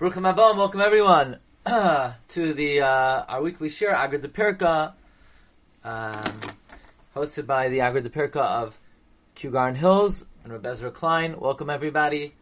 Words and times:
Bruchim 0.00 0.22
Abom, 0.22 0.56
welcome 0.56 0.80
everyone 0.80 1.36
to 1.66 2.54
the 2.54 2.80
uh, 2.80 3.24
our 3.28 3.42
weekly 3.42 3.68
share 3.68 3.94
Agra 3.94 4.16
de 4.16 4.28
Pirka, 4.28 4.94
um, 5.84 6.40
hosted 7.14 7.46
by 7.46 7.68
the 7.68 7.82
Agra 7.82 8.00
de 8.00 8.08
Pirka 8.08 8.40
of 8.40 8.74
Kew 9.34 9.50
Garden 9.50 9.78
Hills 9.78 10.24
and 10.42 10.54
Reb 10.54 10.64
Ezra 10.64 10.90
Klein. 10.90 11.38
Welcome 11.38 11.68
everybody. 11.68 12.34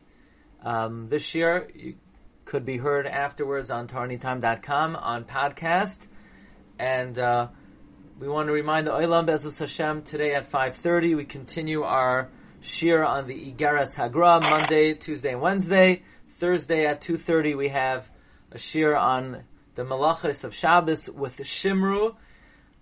Um, 0.63 1.09
this 1.09 1.35
year 1.35 1.69
you 1.75 1.97
could 2.45 2.65
be 2.65 2.77
heard 2.77 3.09
afterwards 3.09 3.73
on 3.73 3.89
torahanytime.com 3.89 4.95
on 4.95 5.25
podcast, 5.25 5.99
and 6.79 7.19
uh, 7.19 7.49
we 8.21 8.29
want 8.29 8.47
to 8.47 8.53
remind 8.53 8.87
the 8.87 8.93
Olam 8.93 9.27
Bezus 9.27 9.59
Hashem 9.59 10.03
today 10.03 10.33
at 10.33 10.49
5:30 10.53 11.17
we 11.17 11.25
continue 11.25 11.83
our 11.83 12.29
shir 12.61 13.03
on 13.03 13.27
the 13.27 13.35
Igaras 13.35 13.97
Hagra 13.97 14.41
Monday, 14.49 14.95
Tuesday, 14.95 15.33
and 15.33 15.41
Wednesday. 15.41 16.05
Thursday 16.39 16.87
at 16.87 17.01
2.30 17.01 17.57
we 17.57 17.69
have 17.71 18.09
a 18.53 18.59
shir 18.59 18.95
on 18.95 19.43
the 19.75 19.83
Malachis 19.83 20.45
of 20.45 20.55
Shabbos 20.55 21.09
with 21.09 21.39
Shimru. 21.39 22.15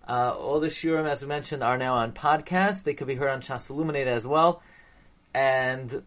Uh, 0.06 0.30
all 0.30 0.60
the 0.60 0.66
shirim, 0.66 1.10
as 1.10 1.22
we 1.22 1.28
mentioned, 1.28 1.62
are 1.62 1.78
now 1.78 1.94
on 1.94 2.12
podcast. 2.12 2.84
They 2.84 2.92
could 2.92 3.06
be 3.06 3.14
heard 3.14 3.30
on 3.30 3.40
Shas 3.40 3.68
Illuminated 3.70 4.12
as 4.12 4.26
well. 4.26 4.62
And 5.34 6.02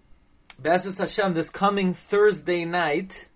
Be'ezus 0.61 0.97
Hashem, 0.97 1.33
this 1.33 1.49
coming 1.49 1.95
Thursday 1.95 2.65
night 2.65 3.27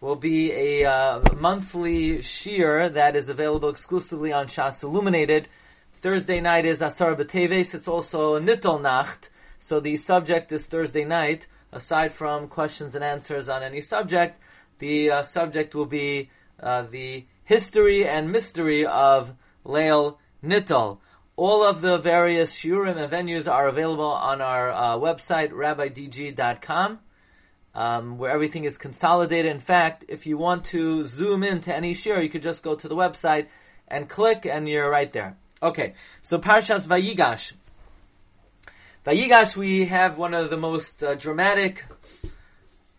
will 0.00 0.16
be 0.16 0.52
a 0.52 0.84
uh, 0.84 1.22
monthly 1.38 2.20
shir 2.20 2.90
that 2.90 3.16
is 3.16 3.30
available 3.30 3.70
exclusively 3.70 4.32
on 4.34 4.48
Shas 4.48 4.82
Illuminated. 4.82 5.48
Thursday 6.02 6.40
night 6.40 6.66
is 6.66 6.82
Asar 6.82 7.16
B'Teves. 7.16 7.74
It's 7.74 7.88
also 7.88 8.38
Nittel 8.38 8.82
Nacht. 8.82 9.30
So 9.60 9.80
the 9.80 9.96
subject 9.96 10.52
is 10.52 10.60
Thursday 10.60 11.06
night 11.06 11.46
aside 11.74 12.14
from 12.14 12.48
questions 12.48 12.94
and 12.94 13.04
answers 13.04 13.48
on 13.48 13.62
any 13.62 13.80
subject, 13.80 14.40
the 14.78 15.10
uh, 15.10 15.22
subject 15.22 15.74
will 15.74 15.86
be 15.86 16.30
uh, 16.62 16.82
the 16.90 17.26
history 17.44 18.06
and 18.08 18.30
mystery 18.30 18.86
of 18.86 19.32
Leil 19.64 20.18
Nittel. 20.42 20.98
All 21.36 21.64
of 21.64 21.80
the 21.80 21.98
various 21.98 22.54
shurim 22.54 22.96
and 22.96 23.10
venues 23.10 23.50
are 23.50 23.68
available 23.68 24.04
on 24.04 24.40
our 24.40 24.70
uh, 24.70 24.96
website, 24.96 25.50
rabbidg.com, 25.50 27.00
um, 27.74 28.18
where 28.18 28.30
everything 28.30 28.64
is 28.64 28.78
consolidated. 28.78 29.50
In 29.50 29.58
fact, 29.58 30.04
if 30.08 30.26
you 30.26 30.38
want 30.38 30.66
to 30.66 31.04
zoom 31.04 31.42
in 31.42 31.60
to 31.62 31.74
any 31.74 31.92
shir, 31.92 32.22
you 32.22 32.30
could 32.30 32.42
just 32.42 32.62
go 32.62 32.76
to 32.76 32.88
the 32.88 32.94
website 32.94 33.48
and 33.88 34.08
click, 34.08 34.46
and 34.46 34.68
you're 34.68 34.88
right 34.88 35.12
there. 35.12 35.36
Okay, 35.62 35.94
so 36.22 36.38
Parshas 36.38 36.86
Vayigash. 36.86 37.52
Vayigash, 39.06 39.54
we 39.54 39.84
have 39.84 40.16
one 40.16 40.32
of 40.32 40.48
the 40.48 40.56
most 40.56 41.02
uh, 41.02 41.14
dramatic 41.14 41.84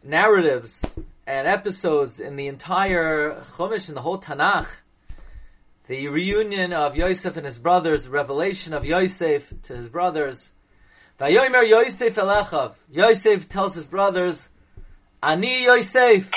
narratives 0.04 0.80
and 1.26 1.48
episodes 1.48 2.20
in 2.20 2.36
the 2.36 2.46
entire 2.46 3.44
Chumash, 3.58 3.90
in 3.90 3.96
the 3.96 4.02
whole 4.02 4.20
Tanakh. 4.20 4.68
The 5.88 6.08
reunion 6.10 6.74
of 6.74 6.96
Yosef 6.96 7.38
and 7.38 7.46
his 7.48 7.58
brothers, 7.58 8.04
the 8.04 8.12
revelation 8.12 8.74
of 8.74 8.86
Yosef 8.86 9.52
to 9.64 9.76
his 9.76 9.90
brothers. 9.90 10.48
Vayomer 11.20 11.68
Yosef 11.68 12.14
Elechav. 12.14 12.76
Yosef 12.92 13.50
tells 13.50 13.74
his 13.74 13.86
brothers, 13.86 14.38
Ani 15.24 15.64
Yosef. 15.64 16.30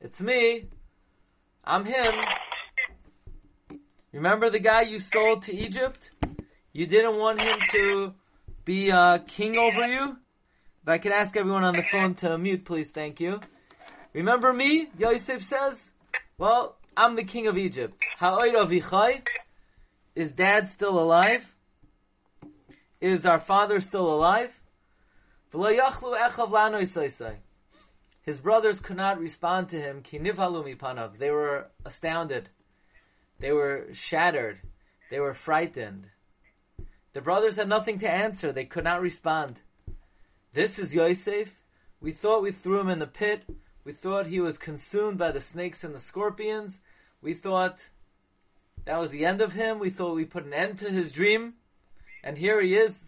It's 0.00 0.20
me. 0.20 0.66
I'm 1.64 1.84
him. 1.84 2.14
Remember 4.12 4.50
the 4.50 4.60
guy 4.60 4.82
you 4.82 5.00
sold 5.00 5.42
to 5.46 5.52
Egypt? 5.52 5.98
You 6.72 6.86
didn't 6.86 7.16
want 7.16 7.42
him 7.42 7.58
to 7.72 8.14
be 8.64 8.90
uh, 8.90 9.18
king 9.26 9.58
over 9.58 9.86
you? 9.86 10.16
If 10.82 10.88
I 10.88 10.98
could 10.98 11.12
ask 11.12 11.36
everyone 11.36 11.64
on 11.64 11.74
the 11.74 11.84
phone 11.90 12.14
to 12.16 12.36
mute, 12.38 12.64
please, 12.64 12.88
thank 12.92 13.20
you. 13.20 13.40
Remember 14.12 14.52
me? 14.52 14.88
Yosef 14.98 15.46
says, 15.46 15.80
well, 16.38 16.76
I'm 16.96 17.16
the 17.16 17.24
king 17.24 17.46
of 17.46 17.56
Egypt. 17.56 18.02
Is 20.14 20.32
dad 20.32 20.70
still 20.74 20.98
alive? 20.98 21.44
Is 23.00 23.24
our 23.24 23.40
father 23.40 23.80
still 23.80 24.12
alive? 24.12 24.50
His 28.24 28.40
brothers 28.40 28.80
could 28.80 28.96
not 28.96 29.18
respond 29.18 29.70
to 29.70 29.80
him. 29.80 30.02
They 31.18 31.30
were 31.30 31.66
astounded. 31.84 32.48
They 33.40 33.52
were 33.52 33.88
shattered. 33.92 34.60
They 35.10 35.20
were 35.20 35.34
frightened. 35.34 36.06
The 37.14 37.20
brothers 37.20 37.56
had 37.56 37.68
nothing 37.68 37.98
to 38.00 38.10
answer. 38.10 38.52
They 38.52 38.64
could 38.64 38.84
not 38.84 39.02
respond. 39.02 39.60
This 40.54 40.78
is 40.78 40.94
Yosef. 40.94 41.50
We 42.00 42.12
thought 42.12 42.42
we 42.42 42.52
threw 42.52 42.80
him 42.80 42.88
in 42.88 42.98
the 42.98 43.06
pit. 43.06 43.44
We 43.84 43.92
thought 43.92 44.26
he 44.26 44.40
was 44.40 44.58
consumed 44.58 45.18
by 45.18 45.32
the 45.32 45.40
snakes 45.40 45.84
and 45.84 45.94
the 45.94 46.00
scorpions. 46.00 46.78
We 47.20 47.34
thought 47.34 47.78
that 48.84 48.98
was 48.98 49.10
the 49.10 49.24
end 49.24 49.40
of 49.40 49.52
him. 49.52 49.78
We 49.78 49.90
thought 49.90 50.14
we 50.14 50.24
put 50.24 50.44
an 50.44 50.54
end 50.54 50.78
to 50.78 50.90
his 50.90 51.12
dream. 51.12 51.54
And 52.24 52.38
here 52.38 52.60
he 52.60 52.74
is, 52.74 52.98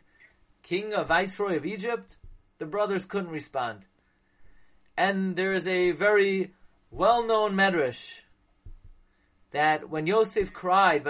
king 0.62 0.92
of 0.92 1.08
viceroy 1.08 1.56
of 1.56 1.64
Egypt. 1.64 2.16
The 2.58 2.66
brothers 2.66 3.04
couldn't 3.04 3.30
respond. 3.30 3.80
And 4.96 5.34
there 5.36 5.54
is 5.54 5.66
a 5.66 5.92
very 5.92 6.52
well-known 6.90 7.54
medrash 7.54 8.20
that 9.52 9.88
when 9.88 10.06
Yosef 10.06 10.52
cried, 10.52 11.04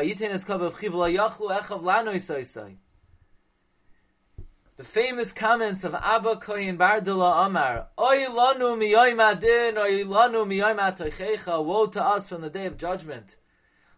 the 4.76 4.84
famous 4.84 5.32
comments 5.32 5.84
of 5.84 5.94
Abba 5.94 6.36
Koyin 6.36 6.76
Bardula 6.76 7.46
Amar, 7.46 7.88
Oy 7.98 8.26
lanu 8.28 8.76
miyoim 8.76 9.22
adin, 9.22 9.78
oy 9.78 10.02
lanu 10.04 10.44
miyoim 10.44 10.80
atoichecha, 10.80 11.64
woe 11.64 11.86
to 11.86 12.02
us 12.02 12.28
from 12.28 12.42
the 12.42 12.50
day 12.50 12.66
of 12.66 12.76
judgment. 12.76 13.26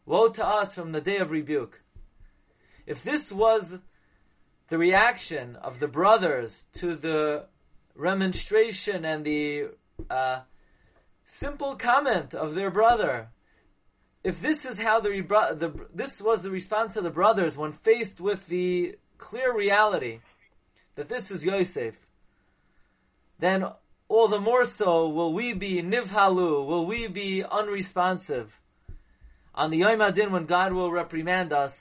Woe 0.05 0.29
to 0.29 0.47
us 0.47 0.75
from 0.75 0.93
the 0.93 1.01
day 1.01 1.17
of 1.17 1.31
rebuke. 1.31 1.81
If 2.87 3.03
this 3.03 3.33
was 3.33 3.79
the 4.69 4.79
reaction 4.79 5.57
of 5.57 5.81
the 5.81 5.89
brothers 5.89 6.53
to 6.75 6.95
the 6.95 7.47
remonstration 7.95 9.05
and 9.05 9.25
the 9.25 9.71
uh, 10.11 10.41
simple 11.25 11.77
comment 11.77 12.35
of 12.35 12.55
their 12.55 12.71
brother, 12.71 13.29
if 14.23 14.43
this 14.43 14.65
is 14.67 14.77
how 14.77 15.01
the, 15.01 15.09
the 15.59 15.87
this 15.95 16.21
was 16.21 16.43
the 16.43 16.51
response 16.51 16.97
of 16.97 17.05
the 17.05 17.11
brothers 17.11 17.57
when 17.57 17.73
faced 17.73 18.21
with 18.21 18.47
the 18.49 18.97
clear 19.19 19.57
reality 19.57 20.21
that 20.97 21.09
this 21.09 21.31
is 21.31 21.45
Yosef, 21.45 21.95
then 23.39 23.65
all 24.09 24.29
the 24.29 24.41
more 24.41 24.65
so 24.65 25.09
will 25.09 25.33
we 25.33 25.53
be 25.53 25.83
nivhalu, 25.83 26.67
will 26.67 26.87
we 26.87 27.07
be 27.07 27.45
unresponsive. 27.45 28.51
On 29.55 29.71
the 29.71 29.79
Yom 29.79 30.01
Adin, 30.01 30.33
when 30.33 30.47
God 30.47 30.73
will 30.73 30.91
reprimand 30.91 31.53
us, 31.53 31.73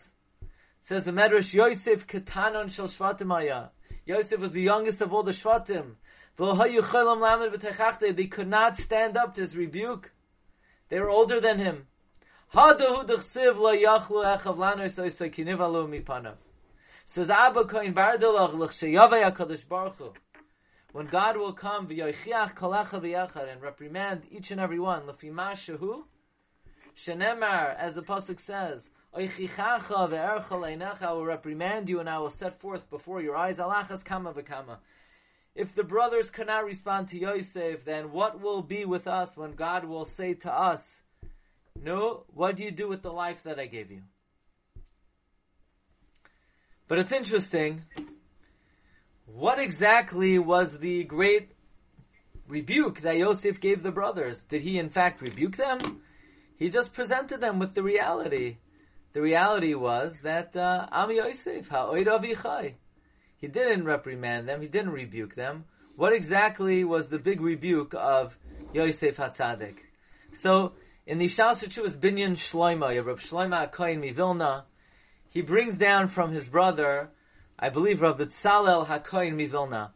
says 0.88 1.04
the 1.04 1.12
Medrash, 1.12 1.54
Yosef 1.54 2.08
ketanon 2.08 2.70
shel 2.70 3.72
Yosef 4.06 4.40
was 4.40 4.52
the 4.52 4.62
youngest 4.62 5.02
of 5.02 5.12
all 5.14 5.24
the 5.24 5.32
shvatim. 5.32 5.96
They 8.16 8.28
could 8.28 8.48
not 8.48 8.78
stand 8.78 9.18
up 9.18 9.36
to 9.36 9.42
his 9.42 9.56
rebuke. 9.56 10.12
They 10.90 11.00
were 11.00 11.10
older 11.10 11.40
than 11.40 11.60
him. 11.60 11.88
Says 17.16 17.30
Abba 17.30 17.64
Koin 17.64 17.94
Bardalach 17.94 18.54
L'chsheyavei 18.54 19.32
HaKadosh 19.32 19.66
Baruch 19.70 19.96
Hu. 20.00 20.12
When 20.92 21.08
God 21.08 21.38
will 21.38 21.54
come 21.54 21.88
v'yoichiach 21.88 22.56
kalecha 22.56 23.02
v'yachad 23.02 23.50
and 23.50 23.62
reprimand 23.62 24.24
each 24.30 24.52
and 24.52 24.60
every 24.60 24.82
one, 24.82 25.08
l'fima 25.08 25.54
shehu, 25.54 26.04
shenemar, 27.02 27.74
as 27.78 27.96
the 27.96 28.02
Pasuk 28.02 28.42
says, 28.42 28.82
oichichacha 29.18 30.10
ve'ercha 30.10 30.50
leinecha, 30.50 31.04
I 31.04 31.14
will 31.14 31.26
reprimand 31.26 31.88
you 31.88 32.02
and 32.02 32.10
I 32.10 32.20
will 32.20 32.32
set 32.32 32.60
forth 32.60 32.90
before 32.90 33.22
your 33.22 33.38
eyes, 33.38 33.60
alachas 33.60 34.04
kama 34.04 34.34
v'kama. 34.34 34.80
If 35.56 35.74
the 35.74 35.86
brothers 35.86 36.30
cannot 36.30 36.66
respond 36.66 37.08
to 37.12 37.18
Yosef, 37.18 37.86
then 37.86 38.12
what 38.12 38.42
will 38.42 38.62
be 38.62 38.84
with 38.84 39.08
us 39.08 39.38
when 39.38 39.54
God 39.54 39.86
will 39.86 40.04
say 40.04 40.34
to 40.34 40.54
us, 40.54 40.84
No, 41.82 42.26
what 42.34 42.58
do 42.58 42.64
you 42.64 42.72
do 42.72 42.90
with 42.90 43.04
the 43.04 43.14
life 43.14 43.44
that 43.46 43.58
I 43.58 43.68
gave 43.68 43.90
you? 43.90 44.02
But 46.88 47.00
it's 47.00 47.12
interesting. 47.12 47.84
What 49.26 49.60
exactly 49.60 50.38
was 50.38 50.78
the 50.78 51.04
great 51.04 51.52
rebuke 52.48 53.02
that 53.02 53.18
Yosef 53.18 53.60
gave 53.60 53.82
the 53.82 53.92
brothers? 53.92 54.42
Did 54.50 54.62
he 54.62 54.78
in 54.78 54.90
fact 54.90 55.22
rebuke 55.22 55.58
them? 55.58 56.02
He 56.58 56.70
just 56.70 56.94
presented 56.94 57.42
them 57.42 57.60
with 57.60 57.74
the 57.74 57.84
reality. 57.84 58.58
The 59.14 59.22
reality 59.22 59.74
was 59.74 60.20
that 60.22 60.56
uh, 60.56 60.88
Am 60.92 61.12
Yosef 61.12 61.68
ha'oid 61.70 62.08
He 63.38 63.48
didn't 63.48 63.86
reprimand 63.86 64.48
them. 64.48 64.62
He 64.62 64.68
didn't 64.68 64.92
rebuke 64.92 65.36
them. 65.36 65.66
What 65.96 66.14
exactly 66.14 66.84
was 66.84 67.08
the 67.08 67.20
big 67.20 67.42
rebuke 67.42 67.94
of 67.98 68.38
Yosef 68.74 69.18
Hatzadik? 69.18 69.78
So 70.42 70.74
in 71.08 71.18
the 71.18 71.28
Shal 71.28 71.56
was 71.56 71.96
Binyan 71.96 72.36
Shloima, 72.36 73.06
Rav 73.06 73.20
Shloima 73.20 73.72
Akoyin 73.72 74.00
Mivilna, 74.00 74.64
he 75.36 75.42
brings 75.42 75.76
down 75.76 76.08
from 76.08 76.32
his 76.32 76.48
brother, 76.48 77.10
I 77.60 77.68
believe 77.68 78.02
Rav 78.02 78.18
Tzalel 78.18 78.88
HaKoyin 78.88 79.36
Mivilna, 79.36 79.90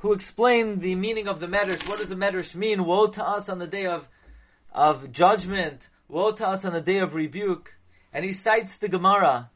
who 0.00 0.12
explained 0.12 0.82
the 0.82 0.94
meaning 0.94 1.26
of 1.26 1.40
the 1.40 1.46
Medrash. 1.46 1.88
What 1.88 2.00
does 2.00 2.08
the 2.08 2.14
Medrash 2.14 2.54
mean? 2.54 2.84
Woe 2.84 3.06
to 3.06 3.26
us 3.26 3.48
on 3.48 3.58
the 3.58 3.66
day 3.66 3.86
of, 3.86 4.06
of 4.74 5.10
judgment. 5.10 5.88
Woe 6.06 6.32
to 6.32 6.46
us 6.46 6.66
on 6.66 6.74
the 6.74 6.82
day 6.82 6.98
of 6.98 7.14
rebuke. 7.14 7.72
And 8.12 8.26
he 8.26 8.32
cites 8.34 8.76
the 8.76 8.88
Gemara 8.88 9.48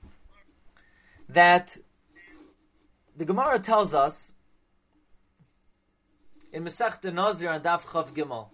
that 1.29 1.77
the 3.15 3.27
Gemara 3.27 3.59
tells 3.59 3.93
us 3.93 4.33
in 6.55 6.65
Masech 6.65 7.05
Nazir 7.13 7.51
and 7.51 7.63
Daf 7.63 7.83
Chav 7.83 8.15
Gimel. 8.15 8.49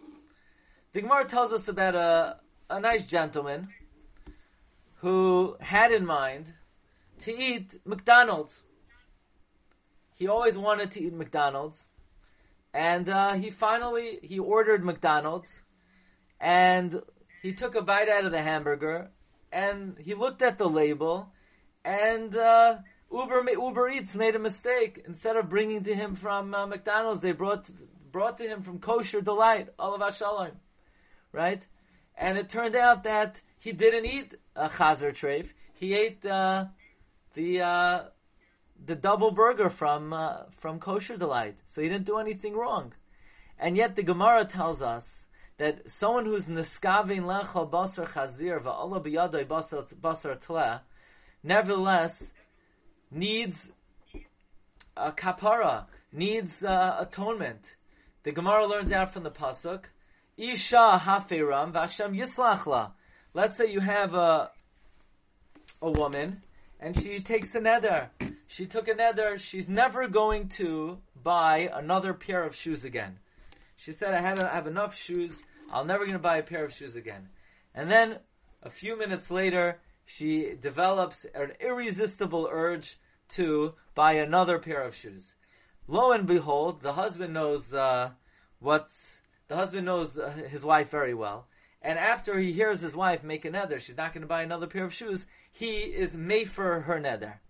The 0.93 1.03
Gemara 1.03 1.27
tells 1.27 1.53
us 1.53 1.69
about 1.69 1.95
a, 1.95 2.41
a 2.69 2.81
nice 2.81 3.07
gentleman 3.07 3.69
who 4.97 5.57
had 5.61 5.93
in 5.93 6.05
mind 6.05 6.47
to 7.25 7.33
eat 7.37 7.75
McDonald's. 7.85 8.53
He 10.15 10.29
always 10.29 10.57
wanted 10.57 10.93
to 10.93 11.03
eat 11.03 11.13
McDonald's, 11.13 11.79
and 12.73 13.09
uh, 13.09 13.35
he 13.35 13.51
finally 13.51 14.21
he 14.23 14.39
ordered 14.39 14.85
McDonald's, 14.85 15.49
and 16.41 17.03
he 17.43 17.53
took 17.53 17.75
a 17.75 17.83
bite 17.83 18.09
out 18.09 18.25
of 18.25 18.33
the 18.33 18.43
hamburger, 18.43 19.11
and 19.53 19.97
he 19.99 20.15
looked 20.15 20.43
at 20.43 20.59
the 20.59 20.69
label, 20.69 21.33
and 21.85 22.37
uh, 22.37 22.77
Uber 23.13 23.45
Uber 23.51 23.89
Eats 23.91 24.15
made 24.15 24.37
a 24.37 24.39
mistake. 24.39 25.03
Instead 25.07 25.37
of 25.37 25.49
bringing 25.49 25.85
to 25.85 25.95
him 25.95 26.15
from 26.15 26.55
uh, 26.55 26.67
McDonald's, 26.67 27.23
they 27.23 27.33
brought 27.33 27.69
brought 28.13 28.39
to 28.39 28.47
him 28.47 28.63
from 28.63 28.79
Kosher 28.79 29.21
Delight, 29.21 29.69
Olav 29.79 30.17
Shalom, 30.17 30.53
right? 31.33 31.63
And 32.17 32.39
it 32.39 32.49
turned 32.49 32.77
out 32.77 33.03
that 33.05 33.41
he 33.59 33.73
didn't 33.73 34.07
eat 34.07 34.35
a 34.55 34.69
chazer 34.69 35.13
treif. 35.13 35.49
He 35.75 35.95
ate 35.95 36.25
uh, 36.25 36.67
the 37.35 37.61
uh, 37.61 38.03
the 38.87 38.95
double 38.95 39.31
burger 39.31 39.71
from 39.71 40.13
uh, 40.13 40.45
from 40.61 40.79
Kosher 40.79 41.17
Delight. 41.17 41.57
So 41.71 41.81
he 41.83 41.89
didn't 41.89 42.07
do 42.07 42.19
anything 42.19 42.55
wrong. 42.55 42.93
And 43.59 43.77
yet 43.77 43.97
the 43.97 44.03
Gemara 44.03 44.45
tells 44.45 44.83
us 44.83 45.05
that 45.59 45.91
someone 45.93 46.27
who's 46.27 46.45
niskavin 46.47 47.23
lechol 47.23 47.71
basar 47.71 48.09
chazir 48.09 48.61
va'olah 48.63 49.05
biyadoi 49.05 49.47
basar 49.47 50.39
tleh, 50.41 50.81
nevertheless 51.43 52.25
needs 53.11 53.69
a 54.97 55.13
kapara, 55.13 55.87
needs 56.13 56.63
uh, 56.65 56.97
atonement. 57.01 57.63
The 58.25 58.33
Gemara 58.33 58.67
learns 58.67 58.93
out 58.93 59.13
from 59.13 59.23
the 59.23 59.31
pasuk, 59.31 59.85
Isha 60.37 61.01
hafiram 61.03 61.73
v'ashem 61.73 62.19
yislachla. 62.19 62.93
Let's 63.35 63.57
say 63.57 63.71
you 63.71 63.81
have 63.81 64.15
a 64.15 64.51
a 65.83 65.91
woman 65.91 66.43
and 66.85 67.03
she 67.03 67.21
takes 67.21 67.55
a 67.55 67.61
nether. 67.61 68.11
She 68.47 68.67
took 68.67 68.89
a 68.89 68.95
nether. 68.95 69.39
She's 69.39 69.69
never 69.69 70.07
going 70.07 70.49
to 70.59 70.99
buy 71.23 71.71
another 71.73 72.13
pair 72.13 72.45
of 72.45 72.55
shoes 72.55 72.85
again. 72.85 73.19
She 73.77 73.93
said, 73.93 74.13
"I 74.13 74.21
have, 74.21 74.39
I 74.39 74.55
have 74.55 74.67
enough 74.67 74.95
shoes. 74.95 75.33
I'm 75.73 75.87
never 75.87 76.05
going 76.05 76.13
to 76.13 76.29
buy 76.31 76.37
a 76.37 76.43
pair 76.43 76.63
of 76.63 76.75
shoes 76.75 76.95
again." 76.95 77.31
And 77.75 77.91
then 77.91 78.19
a 78.63 78.69
few 78.69 78.99
minutes 78.99 79.31
later, 79.31 79.79
she 80.05 80.53
develops 80.61 81.25
an 81.35 81.53
irresistible 81.59 82.49
urge 82.53 82.99
to 83.31 83.73
buy 83.95 84.13
another 84.17 84.59
pair 84.59 84.83
of 84.83 84.95
shoes. 84.95 85.35
Lo 85.89 86.13
and 86.13 86.27
behold, 86.27 86.83
the 86.83 86.93
husband 86.93 87.33
knows 87.33 87.73
uh, 87.73 88.11
the 88.61 89.57
husband 89.57 89.87
knows 89.87 90.19
uh, 90.19 90.31
his 90.51 90.63
wife 90.63 90.91
very 90.91 91.15
well. 91.15 91.47
And 91.81 91.99
after 91.99 92.39
he 92.39 92.53
hears 92.53 92.81
his 92.81 92.95
wife 92.95 93.23
make 93.23 93.45
another, 93.45 93.79
she's 93.79 93.97
not 93.97 94.15
going 94.15 94.23
to 94.23 94.27
buy 94.27 94.43
another 94.43 94.67
pair 94.67 94.85
of 94.85 94.95
shoes. 94.95 95.25
He 95.57 95.77
is 95.83 96.13
made 96.13 96.51
for 96.51 96.81
her 96.81 97.01
nether. 97.01 97.41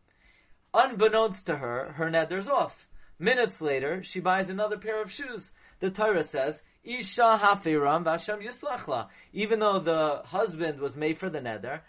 Unbeknownst 0.72 1.46
to 1.46 1.56
her, 1.56 1.94
her 1.96 2.10
nether's 2.10 2.48
off. 2.48 2.86
Minutes 3.18 3.60
later, 3.60 4.02
she 4.02 4.20
buys 4.20 4.50
another 4.50 4.76
pair 4.76 5.02
of 5.02 5.10
shoes. 5.10 5.50
The 5.80 5.90
Torah 5.90 6.22
says, 6.22 6.62
Isha 6.84 7.38
hafiram 7.42 8.04
v'Hashem 8.04 8.46
yislachla. 8.46 9.08
Even 9.32 9.60
though 9.60 9.80
the 9.80 10.22
husband 10.26 10.80
was 10.80 10.94
made 10.94 11.18
for 11.18 11.30
the 11.30 11.40
nether, 11.40 11.82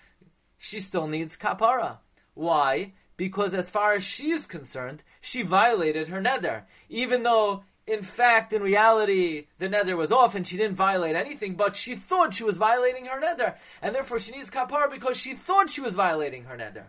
she 0.57 0.79
still 0.79 1.07
needs 1.07 1.35
kapara. 1.35 1.97
Why? 2.33 2.93
because 3.17 3.53
as 3.53 3.69
far 3.69 3.93
as 3.93 4.03
she 4.03 4.31
is 4.31 4.45
concerned, 4.45 5.01
she 5.21 5.41
violated 5.41 6.09
her 6.09 6.21
nether. 6.21 6.65
Even 6.89 7.23
though, 7.23 7.63
in 7.87 8.01
fact, 8.01 8.51
in 8.51 8.63
reality, 8.63 9.45
the 9.59 9.69
nether 9.69 9.95
was 9.95 10.11
off 10.11 10.33
and 10.33 10.45
she 10.45 10.57
didn't 10.57 10.75
violate 10.75 11.15
anything, 11.15 11.53
but 11.53 11.75
she 11.75 11.95
thought 11.95 12.33
she 12.33 12.43
was 12.43 12.57
violating 12.57 13.05
her 13.05 13.19
nether. 13.19 13.55
And 13.81 13.93
therefore 13.93 14.19
she 14.19 14.31
needs 14.31 14.49
kapar 14.49 14.89
because 14.91 15.17
she 15.17 15.35
thought 15.35 15.69
she 15.69 15.81
was 15.81 15.93
violating 15.93 16.45
her 16.45 16.57
nether. 16.57 16.87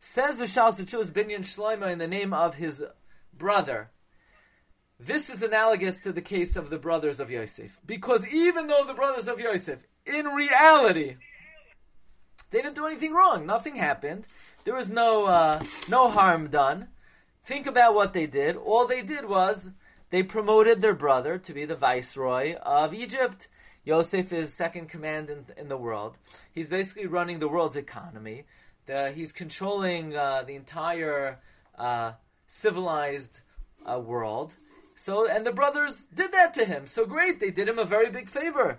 Says 0.00 0.38
the 0.38 0.48
Shal 0.48 0.72
Sechus 0.72 1.06
Binyan 1.06 1.44
Shloima 1.44 1.92
in 1.92 1.98
the 1.98 2.08
name 2.08 2.34
of 2.34 2.54
his 2.56 2.82
brother. 3.38 3.88
This 4.98 5.30
is 5.30 5.42
analogous 5.42 5.98
to 6.00 6.12
the 6.12 6.20
case 6.20 6.56
of 6.56 6.70
the 6.70 6.78
brothers 6.78 7.20
of 7.20 7.30
Yosef. 7.30 7.70
Because 7.86 8.26
even 8.26 8.66
though 8.66 8.84
the 8.86 8.94
brothers 8.94 9.28
of 9.28 9.38
Yosef, 9.38 9.78
in 10.06 10.26
reality, 10.26 11.16
they 12.50 12.62
didn't 12.62 12.76
do 12.76 12.86
anything 12.86 13.12
wrong, 13.12 13.46
nothing 13.46 13.76
happened, 13.76 14.26
there 14.64 14.74
was 14.74 14.88
no 14.88 15.24
uh, 15.24 15.62
no 15.88 16.10
harm 16.10 16.48
done. 16.48 16.88
Think 17.46 17.66
about 17.66 17.94
what 17.94 18.12
they 18.12 18.26
did. 18.26 18.56
All 18.56 18.86
they 18.86 19.02
did 19.02 19.28
was 19.28 19.68
they 20.14 20.22
promoted 20.22 20.80
their 20.80 20.94
brother 20.94 21.38
to 21.38 21.52
be 21.52 21.64
the 21.64 21.74
viceroy 21.74 22.54
of 22.54 22.94
Egypt. 22.94 23.48
Yosef 23.82 24.32
is 24.32 24.54
second 24.54 24.88
command 24.88 25.28
in, 25.28 25.44
in 25.56 25.68
the 25.68 25.76
world. 25.76 26.16
He's 26.52 26.68
basically 26.68 27.06
running 27.06 27.40
the 27.40 27.48
world's 27.48 27.74
economy. 27.74 28.44
The, 28.86 29.10
he's 29.10 29.32
controlling 29.32 30.14
uh, 30.14 30.44
the 30.46 30.54
entire 30.54 31.40
uh, 31.76 32.12
civilized 32.46 33.40
uh, 33.84 33.98
world. 33.98 34.52
So, 35.04 35.28
and 35.28 35.44
the 35.44 35.50
brothers 35.50 35.96
did 36.14 36.30
that 36.30 36.54
to 36.54 36.64
him. 36.64 36.86
So 36.86 37.06
great, 37.06 37.40
they 37.40 37.50
did 37.50 37.68
him 37.68 37.80
a 37.80 37.84
very 37.84 38.12
big 38.12 38.28
favor. 38.28 38.78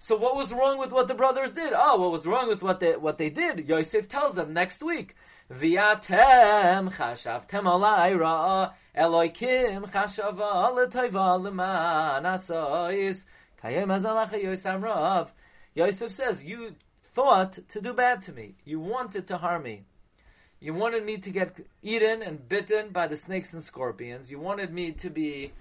So 0.00 0.16
what 0.16 0.34
was 0.34 0.50
wrong 0.50 0.78
with 0.78 0.90
what 0.90 1.06
the 1.06 1.14
brothers 1.14 1.52
did? 1.52 1.72
Oh, 1.76 2.00
what 2.00 2.10
was 2.10 2.26
wrong 2.26 2.48
with 2.48 2.60
what 2.60 2.80
they 2.80 2.96
what 2.96 3.18
they 3.18 3.30
did? 3.30 3.68
Yosef 3.68 4.08
tells 4.08 4.34
them 4.34 4.52
next 4.52 4.82
week. 4.82 5.14
Viatem 5.50 6.92
chashavtem 6.92 7.64
alai 7.64 8.18
ra'a 8.18 8.72
Eloikim 8.96 9.90
chashava 9.90 10.72
l'toiva 10.74 11.42
l'man 11.42 12.24
asois 12.24 13.22
kayem 13.62 13.88
azalacha 13.88 14.42
Yosef 14.42 14.82
Rav. 14.82 15.32
Yosef 15.74 16.14
says, 16.14 16.44
you 16.44 16.74
thought 17.14 17.58
to 17.68 17.80
do 17.80 17.92
bad 17.92 18.22
to 18.22 18.32
me. 18.32 18.54
You 18.64 18.80
wanted 18.80 19.26
to 19.28 19.38
harm 19.38 19.64
me. 19.64 19.84
You 20.60 20.74
wanted 20.74 21.04
me 21.04 21.16
to 21.18 21.30
get 21.30 21.56
eaten 21.82 22.22
and 22.22 22.48
bitten 22.48 22.90
by 22.90 23.08
the 23.08 23.16
snakes 23.16 23.52
and 23.52 23.64
scorpions. 23.64 24.30
You 24.30 24.38
wanted 24.38 24.72
me 24.72 24.92
to 24.92 25.10
be 25.10 25.52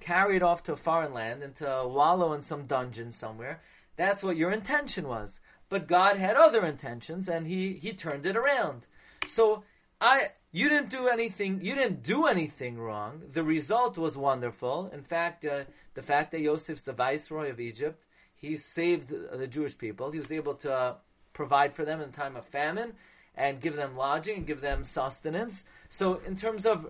carried 0.00 0.42
off 0.42 0.62
to 0.64 0.74
a 0.74 0.76
foreign 0.76 1.12
land 1.12 1.42
and 1.42 1.54
to 1.56 1.84
wallow 1.86 2.34
in 2.34 2.42
some 2.42 2.66
dungeon 2.66 3.12
somewhere. 3.12 3.62
That's 3.96 4.22
what 4.22 4.36
your 4.36 4.52
intention 4.52 5.08
was. 5.08 5.40
But 5.68 5.88
God 5.88 6.18
had 6.18 6.36
other 6.36 6.64
intentions 6.64 7.26
and 7.26 7.46
he, 7.46 7.72
he 7.80 7.94
turned 7.94 8.26
it 8.26 8.36
around. 8.36 8.86
So 9.28 9.64
I, 10.00 10.30
you 10.52 10.68
didn't 10.68 10.90
do 10.90 11.08
anything, 11.08 11.60
you 11.62 11.74
didn't 11.74 12.02
do 12.02 12.26
anything 12.26 12.78
wrong. 12.78 13.22
The 13.32 13.42
result 13.42 13.98
was 13.98 14.16
wonderful. 14.16 14.90
In 14.92 15.02
fact, 15.02 15.44
uh, 15.44 15.64
the 15.94 16.02
fact 16.02 16.32
that 16.32 16.40
Yosef's 16.40 16.82
the 16.82 16.92
viceroy 16.92 17.50
of 17.50 17.60
Egypt, 17.60 18.02
he 18.36 18.56
saved 18.56 19.08
the 19.08 19.46
Jewish 19.46 19.76
people. 19.78 20.10
He 20.10 20.18
was 20.18 20.32
able 20.32 20.54
to 20.56 20.72
uh, 20.72 20.94
provide 21.32 21.74
for 21.74 21.84
them 21.84 22.00
in 22.00 22.12
time 22.12 22.36
of 22.36 22.46
famine 22.46 22.92
and 23.36 23.60
give 23.60 23.76
them 23.76 23.96
lodging 23.96 24.38
and 24.38 24.46
give 24.46 24.60
them 24.60 24.84
sustenance. 24.84 25.64
So 25.90 26.20
in 26.26 26.36
terms 26.36 26.66
of 26.66 26.86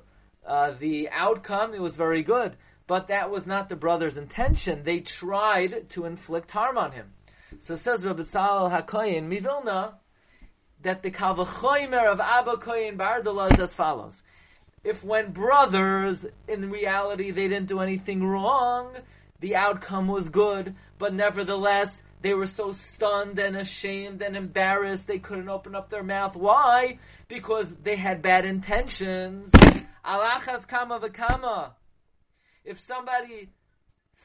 uh, 0.46 0.72
the 0.78 1.08
outcome, 1.10 1.74
it 1.74 1.80
was 1.80 1.96
very 1.96 2.22
good 2.22 2.56
but 2.86 3.08
that 3.08 3.30
was 3.30 3.46
not 3.46 3.68
the 3.68 3.76
brother's 3.76 4.16
intention. 4.16 4.82
They 4.84 5.00
tried 5.00 5.90
to 5.90 6.04
inflict 6.04 6.50
harm 6.50 6.76
on 6.76 6.92
him. 6.92 7.12
So 7.62 7.76
says 7.76 8.04
Rabbi 8.04 8.24
Sal 8.24 8.70
HaKoyin, 8.70 9.28
Mivilna, 9.28 9.94
that 10.84 11.02
the 11.02 11.10
Kavachoymer 11.10 12.10
of 12.10 12.20
Abba 12.20 12.56
Koyin 12.56 12.96
Bardala 12.96 13.52
is 13.52 13.60
as 13.60 13.74
follows. 13.74 14.14
If 14.84 15.02
when 15.02 15.32
brothers, 15.32 16.24
in 16.46 16.70
reality, 16.70 17.30
they 17.30 17.48
didn't 17.48 17.66
do 17.66 17.80
anything 17.80 18.22
wrong, 18.22 18.96
the 19.40 19.56
outcome 19.56 20.06
was 20.06 20.28
good, 20.28 20.74
but 20.98 21.12
nevertheless, 21.12 22.00
they 22.22 22.32
were 22.32 22.46
so 22.46 22.72
stunned 22.72 23.38
and 23.38 23.56
ashamed 23.56 24.22
and 24.22 24.36
embarrassed 24.36 25.06
they 25.06 25.18
couldn't 25.18 25.48
open 25.48 25.74
up 25.74 25.90
their 25.90 26.02
mouth. 26.02 26.36
Why? 26.36 26.98
Because 27.28 27.66
they 27.82 27.96
had 27.96 28.22
bad 28.22 28.44
intentions. 28.44 29.50
Alachas 30.04 30.66
kama 30.66 31.00
v'kama 31.00 31.72
if 32.64 32.80
somebody 32.80 33.50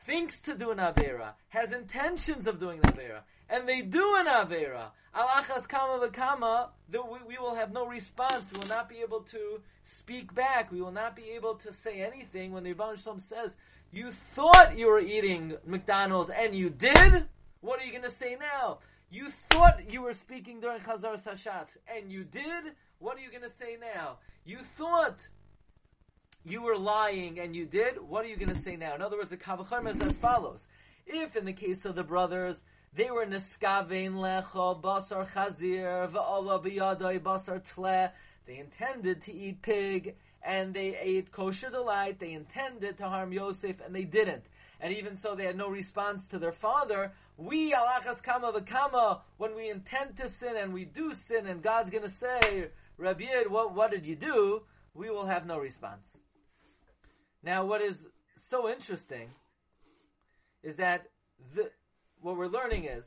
thinks 0.05 0.39
to 0.41 0.55
do 0.55 0.71
an 0.71 0.77
Avera, 0.77 1.33
has 1.49 1.71
intentions 1.71 2.47
of 2.47 2.59
doing 2.59 2.79
an 2.83 2.93
Avera, 2.93 3.21
and 3.49 3.67
they 3.67 3.81
do 3.81 4.15
an 4.15 4.27
Avera, 4.27 4.91
Alachas 5.15 5.67
Kama 5.67 6.07
V'Kama, 6.07 6.69
we, 6.91 6.99
we 7.27 7.37
will 7.37 7.55
have 7.55 7.71
no 7.71 7.85
response. 7.87 8.45
We 8.53 8.59
will 8.59 8.67
not 8.67 8.87
be 8.87 8.97
able 8.97 9.21
to 9.21 9.61
speak 9.83 10.33
back. 10.35 10.71
We 10.71 10.81
will 10.81 10.91
not 10.91 11.15
be 11.15 11.31
able 11.31 11.55
to 11.55 11.73
say 11.73 12.01
anything 12.01 12.51
when 12.51 12.63
the 12.63 12.69
Rebbe 12.69 12.95
Shalom 13.01 13.19
says, 13.19 13.55
you 13.91 14.11
thought 14.35 14.77
you 14.77 14.87
were 14.87 14.99
eating 14.99 15.55
McDonald's 15.65 16.29
and 16.29 16.55
you 16.55 16.69
did? 16.69 17.25
What 17.61 17.79
are 17.79 17.85
you 17.85 17.91
going 17.91 18.03
to 18.03 18.11
say 18.11 18.37
now? 18.39 18.79
You 19.09 19.31
thought 19.49 19.91
you 19.91 20.03
were 20.03 20.13
speaking 20.13 20.59
during 20.59 20.81
chazaras 20.81 21.23
hashatz 21.23 21.69
and 21.93 22.11
you 22.11 22.23
did? 22.23 22.75
What 22.99 23.17
are 23.17 23.21
you 23.21 23.31
going 23.31 23.49
to 23.49 23.57
say 23.57 23.77
now? 23.81 24.17
You 24.45 24.59
thought 24.77 25.17
you 26.45 26.61
were 26.61 26.77
lying 26.77 27.39
and 27.39 27.55
you 27.55 27.65
did, 27.65 27.99
what 27.99 28.23
are 28.23 28.27
you 28.27 28.37
going 28.37 28.55
to 28.55 28.61
say 28.61 28.75
now? 28.75 28.93
In 28.95 29.01
other 29.01 29.17
words, 29.17 29.29
the 29.29 29.37
Kavachomer 29.37 29.95
is 29.95 30.01
as 30.01 30.13
follows. 30.13 30.67
If 31.05 31.35
in 31.35 31.45
the 31.45 31.53
case 31.53 31.85
of 31.85 31.95
the 31.95 32.03
brothers, 32.03 32.61
they 32.93 33.11
were 33.11 33.25
neskavein 33.25 34.13
lecho 34.15 34.81
basar 34.81 35.27
chazir 35.29 36.11
va'ala 36.11 36.63
biyadai 36.63 37.19
basar 37.19 37.61
tle, 37.73 38.09
they 38.45 38.57
intended 38.57 39.21
to 39.21 39.33
eat 39.33 39.61
pig 39.61 40.15
and 40.41 40.73
they 40.73 40.97
ate 40.97 41.31
kosher 41.31 41.69
delight, 41.69 42.19
they 42.19 42.31
intended 42.31 42.97
to 42.97 43.07
harm 43.07 43.31
Yosef 43.31 43.75
and 43.85 43.93
they 43.93 44.05
didn't. 44.05 44.43
And 44.81 44.93
even 44.93 45.17
so, 45.17 45.35
they 45.35 45.45
had 45.45 45.57
no 45.57 45.69
response 45.69 46.25
to 46.27 46.39
their 46.39 46.53
father. 46.53 47.11
We, 47.37 47.73
alachas 47.73 48.23
kama 48.23 48.53
v'kama, 48.53 49.19
when 49.37 49.55
we 49.55 49.69
intend 49.69 50.17
to 50.17 50.29
sin 50.29 50.55
and 50.55 50.73
we 50.73 50.85
do 50.85 51.13
sin 51.13 51.47
and 51.47 51.61
God's 51.61 51.91
gonna 51.91 52.09
say, 52.09 52.69
Rabbi 52.97 53.25
what, 53.47 53.75
what 53.75 53.91
did 53.91 54.05
you 54.05 54.15
do? 54.15 54.61
We 54.93 55.09
will 55.09 55.25
have 55.25 55.45
no 55.45 55.59
response. 55.59 56.07
Now, 57.43 57.65
what 57.65 57.81
is 57.81 58.07
so 58.35 58.69
interesting 58.69 59.29
is 60.63 60.77
that 60.77 61.07
the, 61.53 61.69
what 62.21 62.37
we're 62.37 62.47
learning 62.47 62.85
is 62.85 63.05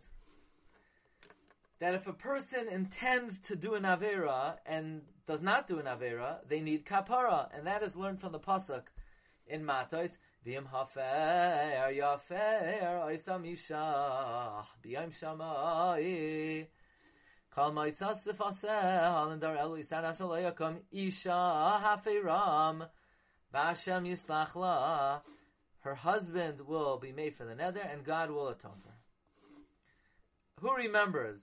that 1.80 1.94
if 1.94 2.06
a 2.06 2.12
person 2.12 2.68
intends 2.68 3.38
to 3.40 3.56
do 3.56 3.74
an 3.74 3.82
avera 3.82 4.54
and 4.66 5.02
does 5.26 5.42
not 5.42 5.66
do 5.68 5.78
an 5.78 5.86
avera, 5.86 6.36
they 6.48 6.60
need 6.60 6.86
kapara, 6.86 7.48
and 7.56 7.66
that 7.66 7.82
is 7.82 7.96
learned 7.96 8.20
from 8.20 8.32
the 8.32 8.38
pasuk 8.38 8.82
in 9.46 9.64
Matos. 9.64 10.10
V'im 10.46 10.64
hafer 10.68 11.92
yafer 11.92 13.04
oisam 13.06 13.46
isha 13.52 14.64
b'yom 14.84 15.12
shamai 15.12 16.66
kal 17.54 17.70
maitzas 17.70 18.26
lefaseh 18.26 18.64
halendar 18.64 19.56
elu 19.56 19.84
yisan 19.84 20.18
lo 20.20 20.36
yakom 20.36 20.78
isha 20.90 21.80
haferam 21.84 22.88
v'ashem 23.54 24.04
yislach 24.08 24.56
la 24.56 25.20
her 25.80 25.94
husband 25.94 26.60
will 26.60 26.98
be 26.98 27.12
made 27.12 27.36
for 27.36 27.44
the 27.44 27.54
nether 27.54 27.80
and 27.80 28.04
God 28.04 28.30
will 28.30 28.48
atone 28.48 28.80
for. 28.82 28.91
Who 30.62 30.72
remembers? 30.76 31.42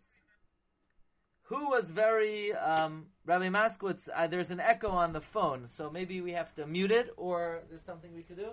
Who 1.44 1.70
was 1.70 1.90
very, 1.90 2.54
um, 2.54 3.08
Rabbi 3.26 3.50
Maskowitz, 3.50 4.08
uh, 4.16 4.28
there's 4.28 4.50
an 4.50 4.62
echo 4.62 4.88
on 4.88 5.12
the 5.12 5.20
phone, 5.20 5.68
so 5.76 5.90
maybe 5.90 6.22
we 6.22 6.32
have 6.32 6.56
to 6.56 6.66
mute 6.66 6.92
it, 6.92 7.14
or 7.18 7.60
there's 7.70 7.84
something 7.86 8.16
we 8.16 8.24
could 8.24 8.38
do? 8.38 8.52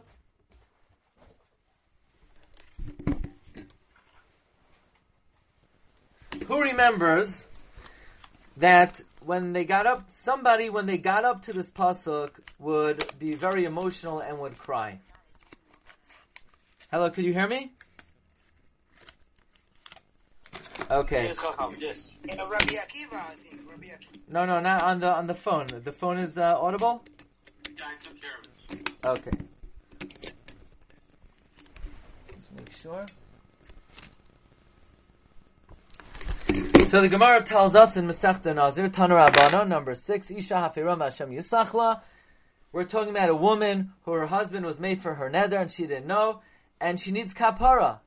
Who 6.49 6.61
remembers 6.61 7.29
that 8.57 9.01
when 9.21 9.53
they 9.53 9.65
got 9.65 9.87
up, 9.87 10.09
somebody 10.11 10.69
when 10.69 10.87
they 10.87 10.99
got 10.99 11.25
up 11.25 11.43
to 11.43 11.53
this 11.53 11.71
pasuk 11.71 12.31
would 12.59 13.05
be 13.21 13.35
very 13.35 13.67
emotional 13.67 14.19
and 14.19 14.41
would 14.41 14.59
cry. 14.59 14.99
Hello, 16.91 17.09
could 17.11 17.25
you 17.25 17.33
hear 17.33 17.47
me? 17.47 17.76
Okay. 20.89 21.33
Yes. 21.81 22.13
Uh, 22.31 22.47
Rabbi 22.49 22.75
Akiva, 22.75 23.15
I 23.15 23.35
think. 23.43 23.63
Rabbi 23.69 23.87
Akiva. 23.87 24.21
No, 24.29 24.47
no, 24.47 24.61
not 24.61 24.85
on 24.85 25.01
the 25.01 25.13
on 25.13 25.27
the 25.27 25.35
phone. 25.35 25.67
The 25.85 25.93
phone 25.93 26.19
is 26.19 26.39
uh, 26.39 26.57
audible. 26.61 27.03
Yeah, 27.77 27.85
I 27.87 28.05
took 28.05 28.21
care 28.21 28.31
of 28.39 28.79
it. 28.79 28.91
Okay. 29.05 29.31
Just 32.33 32.53
make 32.55 32.73
sure. 32.73 33.05
So 36.89 37.01
the 37.01 37.09
Gemara 37.09 37.43
tells 37.43 37.75
us 37.75 37.97
in 37.97 38.07
Masechta 38.07 38.55
Nazir, 38.55 38.89
Tanur 38.89 39.29
Abana, 39.29 39.65
number 39.65 39.97
six, 39.97 40.31
Isha 40.31 40.55
Hafiram 40.55 41.01
Hashem 41.01 41.31
Yisachla. 41.31 42.01
We're 42.71 42.85
talking 42.85 43.11
about 43.11 43.29
a 43.29 43.35
woman 43.35 43.93
who 44.05 44.13
her 44.13 44.27
husband 44.27 44.65
was 44.65 44.79
made 44.79 45.03
for 45.03 45.15
her 45.15 45.29
nether 45.29 45.57
and 45.57 45.71
she 45.71 45.83
didn't 45.87 46.07
know, 46.07 46.43
and 46.81 47.01
she 47.01 47.11
needs 47.11 47.35
kapara. 47.35 47.99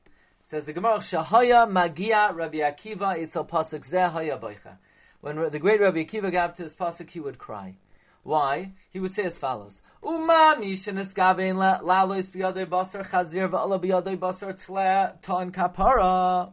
Says 0.42 0.66
the 0.66 0.72
Gemara, 0.72 0.98
Shahaya 0.98 1.70
Magia 1.70 2.32
Rabbi 2.32 2.58
Akiva 2.58 3.16
Itzel 3.16 3.48
Pasuk 3.48 3.88
Haya 3.90 4.38
Boicha. 4.38 4.78
When 5.20 5.50
the 5.50 5.58
great 5.58 5.80
Rabbi 5.80 6.04
Akiva 6.04 6.32
got 6.32 6.56
to 6.56 6.62
this 6.62 6.72
pasuk, 6.72 7.10
he 7.10 7.20
would 7.20 7.38
cry. 7.38 7.76
Why? 8.22 8.72
He 8.90 9.00
would 9.00 9.14
say 9.14 9.24
as 9.24 9.36
follows: 9.36 9.80
Uma 10.02 10.56
mishenes 10.58 11.12
gavein 11.12 11.56
lalois 11.82 12.30
biyadei 12.30 12.66
basar 12.66 13.06
chazir 13.06 13.50
va'ala 13.50 13.82
biyadei 13.82 14.18
basar 14.18 14.58
tle 14.62 15.18
ton 15.22 15.52
kapara. 15.52 16.52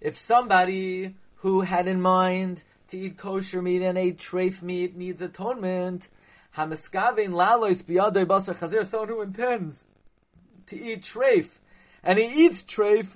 If 0.00 0.18
somebody 0.18 1.16
who 1.36 1.62
had 1.62 1.88
in 1.88 2.00
mind 2.00 2.62
to 2.88 2.98
eat 2.98 3.18
kosher 3.18 3.60
meat 3.60 3.82
and 3.82 3.98
ate 3.98 4.18
treif 4.18 4.62
meat 4.62 4.96
needs 4.96 5.20
atonement, 5.20 6.08
hamiskavein 6.56 7.30
lalois 7.30 7.82
biyadei 7.82 8.24
basar 8.24 8.56
chazir, 8.56 8.86
someone 8.86 9.08
who 9.08 9.22
intends 9.22 9.82
to 10.66 10.80
eat 10.80 11.02
treif, 11.02 11.50
and 12.06 12.20
he 12.20 12.44
eats 12.44 12.62
treif, 12.62 13.08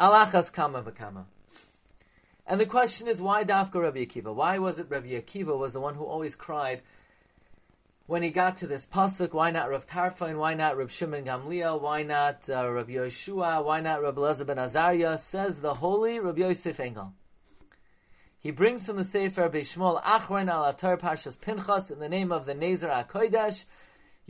alachas 0.00 0.52
kama 0.52 0.82
v'kama. 0.82 1.24
And 2.46 2.60
the 2.60 2.66
question 2.66 3.08
is, 3.08 3.20
why 3.20 3.44
Dafka 3.44 3.74
Rabbi 3.74 4.04
Akiva? 4.04 4.32
Why 4.34 4.58
was 4.58 4.78
it 4.78 4.86
Rabbi 4.88 5.08
Akiva 5.08 5.58
was 5.58 5.72
the 5.72 5.80
one 5.80 5.96
who 5.96 6.04
always 6.04 6.36
cried 6.36 6.82
when 8.06 8.22
he 8.22 8.30
got 8.30 8.58
to 8.58 8.68
this 8.68 8.86
pasuk? 8.86 9.32
Why 9.32 9.50
not 9.50 9.68
Rav 9.68 9.86
Tarfa 9.86 10.28
and 10.28 10.38
why 10.38 10.54
not 10.54 10.76
Rav 10.76 10.92
Shimon 10.92 11.24
Gamliel? 11.24 11.80
Why 11.80 12.04
not 12.04 12.48
uh, 12.48 12.70
Rabbi 12.70 12.92
Yeshua? 12.92 13.64
Why 13.64 13.80
not 13.80 14.00
Rabbi 14.00 14.20
Elazar 14.20 14.46
ben 14.46 14.58
Azariah? 14.58 15.18
Says 15.18 15.60
the 15.60 15.74
holy 15.74 16.20
Rabbi 16.20 16.40
Yosef 16.40 16.78
Engel. 16.78 17.12
He 18.38 18.52
brings 18.52 18.84
from 18.84 18.96
the 18.96 19.04
Sefer 19.04 19.48
Beishmol 19.48 20.02
Achron 20.02 20.48
al 20.48 20.72
Atar 20.72 21.00
Pashas 21.00 21.40
Pinchas 21.40 21.90
in 21.90 21.98
the 21.98 22.08
name 22.08 22.30
of 22.30 22.46
the 22.46 22.54
Nezer 22.54 23.08
HaKodesh. 23.08 23.64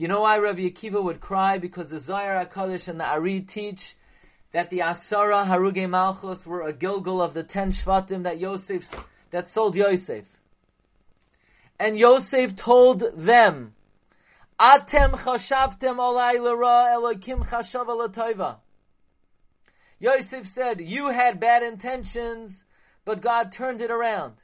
You 0.02 0.08
know 0.08 0.22
why 0.22 0.36
Rabbi 0.38 0.62
Akiva 0.62 1.00
would 1.00 1.20
cry? 1.20 1.58
Because 1.58 1.90
the 1.90 2.00
Zohar 2.00 2.44
HaKodesh 2.44 2.88
and 2.88 2.98
the 2.98 3.04
Ari 3.04 3.42
teach 3.42 3.94
that 4.50 4.68
the 4.68 4.80
Asara 4.80 5.46
Haruge 5.46 5.88
Malchus 5.88 6.44
were 6.44 6.62
a 6.62 6.72
Gilgal 6.72 7.22
of 7.22 7.34
the 7.34 7.44
ten 7.44 7.70
Shvatim 7.70 8.24
that 8.24 8.40
Yosef, 8.40 8.92
that 9.30 9.48
sold 9.48 9.76
Yosef. 9.76 10.24
And 11.78 11.96
Yosef 11.96 12.56
told 12.56 13.04
them, 13.16 13.74
Atem 14.58 15.12
chashavtem 15.12 15.98
olai 15.98 16.34
l'ra 16.40 16.96
Elokim 16.96 17.48
chashav 17.48 17.86
l'toiva. 17.86 18.56
Yosef 20.00 20.48
said, 20.48 20.80
you 20.80 21.10
had 21.10 21.38
bad 21.38 21.62
intentions, 21.62 22.64
but 23.04 23.20
God 23.20 23.52
turned 23.52 23.80
it 23.80 23.92
around. 23.92 24.34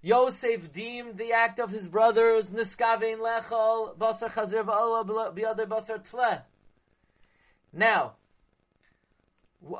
Yosef 0.00 0.72
deemed 0.72 1.18
the 1.18 1.32
act 1.32 1.58
of 1.58 1.70
his 1.70 1.88
brothers, 1.88 2.50
niskavein 2.50 3.18
lechol, 3.18 3.96
basar 3.96 4.30
chazir 4.30 4.64
v'ala 4.64 5.04
b'yadei 5.34 5.66
basar 5.66 5.98
tleh. 6.08 6.42
Now, 7.72 8.14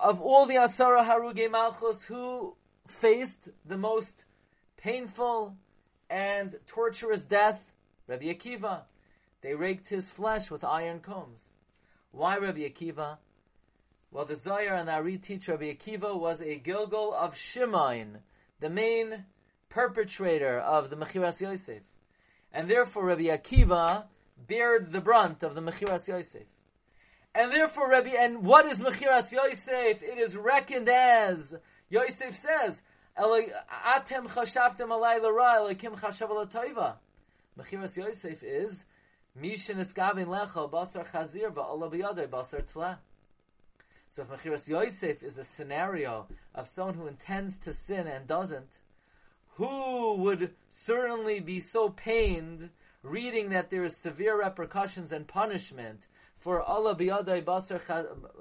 of 0.01 0.21
all 0.21 0.47
the 0.47 0.57
Asara 0.57 1.07
Haruge 1.07 1.51
Malchus, 1.51 2.03
who 2.03 2.57
faced 3.01 3.49
the 3.65 3.77
most 3.77 4.25
painful 4.77 5.57
and 6.11 6.57
torturous 6.67 7.21
death? 7.21 7.61
Rabbi 8.07 8.27
Akiva. 8.27 8.83
They 9.41 9.55
raked 9.55 9.89
his 9.89 10.09
flesh 10.11 10.51
with 10.51 10.65
iron 10.65 11.01
combs. 11.01 11.39
Why 12.11 12.39
Rabbi 12.39 12.61
Akiva? 12.61 13.19
Well, 14.11 14.25
the 14.25 14.37
Zohar 14.37 14.75
and 14.75 14.89
Ari 14.89 15.19
teach 15.19 15.49
Rabbi 15.49 15.75
Akiva 15.75 16.19
was 16.19 16.41
a 16.41 16.57
Gilgal 16.57 17.15
of 17.15 17.37
Shimon, 17.37 18.19
the 18.59 18.71
main 18.71 19.25
perpetrator 19.69 20.59
of 20.59 20.91
the 20.91 20.97
Mechiras 20.97 21.41
Yosef. 21.41 21.83
And 22.53 22.69
therefore 22.71 23.07
Rabbi 23.07 23.25
Akiva 23.25 24.05
bared 24.47 24.93
the 24.93 25.01
brunt 25.01 25.43
of 25.43 25.55
the 25.55 25.61
Mechiras 25.61 26.07
Yosef. 26.07 26.47
And 27.35 27.53
therefore, 27.53 27.91
Rabbi, 27.91 28.15
and 28.19 28.43
what 28.43 28.67
is 28.67 28.79
Mechiras 28.79 29.31
Yosef? 29.31 30.03
It 30.03 30.19
is 30.19 30.37
reckoned 30.37 30.89
as, 30.89 31.55
Yosef 31.89 32.35
says, 32.35 32.81
Atem 33.17 34.29
chashavtem 34.29 34.89
alay 34.89 35.21
l'ra, 35.23 35.59
Elokim 35.61 35.99
chashav 35.99 36.31
l'toiva. 36.31 36.95
Mechiras 37.59 37.97
Yosef 37.97 38.43
is, 38.43 38.85
Mishin 39.41 39.77
eskavin 39.77 40.27
lecha 40.27 40.71
basar 40.71 41.09
chazir 41.11 41.53
va'ola 41.53 41.93
b'yadei 41.93 42.29
basar 42.29 42.67
tla. 42.73 42.99
So 44.11 44.23
if 44.23 44.29
Mechiras 44.29 44.67
Yosef 44.67 45.23
is 45.23 45.39
a 45.39 45.45
scenario 45.45 46.27
of 46.55 46.69
someone 46.75 46.95
who 46.95 47.07
intends 47.07 47.57
to 47.59 47.75
sin 47.75 48.07
and 48.07 48.27
doesn't, 48.27 48.67
who 49.59 50.15
would 50.15 50.55
certainly 50.87 51.41
be 51.41 51.59
so 51.59 51.88
pained 51.88 52.71
reading 53.03 53.50
that 53.50 53.71
there 53.71 53.85
is 53.85 53.97
severe 53.97 54.38
repercussions 54.38 55.11
and 55.11 55.27
punishment 55.27 56.00
for 56.38 56.62
Allah 56.62 56.95
biyadai 56.95 57.45
basar 57.45 57.81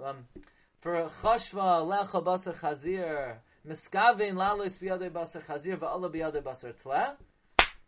um, 0.05 0.27
for 0.79 1.09
chashva 1.23 1.81
lecha 1.83 2.23
basar 2.23 2.55
chazir 2.55 3.37
miskavin 3.67 4.35
lalos 4.35 4.73
biyadai 4.73 5.09
basar 5.09 5.43
chazir 5.43 5.77
va'Allah 5.79 6.11
biyadai 6.13 6.43
basar 6.43 6.73
tleh 6.83 7.15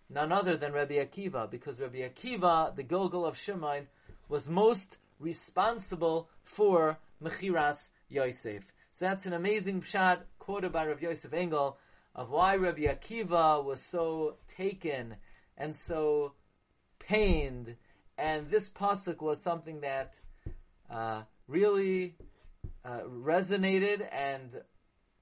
none 0.10 0.32
other 0.32 0.58
than 0.58 0.74
Rabbi 0.74 0.96
Akiva 0.96 1.50
because 1.52 1.80
Rabbi 1.80 2.00
Akiva 2.00 2.76
the 2.76 2.82
Gilgal 2.82 3.28
of 3.28 3.38
Shimon 3.38 3.86
was 4.28 4.48
most 4.48 4.98
responsible 5.20 6.30
for 6.44 6.98
Mechiras 7.24 7.90
Yosef. 8.10 8.64
So 8.94 9.06
that's 9.06 9.28
an 9.28 9.34
amazing 9.34 9.82
pshat 9.82 10.22
quoted 10.40 10.72
by 10.72 10.88
Rabbi 10.88 11.06
Yosef 11.06 11.32
Engel 11.32 11.78
of 12.16 12.30
why 12.30 12.56
Rabbi 12.56 12.82
Akiva 12.84 13.64
was 13.64 13.82
so 13.82 14.36
taken 14.48 15.16
and 15.58 15.76
so 15.76 16.34
pained, 17.00 17.76
and 18.18 18.50
this 18.50 18.70
pasuk 18.70 19.22
was 19.22 19.42
something 19.42 19.82
that 19.82 20.14
uh, 20.90 21.24
really 21.48 22.16
uh, 22.86 23.02
resonated 23.08 24.08
and 24.12 24.62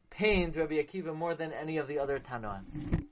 pained 0.09 0.55
Rabbi 0.55 0.75
Akiva 0.75 1.15
more 1.15 1.35
than 1.35 1.51
any 1.53 1.77
of 1.77 1.87
the 1.87 1.99
other 1.99 2.19
Tanoim. 2.19 3.05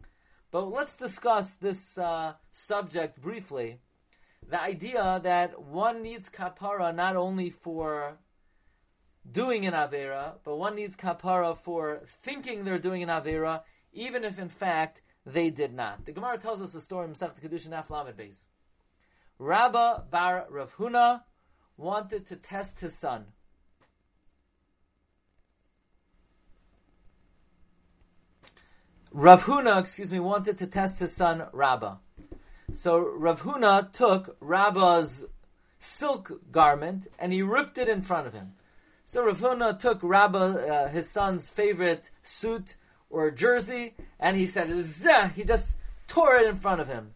But 0.51 0.71
let's 0.71 0.95
discuss 0.95 1.51
this 1.61 1.97
uh, 1.97 2.33
subject 2.51 3.21
briefly. 3.21 3.79
The 4.49 4.61
idea 4.61 5.19
that 5.23 5.59
one 5.61 6.01
needs 6.01 6.29
kapara 6.29 6.95
not 6.95 7.15
only 7.15 7.49
for 7.49 8.17
doing 9.31 9.65
an 9.65 9.73
avera, 9.73 10.33
but 10.43 10.57
one 10.57 10.75
needs 10.75 10.95
kapara 10.95 11.57
for 11.57 12.01
thinking 12.23 12.63
they're 12.63 12.79
doing 12.79 13.03
an 13.03 13.09
avera, 13.09 13.61
even 13.93 14.23
if 14.23 14.39
in 14.39 14.49
fact 14.49 15.01
they 15.25 15.49
did 15.49 15.73
not. 15.73 16.05
The 16.05 16.11
Gemara 16.11 16.37
tells 16.37 16.61
us 16.61 16.71
the 16.71 16.81
story 16.81 17.05
in 17.05 17.15
Masech 17.15 17.41
Kedushin 17.41 17.71
Aflamed 17.71 18.13
Beis. 18.13 18.35
Rabba 19.39 20.03
Bar 20.09 20.45
Rav 20.49 20.75
Huna 20.75 21.21
wanted 21.77 22.27
to 22.27 22.35
test 22.35 22.79
his 22.79 22.95
son. 22.95 23.25
Rav 29.11 29.43
Huna, 29.43 29.79
excuse 29.79 30.11
me, 30.11 30.19
wanted 30.19 30.57
to 30.57 30.67
test 30.67 30.99
his 30.99 31.13
son 31.13 31.43
Rabba. 31.53 31.99
So 32.73 32.99
Rav 32.99 33.41
Huna 33.41 33.91
took 33.93 34.35
Rabba's 34.39 35.23
silk 35.79 36.31
garment 36.51 37.07
and 37.17 37.31
he 37.31 37.41
ripped 37.41 37.77
it 37.77 37.87
in 37.87 38.01
front 38.01 38.27
of 38.27 38.33
him. 38.33 38.53
So 39.05 39.23
Rav 39.23 39.39
Huna 39.39 39.79
took 39.79 39.99
Rabba, 40.01 40.37
uh, 40.37 40.87
his 40.89 41.09
son's 41.09 41.47
favorite 41.47 42.09
suit 42.23 42.75
or 43.09 43.29
jersey, 43.31 43.93
and 44.19 44.35
he 44.35 44.47
said, 44.47 44.67
Zeh! 44.67 45.31
He 45.33 45.43
just 45.43 45.67
tore 46.07 46.35
it 46.37 46.47
in 46.47 46.59
front 46.59 46.81
of 46.81 46.87
him. 46.87 47.13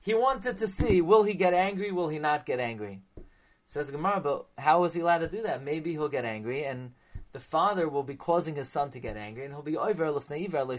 He 0.00 0.14
wanted 0.14 0.58
to 0.58 0.68
see, 0.68 1.00
will 1.00 1.24
he 1.24 1.34
get 1.34 1.52
angry, 1.52 1.90
will 1.90 2.08
he 2.08 2.20
not 2.20 2.46
get 2.46 2.60
angry? 2.60 3.02
Says 3.66 3.90
Gemara, 3.90 4.20
but 4.20 4.46
how 4.56 4.84
is 4.84 4.94
he 4.94 5.00
allowed 5.00 5.18
to 5.18 5.28
do 5.28 5.42
that? 5.42 5.64
Maybe 5.64 5.92
he'll 5.92 6.08
get 6.08 6.24
angry, 6.24 6.64
and 6.64 6.92
the 7.32 7.40
father 7.40 7.88
will 7.88 8.04
be 8.04 8.14
causing 8.14 8.54
his 8.54 8.70
son 8.70 8.92
to 8.92 9.00
get 9.00 9.16
angry, 9.16 9.44
and 9.44 9.52
he'll 9.52 9.62
be 9.62 9.76
over 9.76 10.04
lifnei 10.06 10.44
iver 10.44 10.78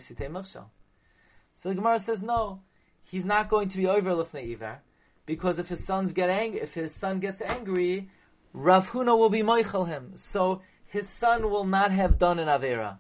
So 1.58 1.70
the 1.70 1.76
Gemara 1.76 2.00
says, 2.00 2.22
no, 2.22 2.62
he's 3.04 3.26
not 3.26 3.50
going 3.50 3.68
to 3.70 3.78
be 3.78 3.86
over 3.86 4.12
lifnei 4.12 4.54
iver, 4.54 4.80
because 5.26 5.60
if 5.60 5.68
his 5.68 5.86
sons 5.86 6.14
get 6.14 6.30
angry, 6.30 6.62
if 6.62 6.74
his 6.74 6.96
son 6.96 7.20
gets 7.20 7.42
angry, 7.42 8.10
Rav 8.54 8.90
Huna 8.90 9.18
will 9.18 9.30
be 9.30 9.42
moichel 9.42 9.88
him. 9.88 10.14
So 10.16 10.62
his 10.86 11.08
son 11.08 11.50
will 11.50 11.66
not 11.66 11.92
have 11.92 12.18
done 12.18 12.40
an 12.40 12.48
avera. 12.48 12.98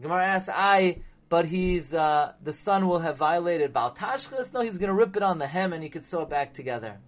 Gemara 0.00 0.26
asks, 0.26 0.50
I, 0.52 1.02
but 1.28 1.46
he's, 1.46 1.92
uh, 1.92 2.32
the 2.42 2.52
son 2.52 2.86
will 2.86 3.00
have 3.00 3.16
violated 3.16 3.72
Baal 3.72 3.94
Tashchis? 3.94 4.52
No, 4.52 4.60
he's 4.60 4.78
to 4.78 4.92
rip 4.92 5.16
it 5.16 5.22
on 5.22 5.38
the 5.38 5.46
hem 5.46 5.72
and 5.72 5.82
he 5.82 5.88
could 5.88 6.04
sew 6.04 6.22
it 6.22 6.30
back 6.30 6.54
together. 6.54 6.98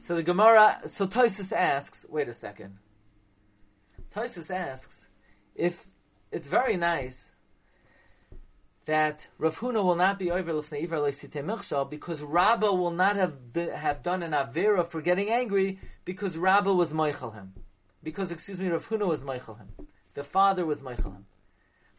So 0.00 0.14
the 0.14 0.22
Gemara, 0.22 0.82
so 0.86 1.06
Tosis 1.06 1.52
asks, 1.52 2.06
wait 2.08 2.28
a 2.28 2.34
second. 2.34 2.78
Tosis 4.14 4.50
asks, 4.50 5.04
if 5.54 5.86
it's 6.30 6.46
very 6.46 6.76
nice 6.76 7.32
that 8.86 9.26
Rav 9.38 9.58
Huna 9.58 9.82
will 9.82 9.96
not 9.96 10.18
be 10.18 10.30
over 10.30 10.52
l'fnei 10.52 10.84
iver 10.84 10.98
le'sitei 10.98 11.90
because 11.90 12.22
Rabba 12.22 12.72
will 12.72 12.92
not 12.92 13.16
have 13.16 13.34
have 13.54 14.02
done 14.02 14.22
an 14.22 14.32
avera 14.32 14.86
for 14.86 15.02
getting 15.02 15.28
angry 15.28 15.80
because 16.04 16.38
Rabba 16.38 16.72
was 16.72 16.90
meichel 16.90 17.34
him. 17.34 17.52
Because, 18.02 18.30
excuse 18.30 18.60
me, 18.60 18.68
Rav 18.68 18.88
Huna 18.88 19.06
was 19.06 19.22
meichel 19.22 19.58
him. 19.58 19.88
The 20.14 20.22
father 20.22 20.64
was 20.64 20.80
meichel 20.80 21.12
him. 21.16 21.26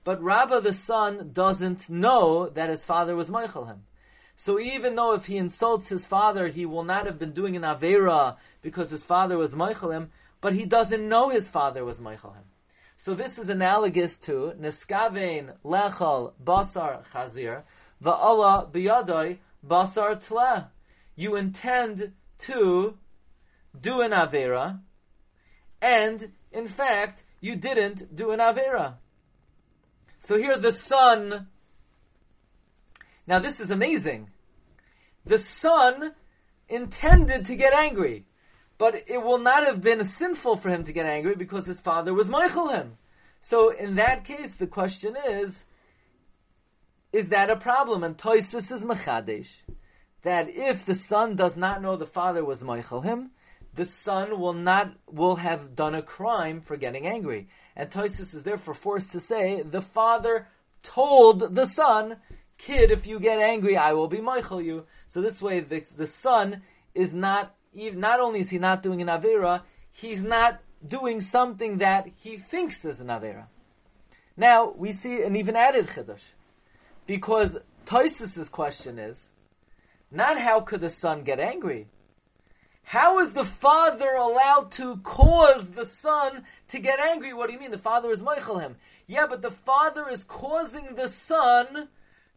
But 0.06 0.24
Rabba 0.24 0.62
the 0.62 0.72
son 0.72 1.32
doesn't 1.34 1.90
know 1.90 2.50
that 2.50 2.70
his 2.70 2.82
father 2.82 3.16
was 3.16 3.28
meichel 3.28 3.68
him. 3.68 3.84
So 4.38 4.58
even 4.58 4.96
though 4.96 5.14
if 5.14 5.26
he 5.26 5.36
insults 5.36 5.88
his 5.88 6.06
father, 6.06 6.48
he 6.48 6.66
will 6.66 6.86
not 6.86 7.06
have 7.06 7.20
been 7.20 7.34
doing 7.34 7.58
an 7.58 7.64
avera 7.64 8.38
because 8.62 8.90
his 8.90 9.04
father 9.04 9.38
was 9.38 9.52
meichel 9.52 9.94
him, 9.94 10.12
but 10.40 10.54
he 10.54 10.64
doesn't 10.64 11.10
know 11.10 11.30
his 11.30 11.50
father 11.50 11.84
was 11.84 11.98
meichel 11.98 12.36
him. 12.36 12.46
So 12.98 13.14
this 13.14 13.38
is 13.38 13.50
analogous 13.50 14.18
to 14.20 14.54
Niskavein 14.60 15.54
Lechal 15.64 16.34
Basar 16.44 17.04
Chazir 17.14 17.64
Va'ala 18.04 18.72
Biyadoi 18.72 19.38
Basar 19.66 20.26
Tle. 20.26 20.66
You 21.16 21.36
intend 21.36 22.12
to 22.40 22.98
do 23.80 24.02
an 24.02 24.12
Avera, 24.12 24.80
and 25.82 26.32
in 26.52 26.68
fact, 26.68 27.24
you 27.40 27.56
didn't 27.56 28.16
do 28.16 28.32
an 28.32 28.40
Avera. 28.40 28.96
So 30.28 30.38
here 30.38 30.58
the 30.58 30.72
son, 30.72 31.48
now 33.26 33.40
this 33.40 33.60
is 33.60 33.72
amazing. 33.72 34.30
The 35.26 35.38
son 35.38 36.14
intended 36.68 37.46
to 37.46 37.56
get 37.56 37.74
angry. 37.74 38.26
But 38.78 39.04
it 39.08 39.24
will 39.24 39.40
not 39.40 39.66
have 39.66 39.82
been 39.82 40.04
sinful 40.04 40.58
for 40.58 40.70
him 40.70 40.84
to 40.84 40.94
get 40.94 41.06
angry 41.06 41.36
because 41.36 41.66
his 41.66 41.80
father 41.80 42.14
was 42.14 42.28
meichel 42.28 42.74
him. 42.74 42.98
So 43.42 43.70
in 43.70 43.96
that 43.96 44.26
case, 44.26 44.54
the 44.54 44.68
question 44.68 45.16
is, 45.28 45.64
is 47.12 47.30
that 47.30 47.50
a 47.50 47.56
problem? 47.56 48.04
And 48.04 48.18
Toisus 48.18 48.72
is 48.72 48.84
Machadesh. 48.84 49.50
That 50.24 50.50
if 50.50 50.86
the 50.86 50.96
son 50.96 51.36
does 51.36 51.56
not 51.56 51.82
know 51.82 51.96
the 51.96 52.06
father 52.06 52.44
was 52.44 52.62
meichel 52.62 53.04
him, 53.04 53.32
the 53.74 53.86
son 53.86 54.40
will 54.40 54.54
not, 54.54 54.94
will 55.08 55.36
have 55.36 55.76
done 55.76 55.96
a 55.96 56.02
crime 56.02 56.62
for 56.62 56.78
getting 56.78 57.08
angry. 57.08 57.48
And 57.76 57.90
Toisus 57.90 58.34
is 58.34 58.44
therefore 58.44 58.74
forced 58.74 59.12
to 59.14 59.20
say, 59.20 59.62
the 59.62 59.82
father 59.82 60.48
told 60.84 61.56
the 61.56 61.66
son, 61.66 62.18
kid, 62.58 62.92
if 62.92 63.08
you 63.08 63.20
get 63.20 63.40
angry, 63.40 63.78
I 63.78 63.94
will 63.94 64.08
be 64.08 64.18
meichel 64.18 64.64
you. 64.64 64.86
So 65.08 65.22
this 65.22 65.40
way, 65.42 65.62
the, 65.62 65.84
the 65.96 66.08
son 66.08 66.64
is 66.94 67.14
not 67.14 67.56
not 67.78 68.20
only 68.20 68.40
is 68.40 68.50
he 68.50 68.58
not 68.58 68.84
doing 68.84 69.02
an 69.02 69.08
Avera, 69.08 69.62
he's 69.92 70.22
not 70.22 70.60
doing 70.86 71.22
something 71.22 71.78
that 71.80 72.08
he 72.18 72.38
thinks 72.38 72.84
is 72.86 73.00
an 73.00 73.08
Avera. 73.08 73.46
Now, 74.36 74.72
we 74.76 74.92
see 74.92 75.22
an 75.24 75.36
even 75.36 75.56
added 75.56 75.88
Chiddush. 75.88 76.22
Because 77.06 77.58
Toysis's 77.86 78.50
question 78.50 79.00
is, 79.00 79.18
not 80.12 80.40
how 80.40 80.62
could 80.62 80.82
the 80.82 80.90
son 80.90 81.24
get 81.24 81.40
angry? 81.40 81.88
How 82.84 83.20
is 83.20 83.32
the 83.32 83.46
father 83.46 84.14
allowed 84.14 84.72
to 84.74 84.98
cause 84.98 85.70
the 85.72 85.86
son 85.86 86.44
to 86.70 86.80
get 86.80 87.00
angry? 87.00 87.34
What 87.34 87.48
do 87.48 87.54
you 87.54 87.60
mean? 87.60 87.72
The 87.72 87.78
father 87.78 88.12
is 88.12 88.20
meichel 88.20 88.62
him. 88.62 88.78
Yeah, 89.08 89.28
but 89.28 89.42
the 89.42 89.52
father 89.52 90.08
is 90.10 90.24
causing 90.24 90.96
the 90.96 91.10
son 91.28 91.90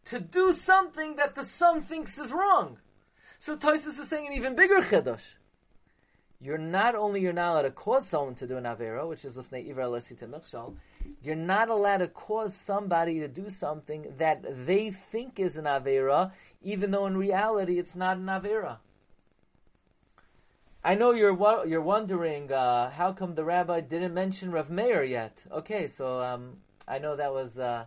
to 0.05 0.19
do 0.19 0.51
something 0.51 1.15
that 1.17 1.35
the 1.35 1.45
son 1.45 1.83
thinks 1.83 2.17
is 2.17 2.31
wrong. 2.31 2.77
So 3.41 3.57
Tosis 3.57 3.97
is 3.97 4.07
saying 4.07 4.27
an 4.27 4.33
even 4.33 4.55
bigger 4.55 4.81
chiddush. 4.81 5.23
You're 6.39 6.59
not 6.59 6.93
only 6.93 7.21
you're 7.21 7.33
not 7.33 7.53
allowed 7.53 7.61
to 7.63 7.71
cause 7.71 8.07
someone 8.07 8.35
to 8.35 8.45
do 8.45 8.55
an 8.57 8.65
avera, 8.65 9.07
which 9.09 9.25
is 9.25 9.33
lifnei 9.33 9.67
iver 9.67 9.81
lesita 9.81 10.27
michshal. 10.29 10.75
You're 11.23 11.35
not 11.35 11.67
allowed 11.67 11.97
to 11.97 12.07
cause 12.07 12.55
somebody 12.55 13.19
to 13.19 13.27
do 13.27 13.49
something 13.49 14.13
that 14.19 14.43
they 14.67 14.91
think 14.91 15.39
is 15.39 15.57
an 15.57 15.65
avera, 15.65 16.33
even 16.61 16.91
though 16.91 17.07
in 17.07 17.17
reality 17.17 17.79
it's 17.79 17.95
not 17.95 18.17
an 18.17 18.27
avera. 18.27 18.77
I 20.83 20.93
know 20.93 21.11
you're 21.13 21.65
you're 21.67 21.81
wondering 21.81 22.51
uh, 22.51 22.91
how 22.91 23.11
come 23.11 23.33
the 23.33 23.43
rabbi 23.43 23.81
didn't 23.81 24.13
mention 24.13 24.51
Rav 24.51 24.69
Meir 24.69 25.03
yet. 25.03 25.35
Okay, 25.51 25.87
so 25.87 26.21
um, 26.21 26.57
I 26.87 26.99
know 26.99 27.15
that 27.15 27.33
was 27.33 27.57
uh, 27.57 27.85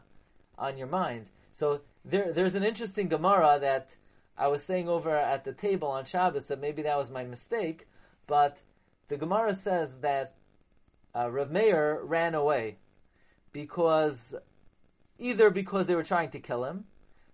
on 0.58 0.78
your 0.78 0.88
mind. 0.88 1.26
So 1.52 1.82
there, 2.04 2.32
there's 2.32 2.56
an 2.56 2.64
interesting 2.64 3.06
Gemara 3.06 3.58
that 3.60 3.90
I 4.36 4.48
was 4.48 4.62
saying 4.62 4.88
over 4.88 5.14
at 5.16 5.44
the 5.44 5.52
table 5.52 5.88
on 5.88 6.04
Shabbos 6.04 6.46
that 6.46 6.60
maybe 6.60 6.82
that 6.82 6.98
was 6.98 7.10
my 7.10 7.24
mistake, 7.24 7.86
but 8.26 8.58
the 9.08 9.16
Gemara 9.16 9.54
says 9.54 9.98
that 9.98 10.34
uh, 11.14 11.30
Rav 11.30 11.50
Meir 11.50 12.00
ran 12.02 12.34
away 12.34 12.78
because 13.52 14.34
either 15.18 15.50
because 15.50 15.86
they 15.86 15.94
were 15.94 16.02
trying 16.02 16.30
to 16.30 16.40
kill 16.40 16.64
him 16.64 16.84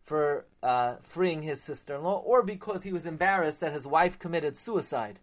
for 0.05 0.45
uh, 0.63 0.97
freeing 1.03 1.43
his 1.43 1.63
sister-in-law, 1.63 2.23
or 2.27 2.43
because 2.43 2.83
he 2.83 2.93
was 2.93 3.07
embarrassed 3.07 3.61
that 3.61 3.73
his 3.73 3.87
wife 3.87 4.19
committed 4.19 4.57
suicide. 4.57 5.21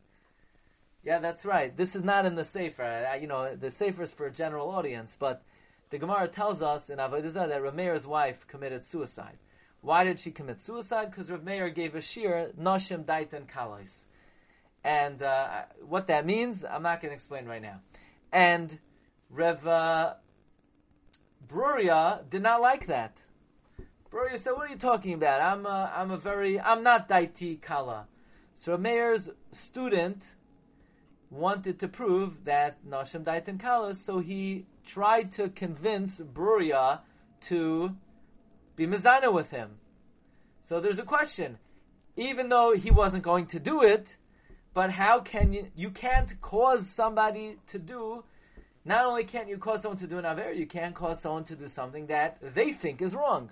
Yeah, 1.03 1.19
that's 1.19 1.45
right. 1.45 1.75
This 1.75 1.95
is 1.95 2.03
not 2.03 2.25
in 2.25 2.35
the 2.35 2.45
Sefer. 2.45 3.17
You 3.19 3.27
know, 3.27 3.55
the 3.55 3.71
Sefer 3.71 4.03
is 4.03 4.11
for 4.11 4.27
a 4.27 4.31
general 4.31 4.69
audience, 4.69 5.15
but 5.19 5.43
the 5.89 5.97
Gemara 5.97 6.27
tells 6.27 6.61
us 6.61 6.89
in 6.89 6.99
Avodah 6.99 7.33
that 7.33 7.61
Rav 7.61 7.75
Meir's 7.75 8.07
wife 8.07 8.47
committed 8.47 8.85
suicide. 8.85 9.37
Why 9.87 10.03
did 10.03 10.19
she 10.19 10.31
commit 10.31 10.61
suicide? 10.65 11.11
Because 11.11 11.31
Rav 11.31 11.45
Meir 11.45 11.69
gave 11.69 11.95
a 11.95 12.01
shir, 12.01 12.51
Noshim 12.59 13.05
Daitan 13.05 13.47
Kalais. 13.47 14.03
And 14.83 15.23
uh, 15.23 15.61
what 15.87 16.07
that 16.07 16.25
means, 16.25 16.65
I'm 16.69 16.83
not 16.83 17.01
going 17.01 17.11
to 17.11 17.15
explain 17.15 17.45
right 17.45 17.61
now. 17.61 17.79
And 18.33 18.79
Rev 19.29 19.65
uh, 19.65 20.15
Bruria 21.47 22.29
did 22.29 22.41
not 22.41 22.61
like 22.61 22.87
that. 22.87 23.15
Bruria 24.11 24.37
said, 24.37 24.51
"What 24.57 24.67
are 24.67 24.73
you 24.73 24.77
talking 24.77 25.13
about? 25.13 25.39
I'm 25.41 25.65
a, 25.65 25.89
I'm 25.95 26.11
a 26.11 26.17
very 26.17 26.59
I'm 26.59 26.83
not 26.83 27.07
Daiti 27.07 27.61
Kala." 27.61 28.07
So 28.57 28.73
Rav 28.73 28.81
Meir's 28.81 29.29
student 29.53 30.21
wanted 31.29 31.79
to 31.79 31.87
prove 31.87 32.43
that 32.43 32.85
Noshim 32.85 33.23
Daitan 33.23 33.57
Kala, 33.57 33.95
so 33.95 34.19
he 34.19 34.65
tried 34.85 35.31
to 35.35 35.47
convince 35.47 36.19
Bruria 36.19 36.99
to 37.43 37.95
be 38.77 38.87
mizana 38.87 39.33
with 39.33 39.49
him. 39.49 39.71
So 40.69 40.79
there's 40.79 40.99
a 40.99 41.03
question. 41.03 41.57
even 42.15 42.49
though 42.49 42.73
he 42.73 42.89
wasn't 42.89 43.23
going 43.23 43.45
to 43.47 43.59
do 43.59 43.83
it, 43.83 44.15
but 44.73 44.91
how 44.91 45.19
can 45.19 45.53
you, 45.53 45.67
you 45.75 45.91
can't 45.91 46.39
cause 46.41 46.87
somebody 46.89 47.57
to 47.71 47.79
do, 47.79 48.23
not 48.85 49.05
only 49.05 49.23
can't 49.23 49.47
you 49.49 49.57
cause 49.57 49.81
someone 49.81 49.99
to 49.99 50.07
do 50.07 50.17
an 50.17 50.25
Aver, 50.25 50.51
you 50.51 50.65
can't 50.65 50.95
cause 50.95 51.21
someone 51.21 51.43
to 51.45 51.55
do 51.55 51.67
something 51.67 52.07
that 52.07 52.37
they 52.55 52.73
think 52.73 53.01
is 53.01 53.13
wrong. 53.13 53.51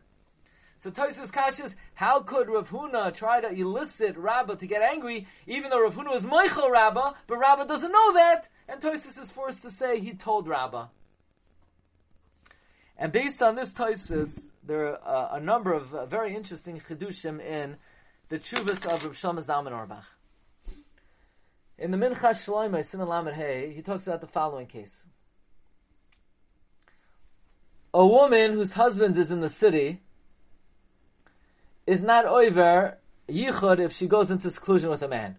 So 0.78 0.92
Tosis 0.92 1.32
Kashas, 1.32 1.74
how 1.94 2.22
could 2.22 2.50
Rav 2.50 2.70
Huna 2.70 3.14
try 3.14 3.40
to 3.40 3.50
elicit 3.50 4.18
Rabbah 4.18 4.56
to 4.56 4.68
get 4.68 4.82
angry, 4.82 5.28
even 5.48 5.70
though 5.70 5.82
Rav 5.82 5.96
Huna 5.96 6.16
is 6.16 6.24
meichel 6.24 6.70
Rabbah, 6.70 7.14
but 7.28 7.38
Rabbah 7.38 7.66
doesn't 7.66 7.92
know 7.92 8.14
that, 8.14 8.50
and 8.68 8.82
Tosis 8.82 9.20
is 9.20 9.32
forced 9.32 9.62
to 9.62 9.70
say 9.72 10.00
he 10.00 10.14
told 10.14 10.48
Rabbah. 10.48 10.88
And 12.98 13.12
based 13.12 13.42
on 13.42 13.56
this 13.56 13.72
Tosis, 13.72 14.40
there 14.66 14.98
are 15.06 15.34
uh, 15.34 15.38
a 15.38 15.40
number 15.40 15.74
of 15.74 15.94
uh, 15.94 16.06
very 16.06 16.36
interesting 16.36 16.82
chidushim 16.90 17.40
in 17.40 17.78
the 18.30 18.40
chuvas 18.40 18.86
of 18.92 19.04
Rav 19.06 19.14
Shlomo 19.14 19.46
Zalman 19.46 19.72
Auerbach. 19.72 20.06
In 21.78 21.92
the 21.92 21.98
Mincha 21.98 22.32
Shlomo, 22.34 22.84
Simon 22.84 23.08
Lamed 23.08 23.34
Hey, 23.36 23.74
he 23.76 23.82
talks 23.82 24.08
about 24.08 24.22
the 24.22 24.28
following 24.28 24.66
case. 24.66 24.94
A 27.94 28.06
woman 28.06 28.54
whose 28.54 28.72
husband 28.72 29.18
is 29.18 29.32
in 29.32 29.40
the 29.40 29.50
city 29.50 30.02
is 31.86 32.02
not 32.02 32.26
over 32.26 32.98
yichud 33.30 33.80
if 33.80 33.96
she 33.96 34.08
goes 34.08 34.32
into 34.32 34.50
seclusion 34.50 34.90
with 34.90 35.02
a 35.02 35.08
man. 35.08 35.38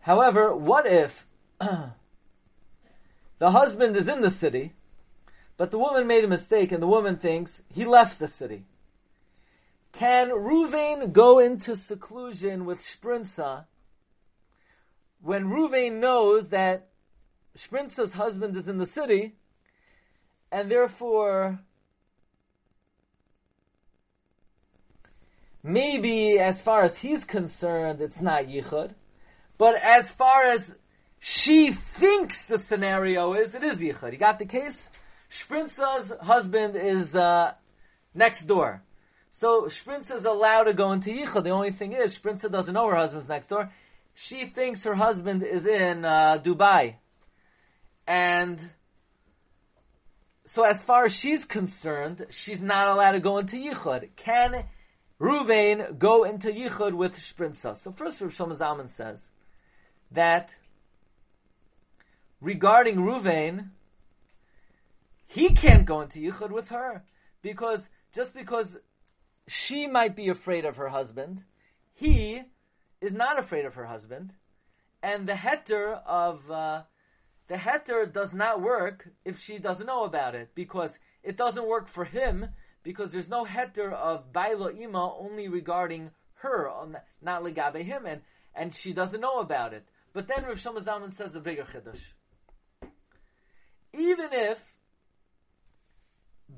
However, 0.00 0.54
what 0.56 0.86
if 0.86 1.26
the 1.60 1.92
husband 3.40 3.96
is 3.96 4.08
in 4.08 4.22
the 4.22 4.30
city, 4.30 4.72
but 5.60 5.70
the 5.70 5.78
woman 5.78 6.06
made 6.06 6.24
a 6.24 6.26
mistake 6.26 6.72
and 6.72 6.82
the 6.82 6.86
woman 6.86 7.18
thinks 7.18 7.60
he 7.68 7.84
left 7.84 8.18
the 8.18 8.28
city? 8.28 8.64
Can 9.92 10.30
Ruvain 10.30 11.12
go 11.12 11.38
into 11.38 11.76
seclusion 11.76 12.64
with 12.64 12.82
Sprinza 12.82 13.66
when 15.20 15.50
Ruvain 15.50 16.00
knows 16.00 16.48
that 16.48 16.88
Sprinza's 17.58 18.14
husband 18.14 18.56
is 18.56 18.68
in 18.68 18.78
the 18.78 18.86
city 18.86 19.34
and 20.50 20.70
therefore 20.70 21.60
maybe 25.62 26.38
as 26.38 26.58
far 26.58 26.84
as 26.84 26.96
he's 26.96 27.22
concerned, 27.24 28.00
it's 28.00 28.22
not 28.22 28.46
yichud. 28.46 28.94
But 29.58 29.74
as 29.74 30.10
far 30.12 30.46
as 30.46 30.74
she 31.18 31.74
thinks 31.74 32.36
the 32.48 32.56
scenario 32.56 33.34
is, 33.34 33.54
it 33.54 33.62
is 33.62 33.82
yichud. 33.82 34.12
You 34.12 34.18
got 34.18 34.38
the 34.38 34.46
case? 34.46 34.88
Sprinza's 35.30 36.12
husband 36.20 36.76
is 36.76 37.14
uh, 37.14 37.52
next 38.14 38.46
door. 38.46 38.82
So 39.30 39.66
Sprinza 39.66 40.16
is 40.16 40.24
allowed 40.24 40.64
to 40.64 40.74
go 40.74 40.92
into 40.92 41.10
yichud. 41.10 41.44
The 41.44 41.50
only 41.50 41.70
thing 41.70 41.92
is, 41.92 42.16
Sprinza 42.18 42.50
doesn't 42.50 42.74
know 42.74 42.88
her 42.88 42.96
husband's 42.96 43.28
next 43.28 43.48
door. 43.48 43.70
She 44.14 44.46
thinks 44.46 44.82
her 44.82 44.94
husband 44.94 45.44
is 45.44 45.66
in 45.66 46.04
uh, 46.04 46.38
Dubai. 46.42 46.96
And 48.06 48.60
so 50.46 50.64
as 50.64 50.78
far 50.82 51.04
as 51.04 51.14
she's 51.14 51.44
concerned, 51.44 52.26
she's 52.30 52.60
not 52.60 52.88
allowed 52.88 53.12
to 53.12 53.20
go 53.20 53.38
into 53.38 53.56
yichud. 53.56 54.08
Can 54.16 54.64
Ruvain 55.20 55.98
go 55.98 56.24
into 56.24 56.48
Yichud 56.48 56.94
with 56.94 57.14
Sprinza. 57.16 57.80
So 57.82 57.92
first 57.92 58.20
Rav 58.20 58.32
Shlomo 58.32 58.56
Zalman 58.56 58.90
says 58.90 59.20
that 60.12 60.54
regarding 62.40 62.96
Ruvain, 62.96 63.68
he 65.30 65.50
can't 65.50 65.86
go 65.86 66.00
into 66.00 66.18
Yichud 66.18 66.50
with 66.50 66.68
her 66.70 67.04
because 67.40 67.88
just 68.12 68.34
because 68.34 68.76
she 69.46 69.86
might 69.86 70.16
be 70.16 70.28
afraid 70.28 70.64
of 70.64 70.76
her 70.76 70.88
husband, 70.88 71.44
he 71.94 72.42
is 73.00 73.12
not 73.12 73.38
afraid 73.38 73.64
of 73.64 73.74
her 73.74 73.84
husband, 73.86 74.32
and 75.04 75.28
the 75.28 75.34
heter 75.34 76.02
of 76.04 76.50
uh, 76.50 76.82
the 77.46 77.54
heter 77.54 78.12
does 78.12 78.32
not 78.32 78.60
work 78.60 79.08
if 79.24 79.38
she 79.38 79.58
doesn't 79.58 79.86
know 79.86 80.02
about 80.02 80.34
it 80.34 80.50
because 80.56 80.90
it 81.22 81.36
doesn't 81.36 81.68
work 81.68 81.86
for 81.86 82.04
him 82.04 82.48
because 82.82 83.12
there's 83.12 83.28
no 83.28 83.44
heter 83.44 83.92
of 83.92 84.32
bailo 84.32 84.76
ima 84.76 85.14
only 85.16 85.46
regarding 85.46 86.10
her, 86.42 86.68
not 87.22 87.44
legabe 87.44 87.84
him, 87.84 88.04
and, 88.04 88.22
and 88.52 88.74
she 88.74 88.92
doesn't 88.92 89.20
know 89.20 89.38
about 89.38 89.74
it. 89.74 89.86
But 90.12 90.26
then 90.26 90.42
Rav 90.42 90.60
Shlomo 90.60 91.16
says 91.16 91.36
a 91.36 91.40
bigger 91.40 91.62
chiddush. 91.62 92.00
Even 93.92 94.30
if 94.32 94.58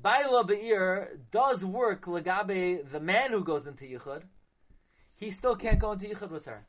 bailo 0.01 0.47
be'ir 0.47 1.19
does 1.31 1.63
work 1.63 2.05
legabe 2.05 2.89
the 2.91 2.99
man 2.99 3.31
who 3.31 3.43
goes 3.43 3.67
into 3.67 3.85
yichud, 3.85 4.23
he 5.15 5.29
still 5.29 5.55
can't 5.55 5.79
go 5.79 5.91
into 5.91 6.07
yichud 6.07 6.31
with 6.31 6.45
her. 6.45 6.65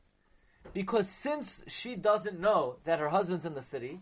Because 0.73 1.07
since 1.21 1.47
she 1.67 1.95
doesn't 1.95 2.39
know 2.39 2.77
that 2.85 2.99
her 2.99 3.09
husband's 3.09 3.45
in 3.45 3.53
the 3.53 3.61
city, 3.61 4.01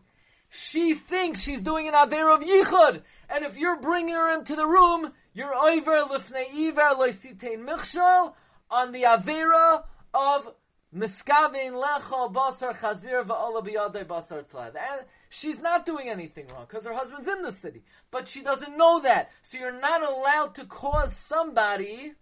she 0.49 0.93
thinks 0.93 1.41
she's 1.41 1.62
doing 1.62 1.88
an 1.88 1.95
Aver 1.95 2.29
of 2.29 2.41
Yichud. 2.41 3.01
And 3.29 3.43
if 3.43 3.57
you're 3.57 3.81
bringing 3.81 4.13
her 4.13 4.38
into 4.38 4.55
the 4.55 4.67
room, 4.67 5.12
you're 5.33 5.53
over 5.53 6.03
Lifnei 6.03 6.69
Iver 6.69 6.95
Loisitein 6.95 7.65
Michshal 7.65 8.33
on 8.69 8.91
the 8.91 9.03
Avera 9.03 9.83
of 10.13 10.53
Miskavein 10.95 11.73
Lecho 11.73 12.32
Basar 12.32 12.75
Chazir 12.77 13.25
Biyadei 13.25 14.06
Basar 14.06 14.43
Tlad. 14.45 14.75
And 14.75 15.06
she's 15.29 15.60
not 15.60 15.86
doing 15.86 16.10
anything 16.10 16.47
wrong 16.47 16.65
because 16.69 16.86
her 16.86 16.93
husband's 16.93 17.27
in 17.27 17.41
the 17.41 17.51
city. 17.51 17.84
But 18.12 18.27
she 18.27 18.41
doesn't 18.41 18.77
know 18.77 19.01
that. 19.01 19.32
So 19.41 19.58
you're 19.58 19.79
not 19.79 20.03
allowed 20.03 20.56
to 20.56 20.65
cause 20.65 21.15
somebody 21.17 22.13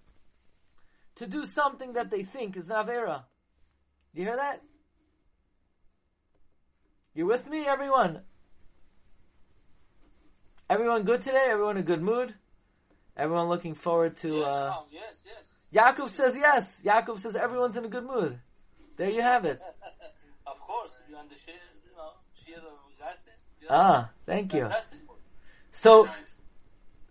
to 1.15 1.27
do 1.27 1.45
something 1.45 1.93
that 1.93 2.09
they 2.09 2.23
think 2.23 2.55
is 2.55 2.69
an 2.69 2.77
Avera. 2.77 3.23
You 4.13 4.23
hear 4.23 4.37
that? 4.37 4.61
You 7.13 7.25
with 7.25 7.47
me, 7.49 7.65
everyone? 7.67 8.21
Everyone 10.69 11.03
good 11.03 11.21
today? 11.21 11.47
Everyone 11.49 11.75
in 11.75 11.83
a 11.83 11.85
good 11.85 12.01
mood? 12.01 12.33
Everyone 13.17 13.49
looking 13.49 13.75
forward 13.75 14.15
to. 14.17 14.37
Yes, 14.37 14.47
Uh, 14.47 14.73
yes, 14.89 15.15
yes. 15.25 15.53
Yaakov 15.73 16.09
says 16.15 16.35
yes. 16.37 16.81
Yaakov 16.85 17.19
says 17.19 17.35
everyone's 17.35 17.75
in 17.75 17.83
a 17.83 17.89
good 17.89 18.05
mood. 18.05 18.39
There 18.97 19.09
you 19.09 19.21
have 19.21 19.45
it. 19.45 19.61
of 20.47 20.59
course, 20.59 20.91
you 21.09 21.15
understand, 21.15 21.57
you 21.85 21.95
know, 21.97 22.11
share 22.45 22.61
gasted. 22.99 23.33
Yeah. 23.61 23.67
Ah, 23.69 24.09
thank 24.25 24.53
you. 24.53 24.69
So, 25.71 26.03
Nice. 26.03 26.35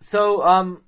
so 0.01 0.43
um, 0.43 0.83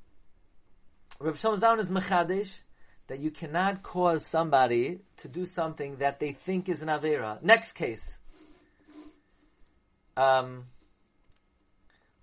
Rav 1.18 1.38
Shlomo 1.38 1.59
Zalman 1.59 1.81
is 1.81 1.88
mechadesh 1.88 2.61
that 3.09 3.20
you 3.20 3.31
cannot 3.31 3.83
cause 3.83 4.24
somebody 4.26 5.00
to 5.18 5.28
do 5.28 5.44
something 5.44 5.96
that 5.96 6.20
they 6.20 6.33
think 6.33 6.68
is 6.68 6.83
an 6.83 6.88
avera. 6.88 7.42
Next 7.42 7.72
case. 7.72 8.18
Um, 10.16 10.66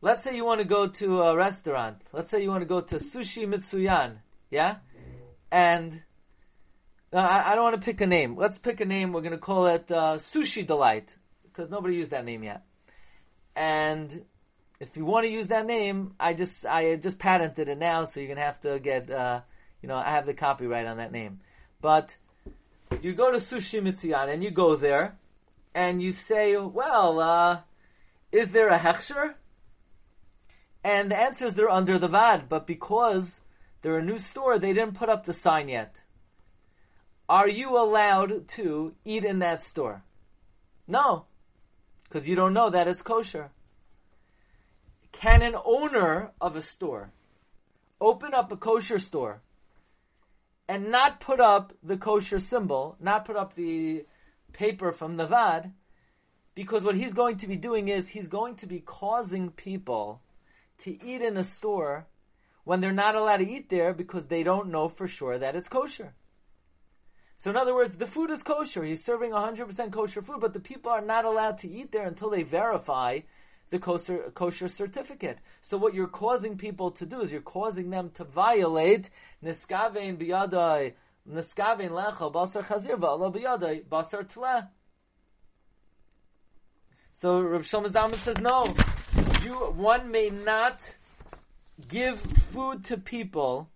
let's 0.01 0.23
say 0.23 0.35
you 0.35 0.45
want 0.45 0.59
to 0.59 0.65
go 0.65 0.87
to 0.87 1.21
a 1.21 1.35
restaurant. 1.35 2.01
Let's 2.13 2.29
say 2.29 2.41
you 2.41 2.49
want 2.49 2.61
to 2.61 2.67
go 2.67 2.81
to 2.81 2.99
Sushi 2.99 3.47
Mitsuyan, 3.47 4.17
yeah? 4.51 4.77
And 5.51 6.01
no, 7.11 7.19
I, 7.19 7.51
I 7.51 7.55
don't 7.55 7.63
want 7.63 7.75
to 7.75 7.85
pick 7.85 8.01
a 8.01 8.07
name. 8.07 8.37
Let's 8.37 8.57
pick 8.57 8.81
a 8.81 8.85
name. 8.85 9.13
We're 9.13 9.21
going 9.21 9.31
to 9.31 9.37
call 9.37 9.67
it 9.67 9.91
uh, 9.91 10.17
Sushi 10.17 10.65
Delight 10.65 11.13
because 11.43 11.69
nobody 11.69 11.95
used 11.95 12.11
that 12.11 12.25
name 12.25 12.43
yet. 12.43 12.63
And 13.55 14.23
if 14.79 14.95
you 14.95 15.05
want 15.05 15.25
to 15.25 15.31
use 15.31 15.47
that 15.47 15.65
name, 15.65 16.13
I 16.19 16.33
just 16.33 16.65
I 16.65 16.95
just 16.95 17.19
patented 17.19 17.67
it 17.67 17.77
now, 17.77 18.05
so 18.05 18.19
you're 18.19 18.29
gonna 18.29 18.45
have 18.45 18.61
to 18.61 18.79
get 18.79 19.11
uh, 19.11 19.41
you 19.81 19.89
know 19.89 19.95
I 19.95 20.11
have 20.11 20.25
the 20.25 20.33
copyright 20.33 20.85
on 20.85 20.97
that 20.97 21.11
name. 21.11 21.41
But 21.81 22.15
you 23.01 23.13
go 23.13 23.31
to 23.31 23.39
Sushi 23.39 23.81
Mitsuyan 23.81 24.33
and 24.33 24.43
you 24.43 24.51
go 24.51 24.75
there, 24.75 25.17
and 25.73 26.01
you 26.01 26.11
say, 26.13 26.55
well, 26.55 27.19
uh, 27.19 27.59
is 28.31 28.49
there 28.49 28.69
a 28.69 28.79
hechsher? 28.79 29.33
And 30.83 31.11
the 31.11 31.19
answer 31.19 31.45
is 31.45 31.53
they're 31.53 31.69
under 31.69 31.99
the 31.99 32.07
vad, 32.07 32.47
but 32.47 32.65
because 32.65 33.41
they're 33.81 33.97
a 33.97 34.03
new 34.03 34.17
store, 34.17 34.59
they 34.59 34.73
didn't 34.73 34.95
put 34.95 35.09
up 35.09 35.25
the 35.25 35.33
sign 35.33 35.67
yet. 35.67 35.99
Are 37.29 37.47
you 37.47 37.77
allowed 37.77 38.47
to 38.55 38.93
eat 39.05 39.23
in 39.23 39.39
that 39.39 39.61
store? 39.61 40.03
No, 40.87 41.25
because 42.03 42.27
you 42.27 42.35
don't 42.35 42.55
know 42.55 42.71
that 42.71 42.87
it's 42.87 43.03
kosher. 43.03 43.51
Can 45.11 45.43
an 45.43 45.53
owner 45.63 46.31
of 46.41 46.55
a 46.55 46.61
store 46.63 47.11
open 48.01 48.33
up 48.33 48.51
a 48.51 48.57
kosher 48.57 48.97
store 48.97 49.41
and 50.67 50.91
not 50.91 51.19
put 51.19 51.39
up 51.39 51.71
the 51.83 51.97
kosher 51.97 52.39
symbol, 52.39 52.95
not 52.99 53.25
put 53.25 53.35
up 53.35 53.53
the 53.53 54.05
paper 54.51 54.91
from 54.91 55.15
the 55.15 55.27
vad, 55.27 55.71
because 56.55 56.83
what 56.83 56.95
he's 56.95 57.13
going 57.13 57.37
to 57.37 57.47
be 57.47 57.55
doing 57.57 57.89
is 57.89 58.07
he's 58.07 58.27
going 58.27 58.55
to 58.55 58.65
be 58.65 58.79
causing 58.79 59.51
people 59.51 60.19
to 60.79 60.91
eat 61.05 61.21
in 61.21 61.37
a 61.37 61.43
store 61.43 62.07
when 62.63 62.81
they're 62.81 62.91
not 62.91 63.15
allowed 63.15 63.37
to 63.37 63.49
eat 63.49 63.69
there 63.69 63.93
because 63.93 64.25
they 64.25 64.41
don't 64.41 64.71
know 64.71 64.89
for 64.89 65.07
sure 65.07 65.37
that 65.37 65.55
it's 65.55 65.69
kosher. 65.69 66.13
So 67.39 67.49
in 67.49 67.55
other 67.55 67.73
words, 67.73 67.95
the 67.95 68.05
food 68.05 68.31
is 68.31 68.43
kosher. 68.43 68.83
He's 68.83 69.03
serving 69.03 69.31
100% 69.31 69.91
kosher 69.93 70.21
food, 70.21 70.41
but 70.41 70.53
the 70.53 70.59
people 70.59 70.91
are 70.91 71.01
not 71.01 71.23
allowed 71.23 71.59
to 71.59 71.69
eat 71.69 71.91
there 71.91 72.05
until 72.05 72.29
they 72.29 72.43
verify 72.43 73.19
the 73.69 73.79
kosher, 73.79 74.31
kosher 74.33 74.67
certificate. 74.67 75.39
So 75.61 75.77
what 75.77 75.93
you're 75.93 76.07
causing 76.07 76.57
people 76.57 76.91
to 76.91 77.05
do 77.05 77.21
is 77.21 77.31
you're 77.31 77.41
causing 77.41 77.91
them 77.91 78.11
to 78.15 78.25
violate 78.25 79.09
niskavein 79.43 80.17
biyadai, 80.17 80.93
niskavein 81.31 81.91
lecha 81.91 82.33
basar 82.33 82.65
chazir 82.65 82.99
va'ala 82.99 83.33
biyadai 83.33 83.85
basar 83.85 84.23
tleh. 84.29 84.67
So 87.21 87.39
Rav 87.39 87.61
Shlomo 87.63 88.23
says 88.23 88.37
no. 88.39 88.73
You, 89.43 89.55
one 89.75 90.11
may 90.11 90.29
not 90.29 90.81
give 91.87 92.19
food 92.51 92.83
to 92.85 92.97
people. 92.97 93.69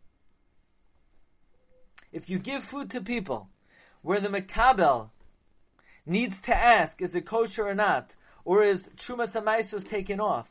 If 2.11 2.29
you 2.29 2.39
give 2.39 2.63
food 2.63 2.91
to 2.91 3.01
people, 3.01 3.49
where 4.03 4.21
the 4.21 4.29
makabel 4.29 5.09
needs 6.05 6.35
to 6.43 6.55
ask, 6.55 7.01
is 7.01 7.15
it 7.15 7.25
kosher 7.25 7.67
or 7.67 7.73
not? 7.73 8.15
Or 8.45 8.63
is 8.63 8.85
Trumas 8.97 9.73
was 9.73 9.83
taken 9.85 10.19
off? 10.19 10.47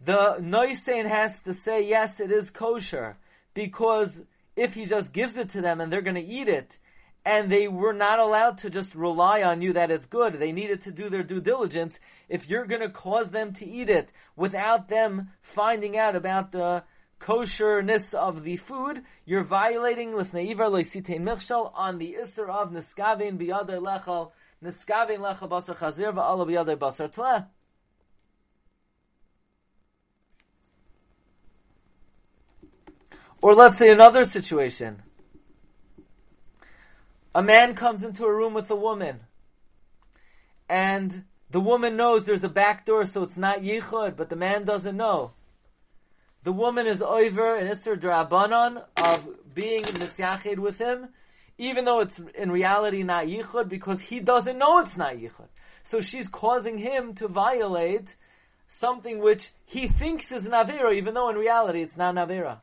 The 0.00 0.36
Noistein 0.40 1.08
has 1.08 1.38
to 1.40 1.52
say, 1.52 1.82
yes, 1.82 2.20
it 2.20 2.32
is 2.32 2.50
kosher. 2.50 3.16
Because 3.52 4.22
if 4.56 4.74
he 4.74 4.86
just 4.86 5.12
gives 5.12 5.36
it 5.36 5.50
to 5.50 5.60
them 5.60 5.80
and 5.80 5.92
they're 5.92 6.00
going 6.00 6.14
to 6.14 6.20
eat 6.24 6.48
it, 6.48 6.76
and 7.24 7.50
they 7.50 7.68
were 7.68 7.92
not 7.92 8.20
allowed 8.20 8.58
to 8.58 8.70
just 8.70 8.94
rely 8.94 9.42
on 9.42 9.60
you 9.60 9.74
that 9.74 9.90
it's 9.90 10.06
good. 10.06 10.38
They 10.38 10.52
needed 10.52 10.82
to 10.82 10.92
do 10.92 11.10
their 11.10 11.22
due 11.22 11.40
diligence. 11.40 11.98
If 12.28 12.48
you're 12.48 12.64
going 12.64 12.80
to 12.80 12.88
cause 12.88 13.30
them 13.30 13.52
to 13.54 13.68
eat 13.68 13.90
it 13.90 14.10
without 14.36 14.88
them 14.88 15.30
finding 15.42 15.98
out 15.98 16.16
about 16.16 16.52
the 16.52 16.84
kosherness 17.20 18.14
of 18.14 18.42
the 18.42 18.56
food, 18.56 19.02
you're 19.24 19.44
violating 19.44 20.14
l'fneivar 20.14 20.70
loisitein 20.70 21.20
michshal 21.20 21.72
on 21.74 21.98
the 21.98 22.16
isser 22.20 22.48
of 22.48 22.70
niskavein 22.70 23.38
biyadei 23.38 23.80
lechal, 23.80 24.30
niskavein 24.64 25.18
lechal 25.18 25.48
basar 25.48 25.76
chazir 25.76 26.12
va'ala 26.12 26.46
biyadei 26.46 26.76
basar 26.76 27.12
tleh. 27.12 27.46
Or 33.40 33.54
let's 33.54 33.78
say 33.78 33.90
another 33.90 34.24
situation. 34.24 35.02
A 37.34 37.42
man 37.42 37.74
comes 37.74 38.02
into 38.02 38.24
a 38.24 38.34
room 38.34 38.52
with 38.52 38.70
a 38.70 38.76
woman, 38.76 39.20
and 40.68 41.24
the 41.50 41.60
woman 41.60 41.96
knows 41.96 42.24
there's 42.24 42.42
a 42.42 42.48
back 42.48 42.84
door, 42.84 43.04
so 43.04 43.22
it's 43.22 43.36
not 43.36 43.60
yichud, 43.60 44.16
but 44.16 44.28
the 44.28 44.36
man 44.36 44.64
doesn't 44.64 44.96
know 44.96 45.32
the 46.44 46.52
woman 46.52 46.86
is 46.86 47.02
over 47.02 47.56
an 47.56 47.66
Isser 47.66 47.98
Drabanan 47.98 48.84
of 48.96 49.28
being 49.54 49.84
Nisyachid 49.84 50.58
with 50.58 50.78
him, 50.78 51.08
even 51.58 51.84
though 51.84 52.00
it's 52.00 52.20
in 52.36 52.50
reality 52.50 53.02
not 53.02 53.26
Yichud, 53.26 53.68
because 53.68 54.00
he 54.00 54.20
doesn't 54.20 54.58
know 54.58 54.78
it's 54.78 54.96
not 54.96 55.14
Yichud. 55.14 55.48
So 55.84 56.00
she's 56.00 56.28
causing 56.28 56.78
him 56.78 57.14
to 57.14 57.28
violate 57.28 58.14
something 58.68 59.18
which 59.20 59.50
he 59.64 59.88
thinks 59.88 60.30
is 60.30 60.42
Navira, 60.42 60.94
even 60.94 61.14
though 61.14 61.30
in 61.30 61.36
reality 61.36 61.82
it's 61.82 61.96
not 61.96 62.14
Navira. 62.14 62.58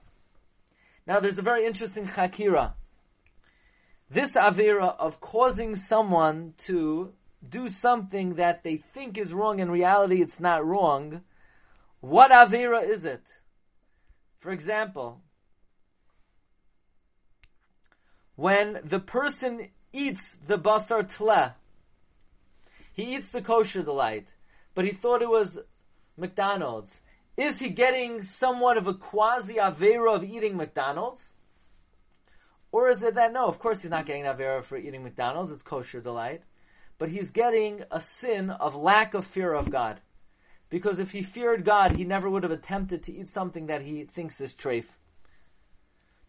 Now 1.08 1.20
there's 1.20 1.38
a 1.38 1.44
very 1.44 1.66
interesting 1.66 2.08
Chakira. 2.08 2.74
This 4.10 4.32
Avira 4.34 4.96
of 4.98 5.20
causing 5.20 5.76
someone 5.76 6.54
to 6.66 7.12
do 7.48 7.68
something 7.68 8.36
that 8.36 8.64
they 8.64 8.78
think 8.78 9.18
is 9.18 9.34
wrong, 9.34 9.60
in 9.60 9.70
reality 9.70 10.22
it's 10.22 10.40
not 10.40 10.66
wrong, 10.66 11.22
what 12.02 12.32
Avira 12.32 12.88
is 12.88 13.04
it? 13.04 13.24
For 14.46 14.52
example, 14.52 15.24
when 18.36 18.80
the 18.84 19.00
person 19.00 19.70
eats 19.92 20.36
the 20.46 20.60
basar 20.60 21.10
tle, 21.12 21.54
he 22.94 23.16
eats 23.16 23.30
the 23.30 23.42
kosher 23.42 23.82
delight, 23.82 24.28
but 24.76 24.86
he 24.86 24.92
thought 24.92 25.24
it 25.24 25.30
was 25.30 25.58
McDonald's. 26.16 26.94
Is 27.36 27.58
he 27.58 27.70
getting 27.70 28.22
somewhat 28.22 28.78
of 28.78 28.86
a 28.86 28.94
quasi 28.94 29.56
avera 29.56 30.16
of 30.16 30.24
eating 30.24 30.58
McDonald's? 30.58 31.24
Or 32.72 32.90
is 32.90 33.02
it 33.02 33.16
that 33.16 33.34
no, 33.34 33.48
of 33.48 33.58
course 33.58 33.82
he's 33.82 33.90
not 33.90 34.06
getting 34.06 34.26
avera 34.26 34.64
for 34.64 34.78
eating 34.78 35.02
McDonald's, 35.02 35.54
it's 35.54 35.64
kosher 35.64 36.02
delight, 36.02 36.44
but 37.00 37.10
he's 37.10 37.32
getting 37.32 37.82
a 37.90 38.00
sin 38.00 38.52
of 38.52 38.76
lack 38.76 39.16
of 39.16 39.26
fear 39.26 39.52
of 39.52 39.72
God. 39.72 40.02
Because 40.70 41.00
if 41.00 41.12
he 41.12 41.22
feared 41.22 41.64
God, 41.64 41.96
he 41.96 42.04
never 42.04 42.30
would 42.30 42.44
have 42.44 42.52
attempted 42.52 43.04
to 43.04 43.16
eat 43.16 43.30
something 43.30 43.68
that 43.68 43.82
he 43.82 44.06
thinks 44.06 44.42
is 44.42 44.54
treif. 44.54 44.86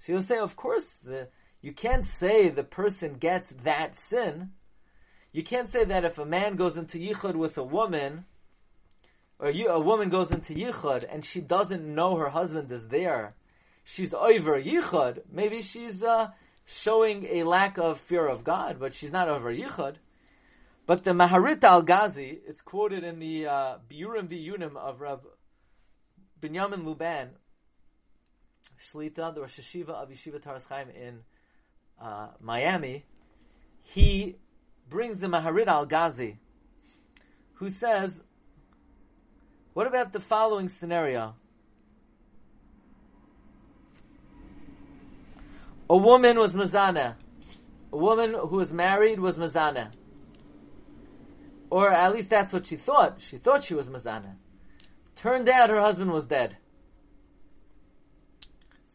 So 0.00 0.12
you'll 0.12 0.22
say, 0.22 0.38
of 0.38 0.56
course, 0.56 0.86
the, 1.04 1.28
you 1.62 1.72
can't 1.72 2.04
say 2.04 2.48
the 2.48 2.62
person 2.62 3.14
gets 3.14 3.52
that 3.64 3.96
sin. 3.96 4.50
You 5.32 5.42
can't 5.42 5.70
say 5.70 5.84
that 5.84 6.04
if 6.04 6.18
a 6.18 6.24
man 6.24 6.56
goes 6.56 6.76
into 6.76 6.98
yichud 6.98 7.34
with 7.34 7.58
a 7.58 7.64
woman, 7.64 8.24
or 9.38 9.50
you, 9.50 9.68
a 9.68 9.80
woman 9.80 10.08
goes 10.08 10.30
into 10.30 10.54
yichud 10.54 11.04
and 11.10 11.24
she 11.24 11.40
doesn't 11.40 11.94
know 11.94 12.16
her 12.16 12.28
husband 12.28 12.70
is 12.70 12.88
there, 12.88 13.34
she's 13.84 14.14
over 14.14 14.60
yichud. 14.60 15.22
Maybe 15.30 15.62
she's 15.62 16.02
uh, 16.02 16.28
showing 16.66 17.26
a 17.30 17.44
lack 17.44 17.78
of 17.78 18.00
fear 18.00 18.26
of 18.26 18.44
God, 18.44 18.78
but 18.78 18.92
she's 18.92 19.12
not 19.12 19.28
over 19.28 19.52
yichud. 19.52 19.96
But 20.86 21.02
the 21.02 21.10
Maharit 21.10 21.64
al 21.64 21.82
Ghazi, 21.82 22.38
it's 22.46 22.60
quoted 22.60 23.02
in 23.02 23.18
the 23.18 23.46
uh, 23.46 23.78
Biurim 23.90 24.28
Viyunim 24.28 24.76
of 24.76 25.00
Rav 25.00 25.20
Binyamin 26.40 26.84
Luban, 26.84 27.30
Shlita, 28.92 29.34
the 29.34 29.40
Rosh 29.40 29.58
Hashiva 29.58 29.90
of 29.90 30.10
Yeshiva 30.10 30.40
Toras 30.40 30.64
Chaim 30.68 30.88
in 30.90 31.18
uh, 32.00 32.28
Miami. 32.40 33.04
He 33.82 34.36
brings 34.88 35.18
the 35.18 35.26
Maharit 35.26 35.66
al 35.66 35.86
Ghazi, 35.86 36.38
who 37.54 37.68
says, 37.68 38.22
What 39.72 39.88
about 39.88 40.12
the 40.12 40.20
following 40.20 40.68
scenario? 40.68 41.34
A 45.90 45.96
woman 45.96 46.38
was 46.38 46.52
Mazana. 46.52 47.16
A 47.92 47.96
woman 47.96 48.34
who 48.34 48.56
was 48.56 48.72
married 48.72 49.18
was 49.18 49.36
Mazana. 49.36 49.90
Or 51.70 51.92
at 51.92 52.14
least 52.14 52.30
that's 52.30 52.52
what 52.52 52.66
she 52.66 52.76
thought. 52.76 53.20
She 53.20 53.38
thought 53.38 53.64
she 53.64 53.74
was 53.74 53.88
Mazana. 53.88 54.36
Turned 55.16 55.48
out 55.48 55.70
her 55.70 55.80
husband 55.80 56.12
was 56.12 56.24
dead. 56.24 56.56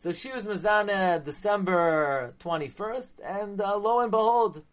So 0.02 0.12
she 0.12 0.32
was 0.32 0.44
Mazana 0.44 1.24
December 1.24 2.34
21st, 2.40 3.12
and 3.24 3.62
uh, 3.62 3.78
lo 3.78 4.00
and 4.00 4.10
behold, 4.10 4.64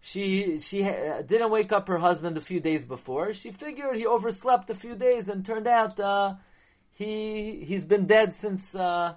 she 0.00 0.58
she 0.60 0.82
didn't 0.82 1.50
wake 1.50 1.72
up 1.72 1.88
her 1.88 1.98
husband 1.98 2.38
a 2.38 2.40
few 2.40 2.58
days 2.58 2.84
before. 2.84 3.32
She 3.32 3.50
figured 3.50 3.96
he 3.96 4.06
overslept 4.06 4.70
a 4.70 4.74
few 4.74 4.94
days, 4.94 5.28
and 5.28 5.44
turned 5.44 5.66
out 5.66 6.00
uh, 6.00 6.34
he 6.92 7.64
he's 7.66 7.84
been 7.84 8.06
dead 8.06 8.32
since 8.32 8.74
uh, 8.74 9.16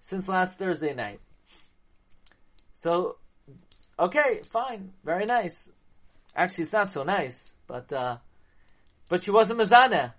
since 0.00 0.26
last 0.26 0.58
Thursday 0.58 0.92
night. 0.92 1.20
So, 2.82 3.16
okay, 3.98 4.42
fine, 4.50 4.92
very 5.04 5.24
nice. 5.24 5.70
Actually, 6.34 6.64
it's 6.64 6.72
not 6.72 6.90
so 6.90 7.02
nice, 7.02 7.52
but 7.66 7.92
uh, 7.92 8.18
but 9.08 9.22
she 9.22 9.30
wasn't 9.30 9.60
mazana. 9.60 10.14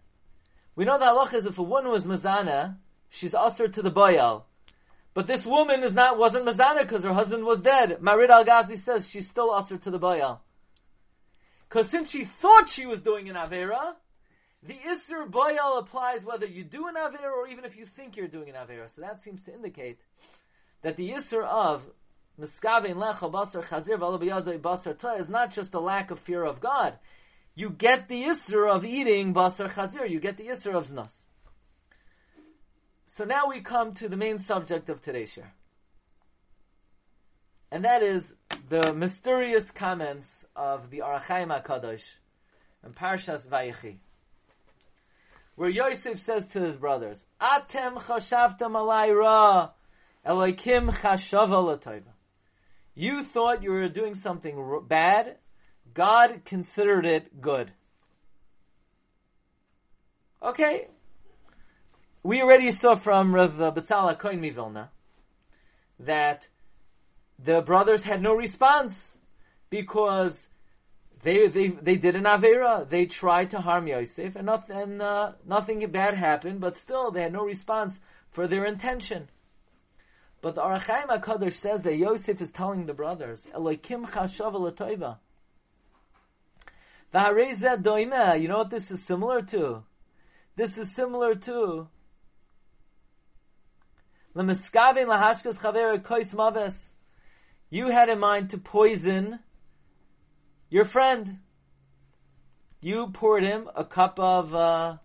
We 0.75 0.86
know 0.86 0.97
that 0.97 1.08
Allah 1.08 1.30
is 1.34 1.45
if 1.45 1.58
a 1.58 1.63
woman 1.63 1.91
was 1.91 2.06
mazana, 2.06 2.78
she's 3.10 3.34
usher 3.34 3.67
to 3.67 3.82
the 3.82 3.91
boyal. 3.91 4.45
But 5.13 5.28
this 5.28 5.45
woman 5.45 5.84
is 5.84 5.93
not 5.93 6.17
wasn't 6.17 6.45
mazana 6.45 6.82
because 6.82 7.04
her 7.04 7.13
husband 7.13 7.45
was 7.45 7.62
dead. 7.62 7.99
Maharit 8.01 8.30
al 8.30 8.43
Ghazi 8.43 8.78
says 8.78 9.08
she's 9.10 9.28
still 9.28 9.51
usher 9.51 9.78
to 9.78 9.91
the 9.91 9.99
boyal. 9.99 10.41
Because 11.67 11.89
since 11.89 12.12
she 12.12 12.25
thought 12.25 12.69
she 12.69 12.86
was 12.86 13.01
doing 13.01 13.30
an 13.30 13.36
avera, 13.36 13.95
the 14.67 14.73
Isser 14.73 15.30
Boyal 15.30 15.80
applies 15.80 16.23
whether 16.23 16.45
you 16.45 16.63
do 16.63 16.88
an 16.88 16.95
Avera 16.95 17.32
or 17.32 17.47
even 17.47 17.65
if 17.65 17.78
you 17.78 17.86
think 17.86 18.17
you're 18.17 18.28
doing 18.28 18.49
an 18.49 18.56
Avera. 18.56 18.88
So 18.95 19.01
that 19.01 19.21
seems 19.21 19.43
to 19.43 19.54
indicate 19.54 19.99
that 20.82 20.95
the 20.95 21.12
Isser 21.12 21.43
of 21.43 21.84
Basar 22.39 23.63
chazir 23.63 23.98
basar 24.60 24.98
ta 24.98 25.15
is 25.15 25.30
not 25.30 25.52
just 25.52 25.74
a 25.74 25.80
lack 25.80 26.12
of 26.12 26.19
fear 26.19 26.43
of 26.43 26.60
God. 26.60 26.98
You 27.56 27.69
get 27.69 28.08
the 28.10 28.24
isra 28.24 28.76
of 28.76 28.86
eating 28.86 29.34
basar 29.34 29.71
chazir. 29.71 30.10
You 30.10 30.19
get 30.19 30.38
the 30.38 30.48
isra 30.48 30.76
of 30.76 30.88
znos. 30.88 31.12
So 33.06 33.24
now 33.24 33.48
we 33.48 33.62
come 33.62 33.93
to 33.95 34.10
the 34.10 34.17
main 34.17 34.38
subject 34.38 34.89
of 34.89 35.02
today's 35.02 35.32
share. 35.32 35.54
And 37.71 37.86
that 37.86 38.04
is 38.04 38.34
the 38.69 38.93
mysterious 38.93 39.71
comments 39.71 40.45
of 40.56 40.89
the 40.89 41.02
Ohr 41.02 41.19
HaChaim 41.19 41.63
HaKadosh 41.63 42.04
and 42.84 42.95
Parshas 42.95 43.48
Vayechi. 43.48 43.98
Where 45.56 45.69
Yosef 45.69 46.21
says 46.21 46.48
to 46.50 46.62
his 46.62 46.76
brothers, 46.76 47.24
Atem 47.41 47.95
chashavtam 47.95 48.76
alay 48.76 49.15
ra, 49.15 49.69
Elokim 50.26 50.91
chashava 50.91 51.63
l'toiva. 51.63 52.14
You 52.96 53.24
thought 53.24 53.62
you 53.62 53.72
were 53.72 53.90
doing 53.90 54.16
something 54.16 54.82
bad. 54.88 55.38
God 55.94 56.46
considered 56.46 57.06
it 57.06 57.42
good. 57.42 57.72
Okay. 60.42 60.88
We 62.24 62.42
already 62.42 62.72
saw 62.72 62.96
from 62.96 63.36
Rav 63.36 63.54
Batala 63.54 64.18
Koin 64.18 64.40
Mivilna 64.40 64.90
that 66.00 66.48
the 67.38 67.62
brothers 67.62 68.04
had 68.04 68.22
no 68.22 68.34
response 68.34 69.18
because 69.70 70.48
They 71.26 71.48
they 71.48 71.70
they 71.70 71.98
did 71.98 72.16
an 72.16 72.26
avera. 72.26 72.88
They 72.88 73.06
tried 73.08 73.50
to 73.50 73.60
harm 73.60 73.88
Yosef, 73.88 74.36
and 74.36 74.46
nothing 74.46 74.78
and 74.78 75.02
uh, 75.02 75.32
nothing 75.44 75.80
bad 75.90 76.14
happened. 76.14 76.60
But 76.62 76.76
still, 76.76 77.10
they 77.10 77.24
had 77.24 77.34
no 77.34 77.44
response 77.44 78.00
for 78.30 78.48
their 78.48 78.66
intention. 78.66 79.30
But 80.46 80.54
the 80.54 80.62
Ohr 80.62 80.78
HaChaim 80.78 81.08
Hakadosh 81.08 81.54
says 81.54 81.82
that 81.82 81.96
Yosef 81.96 82.40
is 82.40 82.52
telling 82.52 82.86
the 82.86 82.94
brothers, 82.94 83.48
"Elokim 83.52 84.06
chashav 84.06 84.54
l'toiva." 84.54 85.18
V'harei 87.12 87.82
doime. 87.82 88.40
You 88.40 88.48
know 88.48 88.58
what 88.58 88.70
this 88.70 88.92
is 88.92 89.04
similar 89.04 89.42
to? 89.42 89.84
This 90.56 90.78
is 90.78 90.94
similar 90.94 91.34
to 91.34 91.88
L'miskavin 94.36 95.08
lahashkas 95.08 95.56
chaver 95.56 96.00
kois 96.04 96.32
maves. 96.36 96.94
You 97.72 97.88
had 97.88 98.10
in 98.10 98.20
mind 98.20 98.52
to 98.52 98.60
poison 98.60 99.40
your 100.70 100.86
friend. 100.86 101.40
You 102.82 103.08
poured 103.08 103.42
him 103.42 103.68
a 103.76 103.84
cup 103.84 104.20
of, 104.20 104.54
uh, 104.54 104.98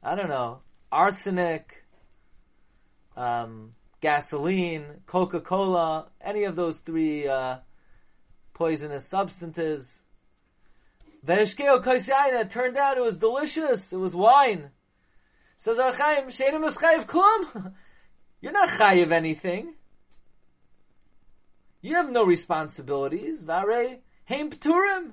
I 0.00 0.14
don't 0.14 0.28
know, 0.28 0.60
arsenic, 0.92 1.84
um, 3.16 3.74
gasoline, 4.00 5.02
Coca 5.06 5.40
Cola, 5.40 6.06
any 6.20 6.44
of 6.44 6.56
those 6.56 6.76
three 6.76 7.26
uh, 7.28 7.56
poisonous 8.54 9.06
substances. 9.06 9.98
Veshkeo 11.26 11.82
koisyaina. 11.82 12.42
It 12.42 12.50
turned 12.50 12.76
out 12.76 12.96
it 12.96 13.02
was 13.02 13.18
delicious. 13.18 13.92
It 13.92 13.96
was 13.96 14.14
wine. 14.14 14.70
Says 15.56 15.78
Ohr 15.78 15.90
HaChaim, 15.90 16.26
Sheinim 16.26 16.66
is 16.66 16.74
klum. 16.74 17.72
You're 18.40 18.52
not 18.52 18.68
chayiv 18.68 19.10
anything. 19.10 19.74
You 21.82 21.96
have 21.96 22.10
no 22.10 22.24
responsibilities. 22.24 23.42
Vare 23.42 23.98
heim 24.28 24.50
pturim. 24.50 25.12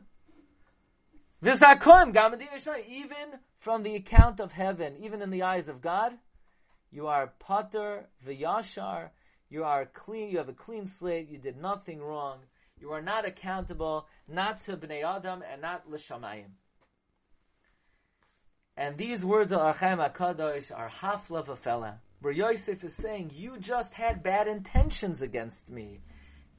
Gamadin 1.43 2.87
Even 2.87 3.39
from 3.59 3.83
the 3.83 3.95
account 3.95 4.39
of 4.39 4.51
heaven, 4.51 4.95
even 5.01 5.21
in 5.21 5.29
the 5.29 5.43
eyes 5.43 5.67
of 5.67 5.81
God, 5.81 6.13
you 6.91 7.07
are 7.07 7.33
pater 7.39 8.07
v'yashar. 8.25 9.09
You 9.49 9.63
are 9.63 9.85
clean. 9.85 10.29
You 10.29 10.39
have 10.39 10.49
a 10.49 10.53
clean 10.53 10.87
slate. 10.87 11.29
You 11.29 11.37
did 11.37 11.57
nothing 11.57 12.01
wrong. 12.01 12.39
You 12.79 12.91
are 12.91 13.01
not 13.01 13.25
accountable, 13.25 14.07
not 14.27 14.65
to 14.65 14.75
Bnei 14.75 15.03
Adam 15.03 15.43
and 15.49 15.61
not 15.61 15.89
l'shamayim. 15.89 16.51
And 18.77 18.97
these 18.97 19.23
words 19.23 19.51
of 19.51 19.59
Ohr 19.59 19.73
HaChaim 19.73 20.13
HaKadosh 20.13 20.77
are 20.77 20.89
half 20.89 21.29
hafla 21.29 21.45
v'fela, 21.45 21.93
where 22.19 22.33
Yosef 22.33 22.83
is 22.83 22.93
saying, 22.95 23.31
you 23.33 23.57
just 23.59 23.93
had 23.93 24.23
bad 24.23 24.47
intentions 24.47 25.21
against 25.21 25.69
me. 25.69 26.01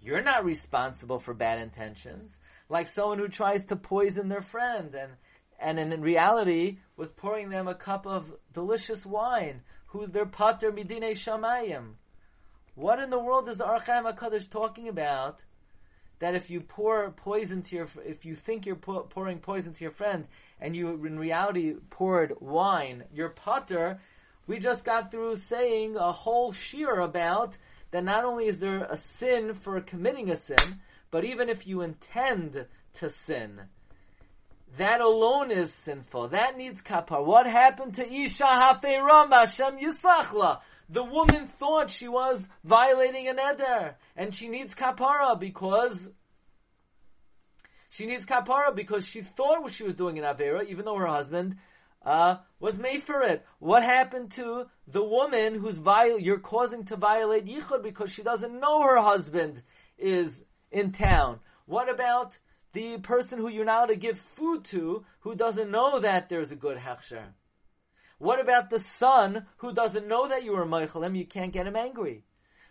You're 0.00 0.22
not 0.22 0.44
responsible 0.44 1.18
for 1.18 1.34
bad 1.34 1.60
intentions. 1.60 2.34
Like 2.68 2.86
someone 2.86 3.18
who 3.18 3.28
tries 3.28 3.64
to 3.66 3.76
poison 3.76 4.28
their 4.28 4.40
friend 4.40 4.94
and, 4.94 5.12
and 5.60 5.78
in 5.92 6.00
reality 6.00 6.78
was 6.96 7.12
pouring 7.12 7.50
them 7.50 7.68
a 7.68 7.74
cup 7.74 8.06
of 8.06 8.32
delicious 8.54 9.04
wine, 9.04 9.60
who's 9.86 10.10
their 10.10 10.26
pater 10.26 10.72
midine 10.72 11.12
shamayim. 11.12 11.94
What 12.74 13.00
in 13.00 13.10
the 13.10 13.18
world 13.18 13.48
is 13.48 13.60
Ohr 13.60 13.80
HaChaim 13.80 14.14
HaKadosh 14.14 14.50
talking 14.50 14.88
about? 14.88 15.40
that 16.18 16.34
if 16.34 16.50
you 16.50 16.60
pour 16.60 17.10
poison 17.10 17.62
to 17.62 17.76
your, 17.76 17.88
if 18.04 18.24
you 18.24 18.34
think 18.34 18.64
you're 18.64 18.76
pouring 18.76 19.38
poison 19.38 19.72
to 19.72 19.80
your 19.82 19.90
friend, 19.90 20.26
and 20.60 20.74
you 20.74 20.88
in 21.04 21.18
reality 21.18 21.74
poured 21.90 22.34
wine, 22.40 23.04
your 23.12 23.28
pater, 23.28 24.00
we 24.46 24.58
just 24.58 24.84
got 24.84 25.10
through 25.10 25.36
saying 25.36 25.96
a 25.96 26.12
whole 26.12 26.52
shear 26.52 27.00
about 27.00 27.56
that 27.90 28.04
not 28.04 28.24
only 28.24 28.46
is 28.46 28.58
there 28.58 28.84
a 28.84 28.96
sin 28.96 29.54
for 29.54 29.80
committing 29.80 30.30
a 30.30 30.36
sin, 30.36 30.80
but 31.10 31.24
even 31.24 31.48
if 31.48 31.66
you 31.66 31.82
intend 31.82 32.66
to 32.94 33.10
sin, 33.10 33.60
that 34.78 35.00
alone 35.00 35.50
is 35.50 35.72
sinful. 35.72 36.28
That 36.28 36.56
needs 36.56 36.82
kapar. 36.82 37.24
What 37.24 37.46
happened 37.46 37.94
to 37.94 38.12
Isha 38.12 38.44
Hafeiram 38.44 39.32
Hashem 39.32 39.78
Yislachla? 39.78 40.60
The 40.88 41.02
woman 41.02 41.48
thought 41.48 41.90
she 41.90 42.06
was 42.06 42.46
violating 42.62 43.26
an 43.28 43.38
eder, 43.40 43.96
and 44.16 44.32
she 44.32 44.48
needs 44.48 44.74
kapara 44.74 45.38
because 45.38 46.08
she 47.90 48.06
needs 48.06 48.24
kapara 48.24 48.74
because 48.74 49.06
she 49.06 49.22
thought 49.22 49.62
what 49.62 49.72
she 49.72 49.82
was 49.82 49.94
doing 49.94 50.18
an 50.18 50.24
avera, 50.24 50.68
even 50.68 50.84
though 50.84 50.96
her 50.96 51.06
husband 51.06 51.56
uh, 52.04 52.36
was 52.60 52.78
made 52.78 53.02
for 53.02 53.22
it. 53.22 53.44
What 53.58 53.82
happened 53.82 54.30
to 54.32 54.66
the 54.86 55.02
woman 55.02 55.56
who's 55.56 55.78
viol- 55.78 56.20
you're 56.20 56.38
causing 56.38 56.84
to 56.84 56.96
violate 56.96 57.46
yichud 57.46 57.82
because 57.82 58.12
she 58.12 58.22
doesn't 58.22 58.60
know 58.60 58.82
her 58.82 59.00
husband 59.00 59.62
is 59.98 60.40
in 60.70 60.92
town? 60.92 61.40
What 61.64 61.92
about 61.92 62.38
the 62.76 62.98
person 62.98 63.38
who 63.38 63.48
you're 63.48 63.64
now 63.64 63.86
to 63.86 63.96
give 63.96 64.18
food 64.18 64.62
to 64.62 65.02
who 65.20 65.34
doesn't 65.34 65.70
know 65.70 65.98
that 66.00 66.28
there's 66.28 66.50
a 66.50 66.56
good 66.56 66.76
hechsher? 66.76 67.24
What 68.18 68.38
about 68.38 68.68
the 68.68 68.78
son 68.78 69.46
who 69.56 69.72
doesn't 69.72 70.06
know 70.06 70.28
that 70.28 70.44
you 70.44 70.52
were 70.52 70.66
Meichelim? 70.66 71.16
You 71.16 71.24
can't 71.24 71.54
get 71.54 71.66
him 71.66 71.74
angry. 71.74 72.24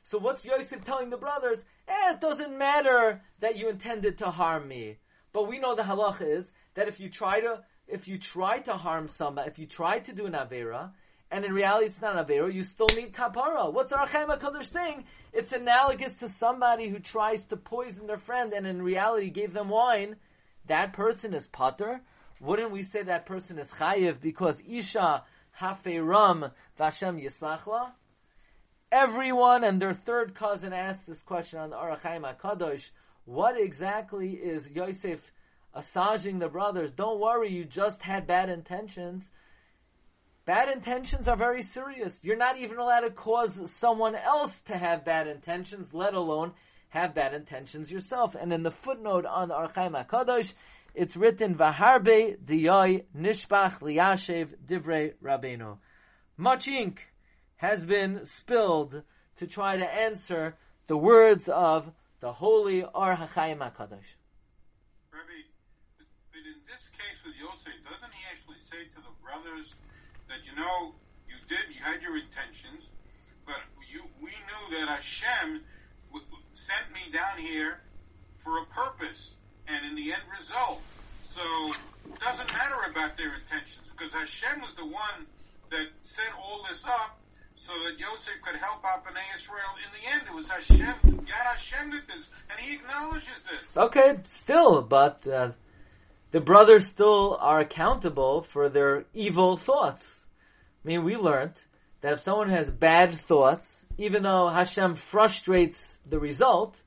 So 0.03 0.19
what's 0.19 0.45
Yosef 0.45 0.85
telling 0.85 1.09
the 1.09 1.17
brothers? 1.17 1.63
Eh, 1.87 2.11
it 2.11 2.21
doesn't 2.21 2.55
matter 2.55 3.23
that 3.39 3.57
you 3.57 3.67
intended 3.67 4.19
to 4.19 4.29
harm 4.29 4.67
me. 4.67 4.97
But 5.33 5.47
we 5.47 5.57
know 5.57 5.73
the 5.73 5.81
halacha 5.81 6.37
is 6.37 6.51
that 6.75 6.87
if 6.87 6.99
you 6.99 7.09
try 7.09 7.41
to, 7.41 7.63
if 7.87 8.07
you 8.07 8.19
try 8.19 8.59
to 8.59 8.73
harm 8.73 9.07
somebody, 9.07 9.49
if 9.49 9.57
you 9.57 9.65
try 9.65 9.97
to 9.99 10.13
do 10.13 10.27
an 10.27 10.33
avera, 10.33 10.91
and 11.35 11.43
in 11.43 11.51
reality 11.51 11.87
it's 11.87 12.01
not 12.01 12.15
avera, 12.15 12.51
you 12.51 12.63
still 12.63 12.87
need 12.95 13.11
kapara. 13.11 13.71
What's 13.73 13.91
Ohr 13.91 14.07
HaChaim 14.07 14.39
HaKadosh 14.39 14.71
saying? 14.71 15.03
It's 15.33 15.51
analogous 15.51 16.13
to 16.19 16.29
somebody 16.29 16.87
who 16.87 16.99
tries 16.99 17.43
to 17.47 17.57
poison 17.57 18.07
their 18.07 18.17
friend 18.17 18.53
and 18.53 18.65
in 18.65 18.81
reality 18.81 19.29
gave 19.29 19.51
them 19.51 19.67
wine. 19.67 20.15
That 20.67 20.93
person 20.93 21.33
is 21.33 21.45
pater. 21.47 21.99
Wouldn't 22.39 22.71
we 22.71 22.83
say 22.83 23.03
that 23.03 23.25
person 23.25 23.59
is 23.59 23.69
chayiv 23.69 24.21
because 24.21 24.61
Isha 24.65 25.25
Hafeiram 25.59 26.51
Vashem 26.79 27.21
Yislachla. 27.21 27.91
Everyone 28.89 29.65
and 29.65 29.81
their 29.81 29.93
third 29.93 30.35
cousin 30.35 30.71
asked 30.71 31.05
this 31.05 31.21
question 31.21 31.59
on 31.59 31.71
the 31.71 31.75
Ohr 31.75 31.97
HaChaim 31.97 32.33
HaKadosh. 32.37 32.91
What 33.25 33.59
exactly 33.59 34.35
is 34.35 34.71
Yosef 34.71 35.33
assaging 35.73 36.39
the 36.39 36.47
brothers? 36.47 36.93
Don't 36.93 37.19
worry, 37.19 37.51
you 37.51 37.65
just 37.65 38.01
had 38.01 38.25
bad 38.25 38.49
intentions. 38.49 39.29
Bad 40.45 40.69
intentions 40.69 41.27
are 41.27 41.35
very 41.35 41.63
serious. 41.63 42.17
You're 42.21 42.37
not 42.37 42.59
even 42.59 42.77
allowed 42.77 42.99
to 42.99 43.09
cause 43.09 43.59
someone 43.71 44.15
else 44.15 44.61
to 44.67 44.77
have 44.77 45.03
bad 45.03 45.27
intentions, 45.27 45.91
let 45.91 46.13
alone 46.13 46.53
have 46.89 47.15
bad 47.15 47.33
intentions 47.33 47.89
yourself. 47.89 48.35
And 48.35 48.53
in 48.53 48.61
the 48.61 48.69
footnote 48.69 49.25
on 49.25 49.47
the 49.47 49.55
Ohr 49.55 49.67
HaChaim 49.69 50.05
HaKadosh, 50.05 50.53
it's 50.93 51.15
written 51.15 51.55
Vaharbe 51.55 52.37
Diyoy 52.37 53.05
Nishbach 53.17 53.79
Liyashev 53.79 54.49
Divrei 54.67 55.13
Rabbeinu. 55.21 55.77
Much 56.37 56.67
ink 56.67 57.01
has 57.55 57.83
been 57.83 58.27
spilled 58.27 59.01
to 59.37 59.47
try 59.47 59.77
to 59.77 59.85
answer 59.85 60.55
the 60.85 60.95
words 60.95 61.45
of 61.47 61.91
the 62.19 62.31
holy 62.31 62.83
Ohr 62.83 63.15
HaChaim 63.15 63.57
HaKadosh. 63.57 64.13
Rabbi, 65.11 65.41
but 65.97 66.45
in 66.45 66.61
this 66.71 66.87
case 66.89 67.19
with 67.25 67.35
Yosef, 67.35 67.73
doesn't 67.89 68.13
he 68.13 68.23
actually 68.31 68.59
say 68.59 68.85
to 68.93 68.97
the 68.97 69.11
brothers 69.23 69.73
that, 70.29 70.45
you 70.45 70.55
know, 70.55 70.93
you 71.27 71.35
did, 71.47 71.73
you 71.73 71.81
had 71.83 72.01
your 72.01 72.17
intentions, 72.17 72.89
but 73.45 73.57
you, 73.91 74.01
we 74.21 74.29
knew 74.29 74.79
that 74.79 74.87
Hashem 74.89 75.61
sent 76.53 76.91
me 76.93 77.11
down 77.11 77.37
here 77.37 77.79
for 78.37 78.59
a 78.59 78.65
purpose 78.65 79.35
and 79.67 79.85
in 79.85 79.95
the 79.95 80.13
end 80.13 80.23
result. 80.37 80.81
So 81.23 81.41
it 82.11 82.19
doesn't 82.19 82.51
matter 82.53 82.89
about 82.89 83.17
their 83.17 83.35
intentions 83.35 83.91
because 83.95 84.13
Hashem 84.13 84.61
was 84.61 84.73
the 84.73 84.85
one 84.85 85.25
that 85.69 85.87
set 86.01 86.31
all 86.37 86.65
this 86.67 86.85
up 86.85 87.19
so 87.55 87.73
that 87.85 87.99
Yosef 87.99 88.41
could 88.41 88.55
help 88.55 88.83
out 88.85 89.05
Bnei 89.05 89.35
Israel. 89.35 89.59
In 89.85 89.91
the 89.99 90.13
end, 90.13 90.23
it 90.27 90.35
was 90.35 90.49
Hashem, 90.49 91.25
Yad 91.25 91.29
Hashem 91.29 91.91
did 91.91 92.07
this, 92.07 92.29
and 92.49 92.59
he 92.59 92.75
acknowledges 92.75 93.41
this. 93.41 93.77
Okay, 93.77 94.17
still, 94.31 94.81
but 94.81 95.25
uh, 95.27 95.51
the 96.35 96.41
brothers 96.41 96.85
still 96.85 97.37
are 97.39 97.61
accountable 97.61 98.41
for 98.41 98.67
their 98.67 99.05
evil 99.13 99.55
thoughts. 99.55 100.05
I 100.83 100.89
mean, 100.89 101.05
we 101.05 101.15
learned 101.15 101.53
that 102.01 102.11
if 102.11 102.23
someone 102.23 102.49
has 102.49 102.69
bad 102.69 103.13
thoughts, 103.13 103.85
even 103.97 104.23
though 104.23 104.49
Hashem 104.49 104.95
frustrates 104.95 105.97
the 106.05 106.19
result, 106.19 106.81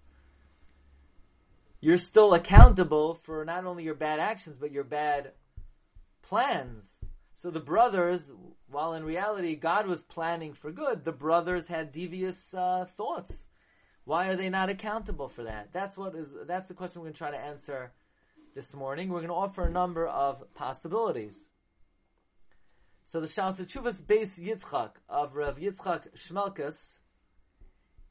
you're 1.81 1.97
still 1.97 2.35
accountable 2.35 3.15
for 3.23 3.47
not 3.47 3.65
only 3.65 3.85
your 3.85 3.95
bad 3.95 4.21
actions, 4.21 4.59
but 4.61 4.71
your 4.71 4.85
bad 4.85 5.33
plans. 6.21 6.85
So 7.41 7.51
the 7.51 7.59
brothers, 7.59 8.31
while 8.71 8.93
in 8.93 9.03
reality 9.03 9.57
God 9.57 9.87
was 9.87 10.03
planning 10.03 10.53
for 10.53 10.71
good, 10.71 11.05
the 11.05 11.13
brothers 11.13 11.67
had 11.67 11.91
devious 11.91 12.53
uh, 12.53 12.85
thoughts. 12.99 13.35
Why 14.05 14.27
are 14.27 14.37
they 14.37 14.51
not 14.51 14.69
accountable 14.69 15.31
for 15.31 15.45
that? 15.45 15.73
That's 15.73 15.97
what 15.97 16.15
is. 16.15 16.29
That's 16.47 16.69
the 16.69 16.75
question 16.75 17.01
we're 17.01 17.07
going 17.07 17.15
to 17.15 17.19
try 17.19 17.31
to 17.31 17.39
answer 17.39 17.93
this 18.59 18.75
morning. 18.75 19.09
We're 19.09 19.21
going 19.21 19.29
to 19.29 19.35
offer 19.35 19.63
a 19.63 19.71
number 19.71 20.05
of 20.05 20.43
possibilities. 20.53 21.37
So 23.05 23.21
the 23.21 23.29
Shas 23.29 23.57
Chuvas 23.65 24.03
Beis 24.03 24.37
Yitzchak 24.37 24.95
of 25.09 25.37
Rav 25.37 25.59
Yitzchak 25.59 26.07
Schmelkes, 26.17 26.99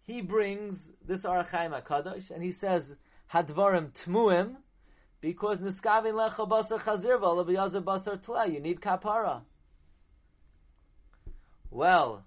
he 0.06 0.22
brings 0.22 0.90
this 1.06 1.26
Ohr 1.26 1.44
HaChaim 1.44 1.78
Hakadosh, 1.82 2.32
and 2.32 2.42
he 2.42 2.54
says 2.54 2.96
Hadvarim 3.34 3.92
Tmuim, 3.92 4.56
Because 5.20 5.60
niskavin 5.60 6.14
lecha 6.14 6.48
basar 6.50 6.80
chazir 6.80 7.20
v'alav 7.20 7.84
basar 7.84 8.24
tla. 8.24 8.48
You 8.48 8.62
need 8.62 8.80
kapara. 8.80 9.42
Well, 11.70 12.24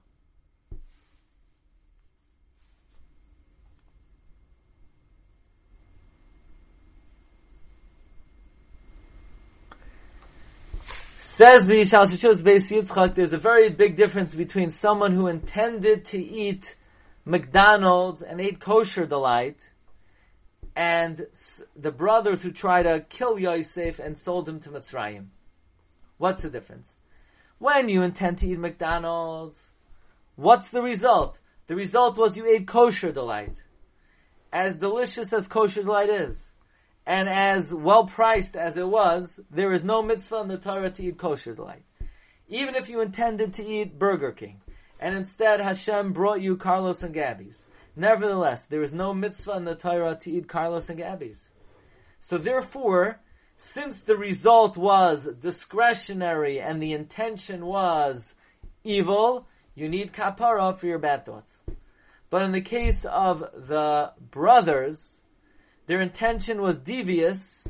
Says 11.40 11.66
the 11.66 11.80
Shalshashos 11.80 12.42
Beis 12.42 12.68
Yitzchak, 12.68 13.14
there's 13.14 13.32
a 13.32 13.38
very 13.38 13.70
big 13.70 13.96
difference 13.96 14.34
between 14.34 14.68
someone 14.68 15.12
who 15.12 15.26
intended 15.26 16.04
to 16.04 16.18
eat 16.22 16.76
McDonald's 17.24 18.20
and 18.20 18.42
ate 18.42 18.60
kosher 18.60 19.06
delight, 19.06 19.56
and 20.76 21.26
the 21.74 21.90
brothers 21.90 22.42
who 22.42 22.52
tried 22.52 22.82
to 22.82 23.00
kill 23.08 23.38
Yosef 23.38 23.98
and 24.00 24.18
sold 24.18 24.50
him 24.50 24.60
to 24.60 24.68
Mitzrayim. 24.68 25.28
What's 26.18 26.42
the 26.42 26.50
difference? 26.50 26.92
When 27.58 27.88
you 27.88 28.02
intend 28.02 28.36
to 28.40 28.46
eat 28.46 28.58
McDonald's, 28.58 29.64
what's 30.36 30.68
the 30.68 30.82
result? 30.82 31.38
The 31.68 31.74
result 31.74 32.18
was 32.18 32.36
you 32.36 32.46
ate 32.46 32.66
kosher 32.66 33.12
delight. 33.12 33.56
As 34.52 34.76
delicious 34.76 35.32
as 35.32 35.46
kosher 35.46 35.84
delight 35.84 36.10
is, 36.10 36.49
and 37.06 37.28
as 37.28 37.72
well 37.72 38.04
priced 38.04 38.56
as 38.56 38.76
it 38.76 38.86
was, 38.86 39.40
there 39.50 39.72
is 39.72 39.82
no 39.82 40.02
mitzvah 40.02 40.40
in 40.40 40.48
the 40.48 40.58
Torah 40.58 40.90
to 40.90 41.02
eat 41.02 41.18
kosher 41.18 41.54
delight. 41.54 41.82
Even 42.48 42.74
if 42.74 42.88
you 42.88 43.00
intended 43.00 43.54
to 43.54 43.66
eat 43.66 43.98
Burger 43.98 44.32
King, 44.32 44.60
and 44.98 45.16
instead 45.16 45.60
Hashem 45.60 46.12
brought 46.12 46.42
you 46.42 46.56
Carlos 46.56 47.02
and 47.02 47.14
Gabby's. 47.14 47.58
Nevertheless, 47.96 48.64
there 48.68 48.82
is 48.82 48.92
no 48.92 49.14
mitzvah 49.14 49.56
in 49.56 49.64
the 49.64 49.74
Torah 49.74 50.16
to 50.22 50.30
eat 50.30 50.48
Carlos 50.48 50.88
and 50.88 50.98
Gabby's. 50.98 51.48
So 52.20 52.38
therefore, 52.38 53.20
since 53.56 54.00
the 54.00 54.16
result 54.16 54.76
was 54.76 55.26
discretionary 55.40 56.60
and 56.60 56.82
the 56.82 56.92
intention 56.92 57.64
was 57.66 58.34
evil, 58.84 59.46
you 59.74 59.88
need 59.88 60.12
kapara 60.12 60.76
for 60.76 60.86
your 60.86 60.98
bad 60.98 61.24
thoughts. 61.26 61.52
But 62.28 62.42
in 62.42 62.52
the 62.52 62.60
case 62.60 63.04
of 63.04 63.40
the 63.40 64.12
brothers, 64.30 65.02
their 65.90 66.00
intention 66.00 66.62
was 66.62 66.78
devious, 66.78 67.66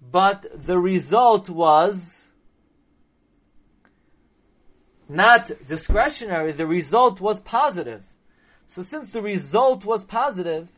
but 0.00 0.46
the 0.64 0.78
result 0.78 1.50
was 1.50 2.02
not 5.06 5.50
discretionary, 5.66 6.52
the 6.52 6.66
result 6.66 7.20
was 7.20 7.38
positive. 7.40 8.02
So 8.68 8.80
since 8.80 9.10
the 9.10 9.20
result 9.20 9.84
was 9.84 10.02
positive, 10.06 10.68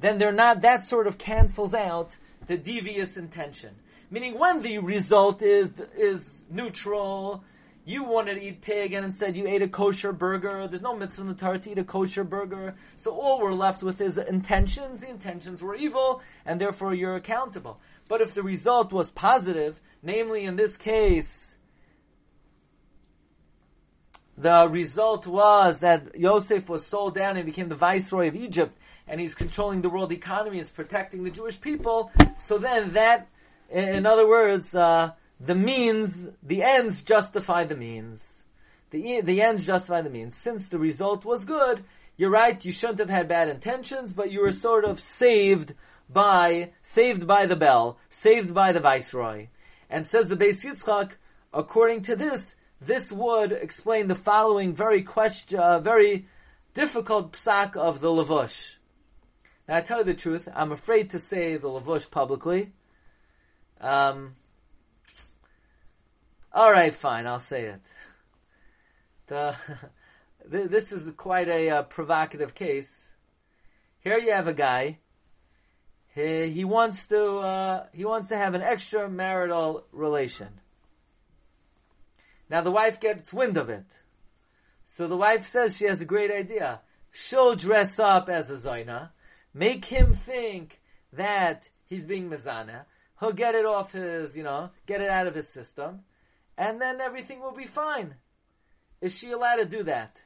then 0.00 0.16
they're 0.16 0.32
not, 0.32 0.62
that 0.62 0.86
sort 0.86 1.06
of 1.06 1.18
cancels 1.18 1.74
out 1.74 2.16
the 2.46 2.56
devious 2.56 3.18
intention. 3.18 3.74
Meaning 4.10 4.38
when 4.38 4.60
the 4.60 4.78
result 4.78 5.42
is, 5.42 5.74
is 5.94 6.46
neutral, 6.48 7.44
you 7.84 8.04
wanted 8.04 8.34
to 8.34 8.42
eat 8.42 8.60
pig 8.60 8.92
and 8.92 9.04
instead 9.04 9.36
you 9.36 9.46
ate 9.46 9.62
a 9.62 9.68
kosher 9.68 10.12
burger. 10.12 10.68
There's 10.68 10.82
no 10.82 10.96
mitzvah 10.96 11.22
in 11.22 11.28
the 11.28 11.34
Torah 11.34 11.58
to 11.58 11.70
eat 11.70 11.78
a 11.78 11.84
kosher 11.84 12.24
burger. 12.24 12.76
So 12.96 13.10
all 13.12 13.40
we're 13.40 13.52
left 13.52 13.82
with 13.82 14.00
is 14.00 14.16
intentions. 14.18 15.00
The 15.00 15.10
intentions 15.10 15.60
were 15.60 15.74
evil 15.74 16.22
and 16.46 16.60
therefore 16.60 16.94
you're 16.94 17.16
accountable. 17.16 17.80
But 18.08 18.20
if 18.20 18.34
the 18.34 18.42
result 18.42 18.92
was 18.92 19.08
positive, 19.10 19.80
namely 20.02 20.44
in 20.44 20.56
this 20.56 20.76
case, 20.76 21.56
the 24.36 24.68
result 24.68 25.26
was 25.26 25.80
that 25.80 26.18
Yosef 26.18 26.68
was 26.68 26.86
sold 26.86 27.14
down 27.14 27.36
and 27.36 27.46
became 27.46 27.68
the 27.68 27.74
viceroy 27.74 28.28
of 28.28 28.34
Egypt, 28.34 28.76
and 29.06 29.20
he's 29.20 29.34
controlling 29.34 29.82
the 29.82 29.90
world 29.90 30.10
economy, 30.10 30.58
is 30.58 30.70
protecting 30.70 31.22
the 31.22 31.30
Jewish 31.30 31.60
people. 31.60 32.10
So 32.38 32.58
then 32.58 32.94
that, 32.94 33.28
in 33.70 34.06
other 34.06 34.26
words, 34.26 34.74
uh, 34.74 35.12
the 35.44 35.54
means, 35.54 36.28
the 36.42 36.62
ends 36.62 37.02
justify 37.02 37.64
the 37.64 37.76
means. 37.76 38.24
The, 38.90 39.22
the 39.22 39.42
ends 39.42 39.64
justify 39.64 40.02
the 40.02 40.10
means. 40.10 40.36
Since 40.36 40.68
the 40.68 40.78
result 40.78 41.24
was 41.24 41.44
good, 41.44 41.82
you're 42.16 42.30
right, 42.30 42.64
you 42.64 42.70
shouldn't 42.70 43.00
have 43.00 43.10
had 43.10 43.28
bad 43.28 43.48
intentions, 43.48 44.12
but 44.12 44.30
you 44.30 44.40
were 44.42 44.52
sort 44.52 44.84
of 44.84 45.00
saved 45.00 45.74
by, 46.08 46.70
saved 46.82 47.26
by 47.26 47.46
the 47.46 47.56
bell, 47.56 47.98
saved 48.10 48.54
by 48.54 48.72
the 48.72 48.80
viceroy. 48.80 49.48
And 49.90 50.06
says 50.06 50.28
the 50.28 50.36
Beis 50.36 50.64
Yitzchak, 50.64 51.12
according 51.52 52.02
to 52.02 52.16
this, 52.16 52.54
this 52.80 53.10
would 53.10 53.52
explain 53.52 54.08
the 54.08 54.14
following 54.14 54.74
very 54.74 55.02
question, 55.02 55.58
uh, 55.58 55.80
very 55.80 56.26
difficult 56.74 57.32
psak 57.32 57.76
of 57.76 58.00
the 58.00 58.08
Lavush. 58.08 58.74
Now, 59.68 59.76
I 59.76 59.80
tell 59.80 59.98
you 59.98 60.04
the 60.04 60.14
truth, 60.14 60.48
I'm 60.54 60.72
afraid 60.72 61.10
to 61.10 61.18
say 61.18 61.56
the 61.56 61.68
Lavush 61.68 62.10
publicly. 62.10 62.72
Um, 63.80 64.34
all 66.54 66.70
right, 66.70 66.94
fine, 66.94 67.26
I'll 67.26 67.38
say 67.38 67.64
it. 67.64 67.80
The, 69.26 69.56
this 70.48 70.92
is 70.92 71.10
quite 71.16 71.48
a 71.48 71.70
uh, 71.70 71.82
provocative 71.84 72.54
case. 72.54 73.12
Here 74.00 74.18
you 74.18 74.32
have 74.32 74.48
a 74.48 74.54
guy. 74.54 74.98
He, 76.14 76.50
he 76.50 76.64
wants 76.64 77.06
to 77.06 77.38
uh, 77.38 77.86
he 77.92 78.04
wants 78.04 78.28
to 78.28 78.36
have 78.36 78.54
an 78.54 78.60
extramarital 78.60 79.84
relation. 79.92 80.48
Now 82.50 82.60
the 82.62 82.70
wife 82.70 83.00
gets 83.00 83.32
wind 83.32 83.56
of 83.56 83.70
it. 83.70 83.86
So 84.84 85.08
the 85.08 85.16
wife 85.16 85.46
says 85.46 85.76
she 85.76 85.86
has 85.86 86.02
a 86.02 86.04
great 86.04 86.30
idea. 86.30 86.80
She'll 87.12 87.54
dress 87.54 87.98
up 87.98 88.28
as 88.28 88.50
a 88.50 88.54
Zaina, 88.54 89.10
make 89.54 89.86
him 89.86 90.14
think 90.14 90.80
that 91.14 91.68
he's 91.86 92.04
being 92.04 92.28
Mizana. 92.28 92.84
He'll 93.20 93.32
get 93.32 93.54
it 93.54 93.64
off 93.64 93.92
his, 93.92 94.36
you 94.36 94.42
know, 94.42 94.70
get 94.86 95.00
it 95.00 95.08
out 95.08 95.26
of 95.26 95.34
his 95.34 95.48
system, 95.48 96.00
and 96.56 96.80
then 96.80 97.00
everything 97.00 97.40
will 97.40 97.54
be 97.54 97.66
fine. 97.66 98.14
Is 99.00 99.16
she 99.16 99.32
allowed 99.32 99.56
to 99.56 99.64
do 99.64 99.84
that? 99.84 100.16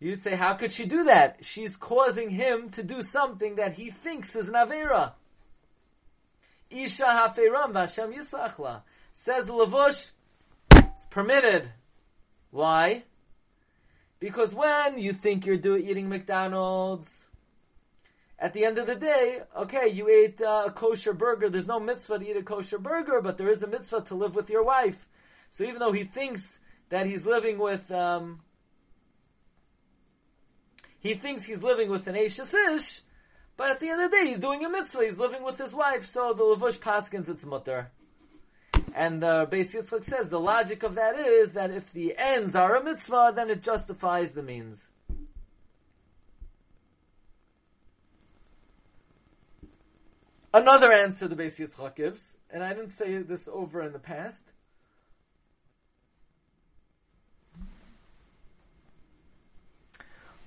You'd 0.00 0.22
say, 0.22 0.34
how 0.34 0.54
could 0.54 0.72
she 0.72 0.86
do 0.86 1.04
that? 1.04 1.38
She's 1.42 1.76
causing 1.76 2.28
him 2.28 2.70
to 2.70 2.82
do 2.82 3.02
something 3.02 3.56
that 3.56 3.74
he 3.74 3.90
thinks 3.90 4.34
is 4.34 4.48
an 4.48 4.54
Avera. 4.54 5.12
Isha 6.70 7.04
haferam 7.04 7.72
v'Hashem 7.72 8.12
yislachla. 8.12 8.82
Says 9.12 9.46
Lavush, 9.46 10.10
it's 10.74 11.06
permitted. 11.10 11.70
Why? 12.50 13.04
Because 14.18 14.54
when 14.54 14.98
you 14.98 15.12
think 15.12 15.46
you're 15.46 15.56
doing 15.56 15.88
eating 15.88 16.08
McDonald's, 16.08 17.08
at 18.42 18.54
the 18.54 18.64
end 18.64 18.76
of 18.78 18.88
the 18.88 18.96
day, 18.96 19.40
okay, 19.56 19.88
you 19.88 20.08
ate 20.08 20.42
uh, 20.42 20.64
a 20.66 20.72
kosher 20.72 21.12
burger. 21.12 21.48
There's 21.48 21.68
no 21.68 21.78
mitzvah 21.78 22.18
to 22.18 22.28
eat 22.28 22.36
a 22.36 22.42
kosher 22.42 22.76
burger, 22.76 23.20
but 23.22 23.38
there 23.38 23.48
is 23.48 23.62
a 23.62 23.68
mitzvah 23.68 24.00
to 24.08 24.16
live 24.16 24.34
with 24.34 24.50
your 24.50 24.64
wife. 24.64 24.98
So 25.52 25.62
even 25.62 25.78
though 25.78 25.92
he 25.92 26.02
thinks 26.02 26.42
that 26.88 27.06
he's 27.06 27.24
living 27.24 27.56
with, 27.60 27.88
um, 27.92 28.40
he 30.98 31.14
thinks 31.14 31.44
he's 31.44 31.62
living 31.62 31.88
with 31.88 32.08
an 32.08 32.16
Ashes 32.16 32.52
Ish, 32.52 33.02
but 33.56 33.70
at 33.70 33.78
the 33.78 33.90
end 33.90 34.02
of 34.02 34.10
the 34.10 34.16
day, 34.16 34.26
he's 34.26 34.40
doing 34.40 34.64
a 34.64 34.68
mitzvah. 34.68 35.04
He's 35.04 35.18
living 35.18 35.44
with 35.44 35.58
his 35.58 35.72
wife. 35.72 36.10
So 36.10 36.34
the 36.36 36.42
Lavush 36.42 36.78
Paskins, 36.78 37.28
it's 37.28 37.44
mutter. 37.44 37.92
And 38.92 39.22
the 39.22 39.46
Beis 39.46 39.72
Yitzchak 39.72 40.04
says 40.04 40.28
the 40.28 40.40
logic 40.40 40.82
of 40.82 40.96
that 40.96 41.16
is 41.16 41.52
that 41.52 41.70
if 41.70 41.92
the 41.92 42.16
ends 42.18 42.56
are 42.56 42.74
a 42.74 42.82
mitzvah, 42.82 43.34
then 43.36 43.50
it 43.50 43.62
justifies 43.62 44.32
the 44.32 44.42
means. 44.42 44.80
Another 50.54 50.92
answer 50.92 51.28
the 51.28 51.36
Beis 51.36 51.56
Yitzchak 51.56 51.96
gives, 51.96 52.22
and 52.50 52.62
I 52.62 52.74
didn't 52.74 52.96
say 52.96 53.18
this 53.18 53.48
over 53.50 53.82
in 53.82 53.92
the 53.92 53.98
past. 53.98 54.42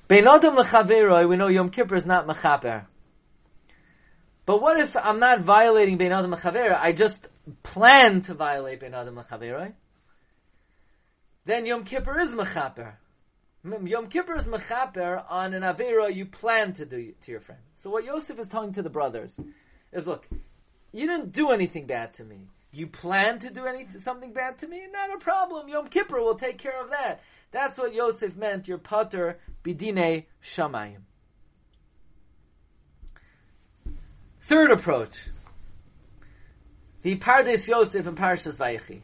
Bein 0.08 0.28
Adam 0.28 0.56
we 1.28 1.36
know 1.36 1.48
Yom 1.48 1.70
Kippur 1.70 1.96
is 1.96 2.06
not 2.06 2.28
mechaper. 2.28 2.86
But 4.46 4.62
what 4.62 4.80
if 4.80 4.96
I'm 4.96 5.20
not 5.20 5.42
violating 5.42 5.98
Bein 5.98 6.12
Adam 6.12 6.36
I 6.36 6.92
just 6.92 7.28
plan 7.64 8.22
to 8.24 8.36
violate 8.36 8.82
Ben 8.82 8.94
Adam 8.94 9.16
Mechaveroi, 9.16 9.74
then 11.46 11.66
Yom 11.66 11.84
Kippur 11.84 12.20
is 12.20 12.34
Mechaper. 12.34 12.94
Yom 13.64 14.08
Kippur 14.08 14.36
is 14.36 14.46
Mechaper 14.46 15.24
on 15.30 15.54
an 15.54 15.64
Avera 15.64 16.14
you 16.14 16.26
plan 16.26 16.74
to 16.74 16.86
do 16.86 17.14
to 17.24 17.32
your 17.32 17.42
friend. 17.42 17.62
So 17.76 17.90
what 17.90 18.04
Yosef 18.04 18.40
is 18.40 18.48
telling 18.48 18.74
to 18.74 18.84
the 18.84 18.90
brothers 18.90 19.32
is, 19.96 20.06
look, 20.06 20.28
you 20.92 21.08
didn't 21.08 21.32
do 21.32 21.50
anything 21.50 21.88
bad 21.88 22.14
to 22.16 22.24
me. 22.24 22.48
You 22.72 22.88
plan 22.88 23.40
to 23.40 23.50
do 23.50 23.66
anything, 23.66 24.02
something 24.02 24.34
bad 24.34 24.60
to 24.60 24.68
me? 24.68 24.82
Not 24.92 25.16
a 25.16 25.18
problem. 25.18 25.70
Yom 25.70 25.88
Kippur 25.88 26.22
will 26.22 26.36
take 26.36 26.58
care 26.58 26.82
of 26.82 26.90
that. 26.92 27.22
That's 27.52 27.78
what 27.78 27.94
Yosef 27.94 28.36
meant, 28.36 28.68
your 28.68 28.78
pater 28.78 29.40
bidine 29.64 30.26
shamayim. 30.44 31.04
Third 34.42 34.72
approach. 34.72 35.16
The 37.02 37.16
Pardes 37.16 37.68
Yosef 37.68 38.06
and 38.06 38.18
Parshas 38.18 38.58
Vayechi. 38.58 39.02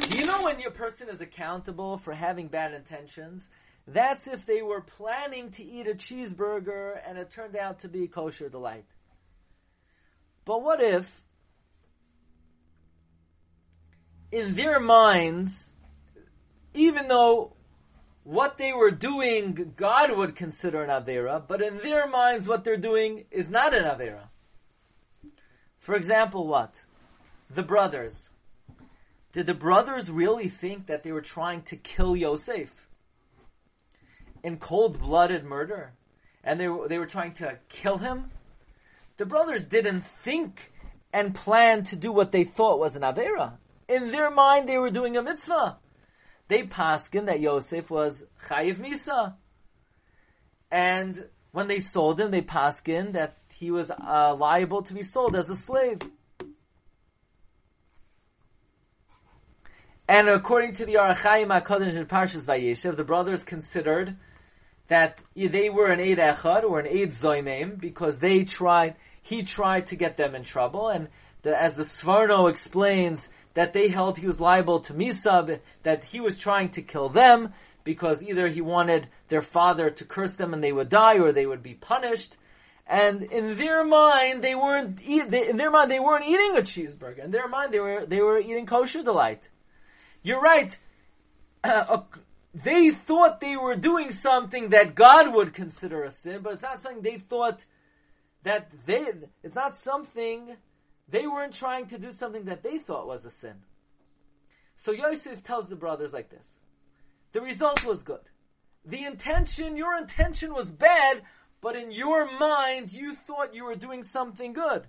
Do 0.00 0.18
you 0.18 0.24
know 0.24 0.42
when 0.42 0.60
your 0.60 0.70
person 0.70 1.08
is 1.08 1.20
accountable 1.20 1.98
for 1.98 2.12
having 2.12 2.48
bad 2.48 2.72
intentions? 2.74 3.48
That's 3.86 4.26
if 4.26 4.46
they 4.46 4.62
were 4.62 4.80
planning 4.80 5.50
to 5.52 5.64
eat 5.64 5.86
a 5.86 5.94
cheeseburger 5.94 6.98
and 7.06 7.18
it 7.18 7.30
turned 7.30 7.56
out 7.56 7.80
to 7.80 7.88
be 7.88 8.06
kosher 8.06 8.48
delight. 8.48 8.86
But 10.44 10.62
what 10.62 10.82
if, 10.82 11.22
in 14.32 14.54
their 14.54 14.80
minds, 14.80 15.70
even 16.72 17.08
though 17.08 17.52
what 18.24 18.56
they 18.56 18.72
were 18.72 18.90
doing 18.90 19.74
God 19.76 20.16
would 20.16 20.34
consider 20.34 20.82
an 20.82 20.90
Avera, 20.90 21.42
but 21.46 21.62
in 21.62 21.78
their 21.78 22.08
minds 22.08 22.48
what 22.48 22.64
they're 22.64 22.76
doing 22.76 23.26
is 23.30 23.48
not 23.48 23.74
an 23.74 23.84
Avera. 23.84 24.28
For 25.78 25.94
example, 25.94 26.46
what? 26.46 26.74
The 27.50 27.62
brothers. 27.62 28.30
Did 29.32 29.46
the 29.46 29.54
brothers 29.54 30.10
really 30.10 30.48
think 30.48 30.86
that 30.86 31.02
they 31.02 31.12
were 31.12 31.20
trying 31.20 31.62
to 31.62 31.76
kill 31.76 32.16
Yosef? 32.16 32.83
In 34.44 34.58
cold-blooded 34.58 35.42
murder? 35.42 35.94
And 36.44 36.60
they 36.60 36.68
were, 36.68 36.86
they 36.86 36.98
were 36.98 37.06
trying 37.06 37.32
to 37.34 37.58
kill 37.68 37.98
him? 37.98 38.30
The 39.16 39.24
brothers 39.24 39.62
didn't 39.62 40.02
think 40.02 40.70
and 41.12 41.34
plan 41.34 41.84
to 41.84 41.96
do 41.96 42.12
what 42.12 42.30
they 42.30 42.44
thought 42.44 42.78
was 42.78 42.94
an 42.94 43.02
Avera. 43.02 43.54
In 43.88 44.10
their 44.10 44.30
mind, 44.30 44.68
they 44.68 44.76
were 44.76 44.90
doing 44.90 45.16
a 45.16 45.22
mitzvah. 45.22 45.78
They 46.48 46.64
paskin 46.64 47.26
that 47.26 47.40
Yosef 47.40 47.88
was 47.90 48.22
chayiv 48.46 48.76
misa. 48.76 49.34
And 50.70 51.24
when 51.52 51.68
they 51.68 51.80
sold 51.80 52.20
him, 52.20 52.30
they 52.30 52.42
paskin 52.42 53.12
that 53.12 53.38
he 53.48 53.70
was 53.70 53.90
uh, 53.90 54.36
liable 54.38 54.82
to 54.82 54.92
be 54.92 55.02
sold 55.02 55.36
as 55.36 55.48
a 55.48 55.56
slave. 55.56 56.00
And 60.06 60.28
according 60.28 60.74
to 60.74 60.84
the 60.84 60.98
Ohr 60.98 61.14
HaChaim 61.14 61.62
HaKadosh 61.62 61.94
in 61.94 62.04
Parshas 62.04 62.42
Vayeshev, 62.42 62.96
the 62.96 63.04
brothers 63.04 63.42
considered 63.42 64.16
that 64.88 65.20
they 65.34 65.70
were 65.70 65.88
an 65.88 66.00
Eid 66.00 66.18
Echad 66.18 66.64
or 66.64 66.80
an 66.80 66.86
Eid 66.86 67.10
Zoimim 67.10 67.80
because 67.80 68.18
they 68.18 68.44
tried, 68.44 68.96
he 69.22 69.42
tried 69.42 69.88
to 69.88 69.96
get 69.96 70.16
them 70.16 70.34
in 70.34 70.42
trouble. 70.42 70.88
And 70.88 71.08
the, 71.42 71.58
as 71.60 71.74
the 71.74 71.84
Sforno 71.84 72.50
explains, 72.50 73.26
that 73.54 73.72
they 73.72 73.88
held 73.88 74.18
he 74.18 74.26
was 74.26 74.40
liable 74.40 74.80
to 74.80 74.92
Misab, 74.92 75.60
that 75.84 76.04
he 76.04 76.20
was 76.20 76.36
trying 76.36 76.70
to 76.70 76.82
kill 76.82 77.08
them 77.08 77.54
because 77.84 78.22
either 78.22 78.48
he 78.48 78.60
wanted 78.60 79.08
their 79.28 79.42
father 79.42 79.90
to 79.90 80.04
curse 80.04 80.32
them 80.32 80.52
and 80.52 80.62
they 80.62 80.72
would 80.72 80.88
die 80.88 81.18
or 81.18 81.32
they 81.32 81.46
would 81.46 81.62
be 81.62 81.74
punished. 81.74 82.36
And 82.86 83.22
in 83.22 83.56
their 83.56 83.84
mind, 83.84 84.42
they 84.42 84.54
weren't 84.54 85.00
eat, 85.02 85.30
they, 85.30 85.48
in 85.48 85.56
their 85.56 85.70
mind 85.70 85.90
they 85.90 86.00
weren't 86.00 86.26
eating 86.26 86.56
a 86.56 86.60
cheeseburger. 86.60 87.24
In 87.24 87.30
their 87.30 87.48
mind, 87.48 87.72
they 87.72 87.80
were 87.80 88.04
they 88.04 88.20
were 88.20 88.38
eating 88.38 88.66
kosher 88.66 89.02
delight. 89.02 89.48
You're 90.22 90.40
right. 90.40 90.76
They 92.54 92.90
thought 92.90 93.40
they 93.40 93.56
were 93.56 93.74
doing 93.74 94.12
something 94.12 94.70
that 94.70 94.94
God 94.94 95.34
would 95.34 95.54
consider 95.54 96.04
a 96.04 96.12
sin, 96.12 96.40
but 96.42 96.52
it's 96.52 96.62
not 96.62 96.80
something 96.80 97.02
they 97.02 97.18
thought 97.18 97.64
that 98.44 98.70
they. 98.86 99.06
It's 99.42 99.56
not 99.56 99.82
something 99.82 100.56
they 101.08 101.26
weren't 101.26 101.54
trying 101.54 101.86
to 101.88 101.98
do 101.98 102.12
something 102.12 102.44
that 102.44 102.62
they 102.62 102.78
thought 102.78 103.08
was 103.08 103.24
a 103.24 103.30
sin. 103.32 103.54
So 104.76 104.92
Yosef 104.92 105.42
tells 105.42 105.68
the 105.68 105.76
brothers 105.76 106.12
like 106.12 106.30
this. 106.30 106.46
The 107.32 107.40
result 107.40 107.84
was 107.84 108.02
good. 108.02 108.20
The 108.84 109.04
intention, 109.04 109.76
your 109.76 109.96
intention 109.98 110.54
was 110.54 110.70
bad, 110.70 111.22
but 111.60 111.74
in 111.74 111.90
your 111.90 112.38
mind 112.38 112.92
you 112.92 113.14
thought 113.14 113.54
you 113.54 113.64
were 113.64 113.74
doing 113.74 114.04
something 114.04 114.52
good. 114.52 114.86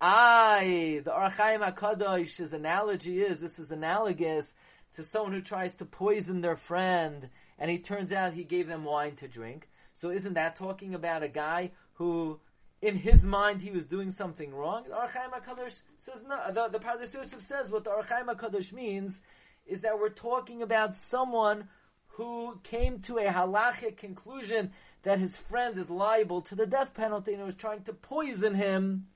I, 0.00 1.02
the 1.04 1.14
Ohr 1.14 1.30
HaChaim 1.30 1.74
HaKadosh's 1.74 2.52
analogy 2.52 3.20
is, 3.20 3.40
this 3.40 3.58
is 3.58 3.70
analogous 3.70 4.52
to 4.94 5.04
someone 5.04 5.32
who 5.32 5.40
tries 5.40 5.74
to 5.74 5.84
poison 5.84 6.40
their 6.40 6.56
friend, 6.56 7.28
and 7.58 7.70
he 7.70 7.78
turns 7.78 8.12
out 8.12 8.32
he 8.32 8.44
gave 8.44 8.68
them 8.68 8.84
wine 8.84 9.16
to 9.16 9.28
drink. 9.28 9.68
So 9.94 10.10
isn't 10.10 10.34
that 10.34 10.56
talking 10.56 10.94
about 10.94 11.22
a 11.22 11.28
guy 11.28 11.70
who 11.94 12.40
in 12.84 12.96
his 12.96 13.22
mind 13.22 13.62
he 13.62 13.70
was 13.70 13.86
doing 13.86 14.12
something 14.12 14.54
wrong. 14.54 14.84
The 14.86 14.94
Ohr 14.94 15.08
HaChaim 15.08 15.32
HaKadosh 15.32 15.80
says 15.96 16.22
no. 16.28 16.52
The, 16.52 16.78
the 16.78 17.18
Yosef 17.18 17.40
says 17.40 17.70
what 17.70 17.84
the 17.84 17.90
Ohr 17.90 18.02
HaChaim 18.02 18.26
HaKadosh 18.26 18.72
means 18.72 19.20
is 19.66 19.80
that 19.80 19.98
we're 19.98 20.10
talking 20.10 20.60
about 20.60 20.98
someone 20.98 21.68
who 22.08 22.60
came 22.62 23.00
to 23.00 23.18
a 23.18 23.26
halachic 23.26 23.96
conclusion 23.96 24.72
that 25.02 25.18
his 25.18 25.32
friend 25.34 25.78
is 25.78 25.88
liable 25.88 26.42
to 26.42 26.54
the 26.54 26.66
death 26.66 26.92
penalty 26.94 27.32
and 27.32 27.42
was 27.42 27.54
trying 27.54 27.82
to 27.84 27.92
poison 27.92 28.54
him 28.54 29.06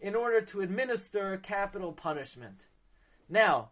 in 0.00 0.14
order 0.14 0.40
to 0.40 0.60
administer 0.60 1.36
capital 1.38 1.92
punishment. 1.92 2.60
Now, 3.28 3.70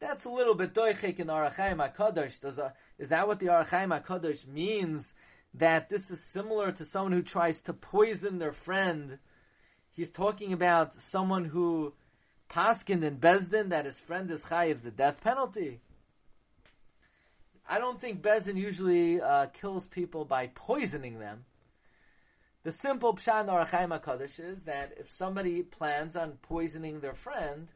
that's 0.00 0.24
a 0.24 0.30
little 0.30 0.54
bit 0.54 0.74
doichik 0.74 1.20
in 1.20 1.26
the 1.26 1.34
Ohr 1.34 1.50
HaChaim 1.50 1.94
HaKadosh. 1.94 2.72
Is 2.98 3.08
that 3.10 3.28
what 3.28 3.38
the 3.38 3.50
Ohr 3.50 3.64
HaChaim 3.64 4.02
HaKadosh 4.02 4.46
means 4.46 5.12
that 5.54 5.88
this 5.88 6.10
is 6.10 6.22
similar 6.24 6.72
to 6.72 6.84
someone 6.84 7.12
who 7.12 7.22
tries 7.22 7.60
to 7.62 7.72
poison 7.72 8.38
their 8.38 8.52
friend. 8.52 9.18
He's 9.92 10.10
talking 10.10 10.52
about 10.52 10.94
someone 11.00 11.44
who 11.44 11.92
paskined 12.48 13.04
in 13.04 13.18
Bezdin 13.18 13.68
that 13.68 13.84
his 13.84 14.00
friend 14.00 14.30
is 14.30 14.42
chayiv 14.42 14.82
the 14.82 14.90
death 14.90 15.20
penalty. 15.22 15.80
I 17.68 17.78
don't 17.78 18.00
think 18.00 18.22
Bezdin 18.22 18.56
usually 18.56 19.20
uh, 19.20 19.46
kills 19.46 19.86
people 19.86 20.24
by 20.24 20.48
poisoning 20.54 21.18
them. 21.18 21.44
The 22.62 22.72
simple 22.72 23.14
pshan 23.16 23.48
Ohr 23.48 23.66
HaChaim 23.66 24.00
HaKadosh 24.00 24.40
is 24.40 24.62
that 24.62 24.94
if 24.98 25.14
somebody 25.14 25.62
plans 25.62 26.16
on 26.16 26.38
poisoning 26.42 27.00
their 27.00 27.14
friend, 27.14 27.68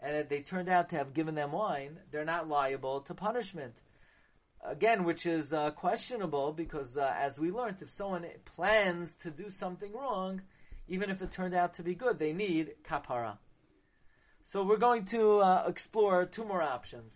and 0.00 0.28
they 0.28 0.40
turned 0.40 0.68
out 0.68 0.90
to 0.90 0.96
have 0.96 1.14
given 1.14 1.34
them 1.34 1.52
wine, 1.52 1.98
they're 2.10 2.24
not 2.24 2.48
liable 2.48 3.00
to 3.02 3.14
punishment 3.14 3.74
again, 4.64 5.04
which 5.04 5.26
is 5.26 5.52
uh, 5.52 5.70
questionable 5.70 6.52
because, 6.52 6.96
uh, 6.96 7.14
as 7.18 7.38
we 7.38 7.50
learned, 7.50 7.76
if 7.80 7.90
someone 7.90 8.26
plans 8.44 9.12
to 9.22 9.30
do 9.30 9.50
something 9.50 9.92
wrong, 9.92 10.42
even 10.88 11.10
if 11.10 11.22
it 11.22 11.30
turned 11.30 11.54
out 11.54 11.74
to 11.74 11.82
be 11.82 11.94
good, 11.94 12.18
they 12.18 12.32
need 12.32 12.72
kapara. 12.88 13.38
So 14.52 14.62
we're 14.62 14.76
going 14.76 15.04
to 15.06 15.38
uh, 15.40 15.64
explore 15.66 16.24
two 16.24 16.44
more 16.44 16.62
options. 16.62 17.12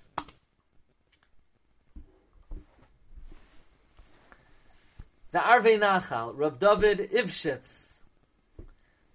The 5.33 5.39
Arvei 5.39 5.79
Nachal, 5.79 6.33
Rav 6.35 6.59
David 6.59 7.11
Eibeschutz, 7.13 7.93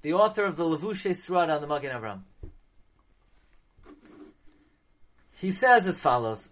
the 0.01 0.13
author 0.13 0.45
of 0.45 0.55
the 0.55 0.63
Levushe 0.63 1.13
Srad 1.13 1.49
on 1.49 1.59
the 1.59 1.67
Magen 1.67 1.91
Avram. 1.91 2.21
He 5.45 5.51
says 5.51 5.87
as 5.87 5.99
follows. 5.99 6.49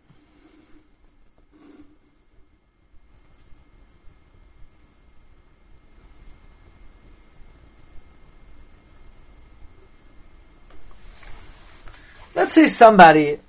Let's 12.36 12.54
say 12.54 12.68
somebody 12.68 13.40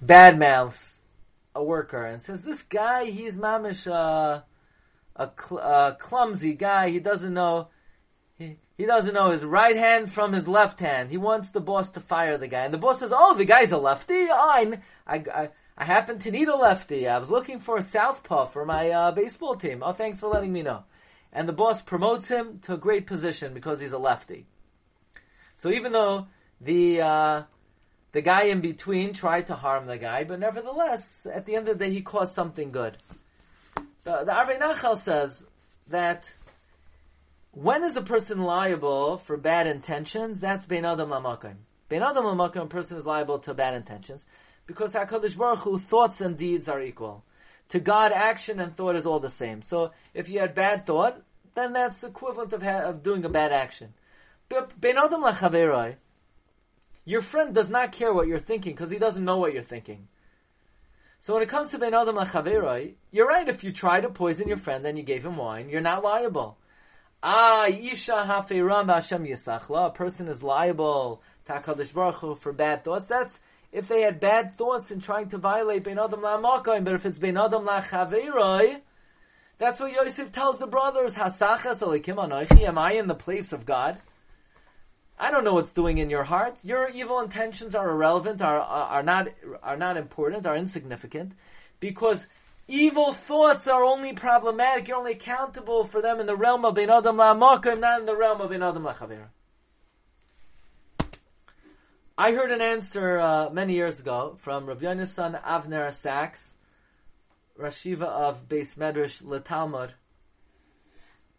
badmouths 0.00 0.94
a 1.56 1.64
worker 1.64 2.04
and 2.04 2.22
says, 2.22 2.42
"This 2.42 2.62
guy, 2.62 3.06
he's 3.06 3.36
mamish 3.36 3.90
uh, 3.90 4.42
a 5.16 5.30
cl- 5.36 5.60
uh, 5.60 5.94
clumsy 5.96 6.52
guy. 6.52 6.90
He 6.90 7.00
doesn't 7.00 7.34
know." 7.34 7.66
He, 8.76 8.84
doesn't 8.84 9.14
know 9.14 9.30
his 9.30 9.44
right 9.44 9.76
hand 9.76 10.12
from 10.12 10.32
his 10.32 10.46
left 10.46 10.80
hand. 10.80 11.10
He 11.10 11.16
wants 11.16 11.50
the 11.50 11.60
boss 11.60 11.88
to 11.90 12.00
fire 12.00 12.36
the 12.38 12.48
guy. 12.48 12.64
And 12.64 12.74
the 12.74 12.78
boss 12.78 12.98
says, 12.98 13.12
oh, 13.14 13.34
the 13.34 13.44
guy's 13.44 13.72
a 13.72 13.78
lefty? 13.78 14.26
Oh, 14.30 14.74
I, 15.06 15.22
I, 15.32 15.48
I 15.78 15.84
happen 15.84 16.18
to 16.20 16.30
need 16.30 16.48
a 16.48 16.56
lefty. 16.56 17.08
I 17.08 17.18
was 17.18 17.30
looking 17.30 17.60
for 17.60 17.78
a 17.78 17.82
southpaw 17.82 18.46
for 18.46 18.64
my 18.64 18.90
uh, 18.90 19.10
baseball 19.12 19.56
team. 19.56 19.82
Oh, 19.82 19.92
thanks 19.92 20.20
for 20.20 20.28
letting 20.28 20.52
me 20.52 20.62
know 20.62 20.84
and 21.36 21.46
the 21.46 21.52
boss 21.52 21.82
promotes 21.82 22.28
him 22.28 22.60
to 22.60 22.72
a 22.72 22.78
great 22.78 23.06
position 23.06 23.52
because 23.52 23.78
he's 23.78 23.92
a 23.92 23.98
lefty. 23.98 24.46
So 25.58 25.70
even 25.70 25.92
though 25.92 26.28
the 26.62 27.02
uh, 27.02 27.42
the 28.12 28.22
guy 28.22 28.44
in 28.44 28.62
between 28.62 29.12
tried 29.12 29.48
to 29.48 29.54
harm 29.54 29.86
the 29.86 29.98
guy, 29.98 30.24
but 30.24 30.40
nevertheless, 30.40 31.26
at 31.32 31.44
the 31.44 31.54
end 31.56 31.68
of 31.68 31.78
the 31.78 31.84
day, 31.84 31.92
he 31.92 32.00
caused 32.00 32.32
something 32.32 32.72
good. 32.72 32.96
The, 34.04 34.24
the 34.24 34.32
Arvei 34.32 34.58
Nachal 34.58 34.96
says 34.96 35.44
that 35.88 36.30
when 37.56 37.84
is 37.84 37.96
a 37.96 38.02
person 38.02 38.42
liable 38.42 39.16
for 39.16 39.38
bad 39.38 39.66
intentions? 39.66 40.40
That's 40.40 40.66
Bein 40.66 40.84
Adam 40.84 41.08
Lamakim. 41.08 41.54
Bein 41.88 42.02
Adam 42.02 42.24
Lamakim, 42.24 42.64
a 42.64 42.66
person 42.66 42.98
is 42.98 43.06
liable 43.06 43.38
to 43.38 43.54
bad 43.54 43.72
intentions 43.72 44.26
because 44.66 44.92
HaKadosh 44.92 45.38
Baruch 45.38 45.60
Hu, 45.60 45.78
thoughts 45.78 46.20
and 46.20 46.36
deeds 46.36 46.68
are 46.68 46.82
equal. 46.82 47.24
To 47.70 47.80
God, 47.80 48.12
action 48.12 48.60
and 48.60 48.76
thought 48.76 48.94
is 48.94 49.06
all 49.06 49.20
the 49.20 49.30
same. 49.30 49.62
So 49.62 49.92
if 50.12 50.28
you 50.28 50.40
had 50.40 50.54
bad 50.54 50.84
thought, 50.84 51.22
then 51.54 51.72
that's 51.72 52.04
equivalent 52.04 52.52
of, 52.52 52.62
ha- 52.62 52.90
of 52.90 53.02
doing 53.02 53.24
a 53.24 53.30
bad 53.30 53.52
action. 53.52 53.94
But 54.50 54.78
ben 54.78 54.98
adam 54.98 55.22
lachaveroi, 55.22 55.94
your 57.06 57.22
friend 57.22 57.54
does 57.54 57.70
not 57.70 57.90
care 57.90 58.12
what 58.12 58.28
you're 58.28 58.38
thinking 58.38 58.74
because 58.74 58.90
he 58.90 58.98
doesn't 58.98 59.24
know 59.24 59.38
what 59.38 59.54
you're 59.54 59.62
thinking. 59.62 60.08
So 61.20 61.32
when 61.32 61.42
it 61.42 61.48
comes 61.48 61.70
to 61.70 61.78
ben 61.78 61.94
adam 61.94 62.16
lachaveroi, 62.16 62.96
you're 63.12 63.26
right. 63.26 63.48
If 63.48 63.64
you 63.64 63.72
try 63.72 64.02
to 64.02 64.10
poison 64.10 64.46
your 64.46 64.58
friend 64.58 64.84
and 64.84 64.98
you 64.98 65.04
gave 65.04 65.24
him 65.24 65.38
wine, 65.38 65.70
you're 65.70 65.80
not 65.80 66.04
liable. 66.04 66.58
Ah, 67.22 67.66
isha 67.66 68.12
hafiram 68.12 68.88
Hashem 68.88 69.24
yisachla. 69.24 69.86
A 69.86 69.90
person 69.90 70.28
is 70.28 70.42
liable 70.42 71.22
to 71.46 71.52
HaKadosh 71.52 71.92
Baruch 71.92 72.16
Hu 72.16 72.34
for 72.34 72.52
bad 72.52 72.84
thoughts. 72.84 73.08
That's 73.08 73.38
if 73.72 73.88
they 73.88 74.02
had 74.02 74.20
bad 74.20 74.56
thoughts 74.56 74.90
in 74.90 75.00
trying 75.00 75.28
to 75.30 75.38
violate 75.38 75.84
Ben 75.84 75.98
Adam 75.98 76.20
LaMakoim, 76.20 76.84
but 76.84 76.94
if 76.94 77.04
it's 77.04 77.18
Ben 77.18 77.36
Adam 77.36 77.66
LaChaveiroi, 77.66 78.80
that's 79.58 79.80
what 79.80 79.92
Yosef 79.92 80.32
tells 80.32 80.58
the 80.58 80.66
brothers, 80.66 81.14
Hasachas 81.14 81.78
Elikim 81.78 82.16
Anoichi, 82.16 82.66
am 82.66 82.78
I 82.78 82.92
in 82.92 83.06
the 83.06 83.14
place 83.14 83.52
of 83.52 83.64
God? 83.64 83.98
I 85.18 85.30
don't 85.30 85.44
know 85.44 85.54
what's 85.54 85.72
doing 85.72 85.96
in 85.98 86.10
your 86.10 86.24
heart. 86.24 86.58
Your 86.62 86.90
evil 86.90 87.20
intentions 87.20 87.74
are 87.74 87.88
irrelevant, 87.90 88.42
are, 88.42 88.60
are, 88.60 88.88
are 88.98 89.02
not, 89.02 89.28
are 89.62 89.78
not 89.78 89.96
important, 89.96 90.46
are 90.46 90.56
insignificant, 90.56 91.32
because 91.80 92.26
evil 92.68 93.12
thoughts 93.12 93.68
are 93.68 93.84
only 93.84 94.12
problematic, 94.12 94.88
you're 94.88 94.96
only 94.96 95.12
accountable 95.12 95.84
for 95.84 96.02
them 96.02 96.20
in 96.20 96.26
the 96.26 96.36
realm 96.36 96.64
of 96.64 96.74
Ben 96.74 96.90
Adam 96.90 97.16
LaMakoim, 97.16 97.80
not 97.80 98.00
in 98.00 98.06
the 98.06 98.16
realm 98.16 98.40
of 98.40 98.50
Ben 98.50 98.62
Adam 98.62 98.84
LaChaveiroi. 98.84 99.28
I 102.18 102.32
heard 102.32 102.50
an 102.50 102.62
answer 102.62 103.18
uh, 103.18 103.50
many 103.50 103.74
years 103.74 104.00
ago 104.00 104.36
from 104.38 104.66
Rabbi 104.66 104.86
Yonasan 104.86 105.40
Avner 105.42 105.92
Sacks, 105.92 106.54
Rashiva 107.60 108.04
of 108.04 108.48
Beis 108.48 108.74
Medrash 108.74 109.22
L'Talmud, 109.22 109.90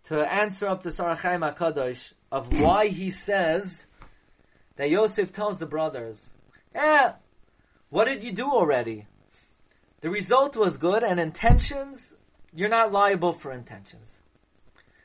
to 0.05 0.19
answer 0.21 0.67
up 0.67 0.83
the 0.83 0.91
Sarachaim 0.91 1.55
HaKadosh 1.55 2.13
of 2.31 2.61
why 2.61 2.87
he 2.87 3.09
says 3.09 3.85
that 4.75 4.89
Yosef 4.89 5.31
tells 5.31 5.57
the 5.57 5.65
brothers, 5.65 6.23
"Eh, 6.75 7.11
what 7.89 8.05
did 8.05 8.23
you 8.23 8.31
do 8.31 8.45
already? 8.45 9.07
The 10.01 10.09
result 10.09 10.55
was 10.55 10.77
good, 10.77 11.03
and 11.03 11.19
intentions, 11.19 12.13
you're 12.53 12.69
not 12.69 12.91
liable 12.91 13.33
for 13.33 13.51
intentions." 13.51 14.11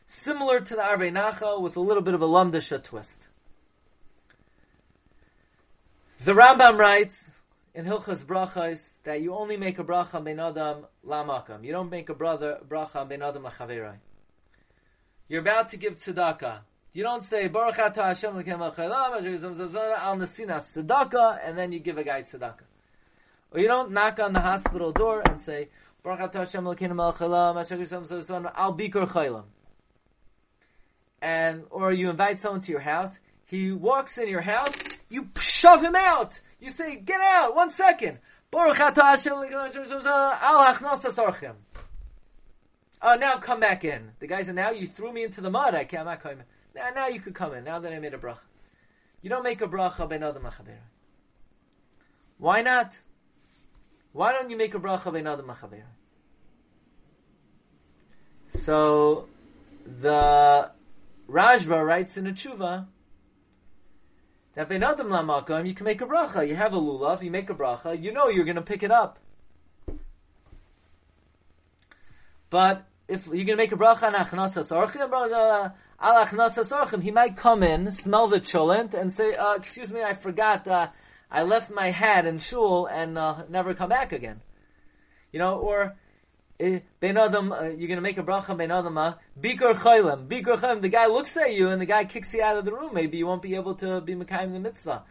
Similar 0.06 0.60
to 0.60 0.74
the 0.76 0.82
Arvei 0.82 1.10
Nachal 1.10 1.62
with 1.62 1.76
a 1.76 1.80
little 1.80 2.02
bit 2.02 2.14
of 2.14 2.20
a 2.20 2.26
Lamdasha 2.26 2.82
twist. 2.82 3.18
The 6.24 6.32
Rambam 6.32 6.78
writes 6.78 7.30
in 7.74 7.86
Hilchas 7.86 8.22
Brachos 8.24 9.02
that 9.04 9.22
you 9.22 9.34
only 9.34 9.56
make 9.56 9.78
a 9.78 9.84
bracha 9.84 10.22
ben 10.22 10.38
adam 10.38 10.86
lamakam. 11.06 11.64
You 11.64 11.72
don't 11.72 11.90
make 11.90 12.10
a 12.10 12.14
brother 12.14 12.60
bracha 12.68 13.08
ben 13.08 13.22
adam 13.22 13.44
lachaverai. 13.44 13.96
You're 15.28 15.40
about 15.40 15.70
to 15.70 15.78
give 15.78 15.96
tzedakah. 15.96 16.60
You 16.92 17.02
don't 17.02 17.22
say 17.24 17.48
Baruch 17.48 17.76
Atah 17.76 18.08
Hashem 18.08 18.34
Lekem 18.34 18.60
Al 18.60 20.16
Nasinas 20.16 20.76
tzedakah, 20.76 21.38
and 21.42 21.56
then 21.56 21.72
you 21.72 21.78
give 21.80 21.96
a 21.96 22.04
guy 22.04 22.22
tzedakah. 22.22 22.66
Or 23.52 23.60
you 23.60 23.68
don't 23.68 23.92
knock 23.92 24.18
on 24.18 24.32
the 24.32 24.40
hospital 24.40 24.92
door 24.92 25.22
and 25.28 25.40
say. 25.40 25.68
And 31.22 31.64
or 31.70 31.92
you 31.92 32.10
invite 32.10 32.38
someone 32.40 32.60
to 32.62 32.70
your 32.72 32.80
house. 32.80 33.18
He 33.44 33.70
walks 33.70 34.18
in 34.18 34.28
your 34.28 34.40
house 34.40 34.74
you 35.12 35.28
shove 35.38 35.82
him 35.82 35.94
out. 35.94 36.40
You 36.58 36.70
say, 36.70 36.96
get 36.96 37.20
out, 37.20 37.54
one 37.54 37.68
second. 37.68 38.18
Oh, 38.54 38.74
now 43.14 43.36
come 43.38 43.60
back 43.60 43.84
in. 43.84 44.12
The 44.20 44.26
guy 44.26 44.42
said, 44.42 44.54
now 44.54 44.70
you 44.70 44.86
threw 44.86 45.12
me 45.12 45.24
into 45.24 45.42
the 45.42 45.50
mud. 45.50 45.74
I 45.74 45.84
can't, 45.84 46.08
I'm 46.08 46.18
not. 46.18 46.46
Now, 46.74 46.88
now 46.94 47.08
you 47.08 47.20
could 47.20 47.34
come 47.34 47.52
in, 47.52 47.64
now 47.64 47.78
that 47.78 47.92
I 47.92 47.98
made 47.98 48.14
a 48.14 48.18
bracha. 48.18 48.38
You 49.20 49.28
don't 49.28 49.42
make 49.42 49.60
a 49.60 49.66
bracha 49.66 50.08
ben 50.08 50.22
Why 52.38 52.62
not? 52.62 52.94
Why 54.12 54.32
don't 54.32 54.50
you 54.50 54.56
make 54.56 54.74
a 54.74 54.78
bracha 54.78 55.12
ben 55.12 55.26
adam 55.26 55.50
So, 58.64 59.28
the 59.86 60.70
Rashba 61.28 61.84
writes 61.84 62.16
in 62.16 62.26
a 62.26 62.32
tshuva, 62.32 62.86
that 64.54 64.68
ben 64.68 64.82
adam 64.82 65.08
lamakom, 65.08 65.66
you 65.66 65.74
can 65.74 65.84
make 65.84 66.02
a 66.02 66.06
bracha. 66.06 66.46
You 66.46 66.56
have 66.56 66.74
a 66.74 66.76
lulav, 66.76 67.22
you 67.22 67.30
make 67.30 67.48
a 67.48 67.54
bracha, 67.54 68.00
you 68.00 68.12
know 68.12 68.28
you're 68.28 68.44
going 68.44 68.56
to 68.56 68.62
pick 68.62 68.82
it 68.82 68.90
up. 68.90 69.18
But 72.50 72.84
if 73.08 73.26
you're 73.26 73.46
going 73.46 73.46
to 73.46 73.56
make 73.56 73.72
a 73.72 73.76
bracha 73.76 74.02
on 74.02 74.12
achnasas 74.12 74.70
orchim, 74.70 75.10
al 75.10 76.26
achnasas 76.26 76.70
orchim, 76.70 77.02
he 77.02 77.10
might 77.10 77.34
come 77.34 77.62
in, 77.62 77.90
smell 77.90 78.28
the 78.28 78.40
cholent, 78.40 78.92
and 78.92 79.10
say, 79.10 79.34
uh, 79.34 79.54
"Excuse 79.54 79.90
me, 79.90 80.02
I 80.02 80.12
forgot. 80.12 80.68
Uh, 80.68 80.88
I 81.32 81.42
left 81.42 81.70
my 81.70 81.90
hat 81.90 82.26
in 82.26 82.38
shul 82.38 82.86
and 82.86 83.18
uh, 83.18 83.44
never 83.48 83.74
come 83.74 83.88
back 83.88 84.12
again." 84.12 84.40
You 85.32 85.38
know, 85.38 85.56
or 85.56 85.96
Eh, 86.62 86.78
ben 87.00 87.16
Adam, 87.16 87.50
uh, 87.50 87.62
you're 87.62 87.88
going 87.88 87.96
to 87.96 88.00
make 88.00 88.18
a 88.18 88.22
bracha 88.22 88.56
Ben 88.56 88.70
Adam, 88.70 88.96
uh, 88.96 89.14
Bikur 89.40 89.74
Chaylim. 89.74 90.28
Bikur 90.28 90.60
Chaylim, 90.60 90.80
the 90.80 90.88
guy 90.88 91.06
looks 91.06 91.36
at 91.36 91.52
you 91.54 91.68
and 91.68 91.80
the 91.80 91.86
guy 91.86 92.04
kicks 92.04 92.32
you 92.32 92.40
out 92.40 92.56
of 92.56 92.64
the 92.64 92.70
room. 92.70 92.94
Maybe 92.94 93.18
you 93.18 93.26
won't 93.26 93.42
be 93.42 93.56
able 93.56 93.74
to 93.76 94.00
be 94.00 94.14
Mekayim 94.14 94.52
the 94.52 94.60
mitzvah. 94.60 95.02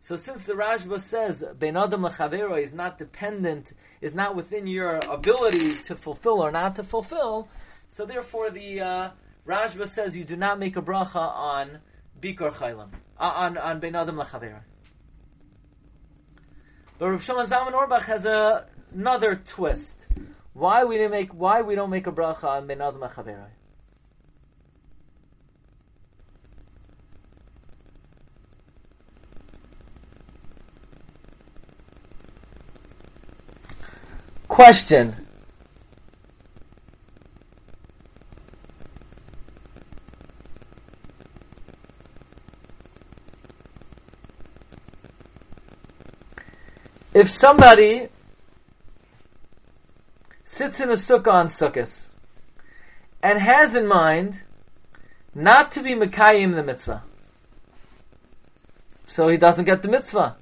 So 0.00 0.16
since 0.16 0.44
the 0.44 0.52
Rashba 0.52 1.00
says 1.00 1.42
Ben 1.58 1.78
Adam 1.78 2.02
Lechavero 2.02 2.62
is 2.62 2.74
not 2.74 2.98
dependent, 2.98 3.72
is 4.02 4.12
not 4.12 4.36
within 4.36 4.66
your 4.66 4.96
ability 4.96 5.70
to 5.84 5.96
fulfill 5.96 6.44
or 6.44 6.50
not 6.50 6.76
to 6.76 6.84
fulfill, 6.84 7.48
so 7.88 8.04
therefore 8.04 8.50
the 8.50 8.80
uh, 8.80 9.86
says 9.86 10.14
you 10.14 10.24
do 10.24 10.36
not 10.36 10.58
make 10.58 10.76
a 10.76 10.82
bracha 10.82 11.16
on 11.16 11.78
Bikur 12.20 12.52
Chaylim, 12.52 12.90
uh, 13.18 13.22
on, 13.22 13.56
on 13.56 13.80
Ben 13.80 13.96
Adam 13.96 14.16
Lechavero. 14.16 14.60
But 17.00 17.12
Rav 17.12 17.24
Shimon 17.24 17.46
Zalman 17.48 17.72
Auerbach 17.72 18.02
has 18.02 18.26
a, 18.26 18.66
another 18.94 19.34
twist. 19.34 19.94
Why 20.52 20.84
we 20.84 20.98
didn't 20.98 21.12
make? 21.12 21.32
Why 21.32 21.62
we 21.62 21.74
don't 21.74 21.88
make 21.88 22.06
a 22.06 22.12
bracha 22.12 22.44
on 22.44 22.66
ben 22.66 22.82
adam 22.82 23.02
Question. 34.46 35.19
If 47.20 47.28
somebody 47.28 48.08
sits 50.46 50.80
in 50.80 50.88
a 50.88 50.94
sukkah 50.94 51.34
on 51.40 51.48
sukkahs 51.48 52.08
and 53.22 53.38
has 53.38 53.74
in 53.74 53.86
mind 53.86 54.42
not 55.34 55.72
to 55.72 55.82
be 55.82 55.90
Mekayim 55.94 56.54
the 56.54 56.62
mitzvah. 56.62 57.02
So 59.08 59.28
he 59.28 59.36
doesn't 59.36 59.66
get 59.66 59.82
the 59.82 59.88
mitzvah. 59.88 60.38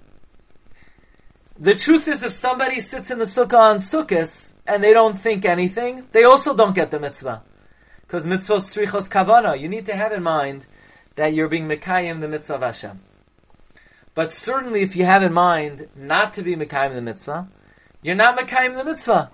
The 1.58 1.74
truth 1.74 2.06
is 2.06 2.22
if 2.22 2.38
somebody 2.38 2.78
sits 2.78 3.10
in 3.10 3.18
the 3.18 3.24
sukkah 3.24 3.58
on 3.58 3.78
sukkahs 3.78 4.52
and 4.64 4.80
they 4.80 4.92
don't 4.92 5.20
think 5.20 5.44
anything, 5.44 6.06
they 6.12 6.22
also 6.22 6.54
don't 6.54 6.76
get 6.76 6.92
the 6.92 7.00
mitzvah. 7.00 7.42
Because 8.02 8.24
mitzvah 8.24 8.58
strichos 8.58 9.08
kavana. 9.08 9.60
You 9.60 9.68
need 9.68 9.86
to 9.86 9.96
have 9.96 10.12
in 10.12 10.22
mind 10.22 10.64
that 11.16 11.34
you're 11.34 11.48
being 11.48 11.66
Mekayim 11.66 12.20
the 12.20 12.28
mitzvah 12.28 12.54
of 12.54 12.62
Hashem. 12.62 13.00
But 14.18 14.36
certainly 14.36 14.82
if 14.82 14.96
you 14.96 15.04
have 15.04 15.22
in 15.22 15.32
mind 15.32 15.90
not 15.94 16.32
to 16.32 16.42
be 16.42 16.56
Mekayim 16.56 16.92
the 16.92 17.00
mitzvah, 17.00 17.46
you're 18.02 18.16
not 18.16 18.36
Mekayim 18.36 18.76
the 18.76 18.82
mitzvah. 18.82 19.30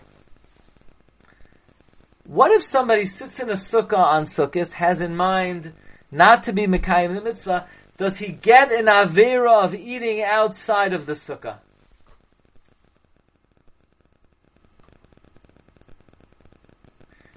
What 2.26 2.50
if 2.50 2.64
somebody 2.64 3.06
sits 3.06 3.40
in 3.40 3.48
a 3.48 3.54
sukkah 3.54 3.96
on 3.96 4.26
sukkahs, 4.26 4.72
has 4.72 5.00
in 5.00 5.16
mind 5.16 5.72
not 6.10 6.42
to 6.42 6.52
be 6.52 6.66
Mekayim 6.66 7.14
the 7.14 7.22
mitzvah, 7.22 7.66
does 7.96 8.18
he 8.18 8.28
get 8.28 8.72
an 8.72 8.84
avera 8.84 9.64
of 9.64 9.74
eating 9.74 10.22
outside 10.22 10.92
of 10.92 11.06
the 11.06 11.14
sukkah? 11.14 11.60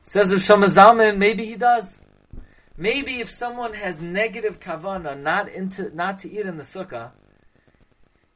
Says 0.03 0.33
of 0.33 0.41
Zalman, 0.41 1.17
maybe 1.17 1.45
he 1.45 1.55
does. 1.55 1.85
Maybe 2.75 3.21
if 3.21 3.31
someone 3.37 3.73
has 3.73 4.01
negative 4.01 4.59
kavana, 4.59 5.17
not 5.17 5.47
into, 5.47 5.95
not 5.95 6.19
to 6.19 6.29
eat 6.29 6.45
in 6.45 6.57
the 6.57 6.65
sukkah, 6.65 7.11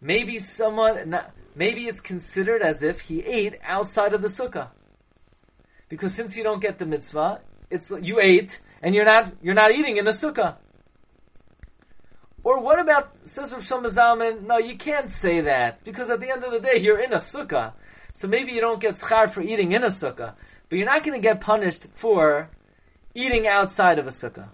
maybe 0.02 0.39
someone, 0.39 1.18
maybe 1.56 1.88
it's 1.88 2.02
considered 2.02 2.62
as 2.62 2.82
if 2.82 3.02
he 3.02 3.22
ate 3.22 3.56
outside 3.64 4.14
of 4.14 4.22
the 4.22 4.28
sukkah 4.28 4.70
because 5.91 6.16
since 6.16 6.38
you 6.38 6.43
don't 6.43 6.62
get 6.62 6.80
the 6.80 6.86
mitzvah, 6.86 7.41
it's 7.70 7.89
you 8.02 8.20
ate 8.22 8.60
and 8.82 8.95
you're 8.95 9.06
not 9.06 9.34
you're 9.41 9.54
not 9.54 9.72
eating 9.72 9.97
in 9.97 10.06
the 10.06 10.12
sukkah. 10.12 10.56
Or 12.43 12.62
what 12.62 12.80
about 12.80 13.12
says 13.26 13.52
Rav 13.52 13.62
Shlomo 13.62 13.88
Zalman? 13.88 14.43
No, 14.47 14.58
you 14.58 14.78
can't 14.78 15.10
say 15.10 15.41
that 15.41 15.84
because 15.84 16.10
at 16.10 16.22
the 16.22 16.32
end 16.32 16.45
of 16.45 16.52
the 16.54 16.62
day 16.62 16.78
you're 16.80 16.99
in 16.99 17.12
a 17.12 17.18
sukkah, 17.18 17.74
so 18.16 18.30
maybe 18.30 18.54
you 18.54 18.62
don't 18.62 18.80
get 18.80 18.95
schar 18.95 19.30
for 19.30 19.41
eating 19.41 19.74
in 19.74 19.84
a 19.84 19.89
sukkah, 19.89 20.34
but 20.70 20.78
you're 20.78 20.88
not 20.88 21.04
going 21.04 21.22
to 21.22 21.28
get 21.28 21.41
punished 21.41 21.88
for 21.93 22.49
eating 23.14 23.45
outside 23.45 23.99
of 23.99 24.08
a 24.08 24.12
sukkah. 24.12 24.47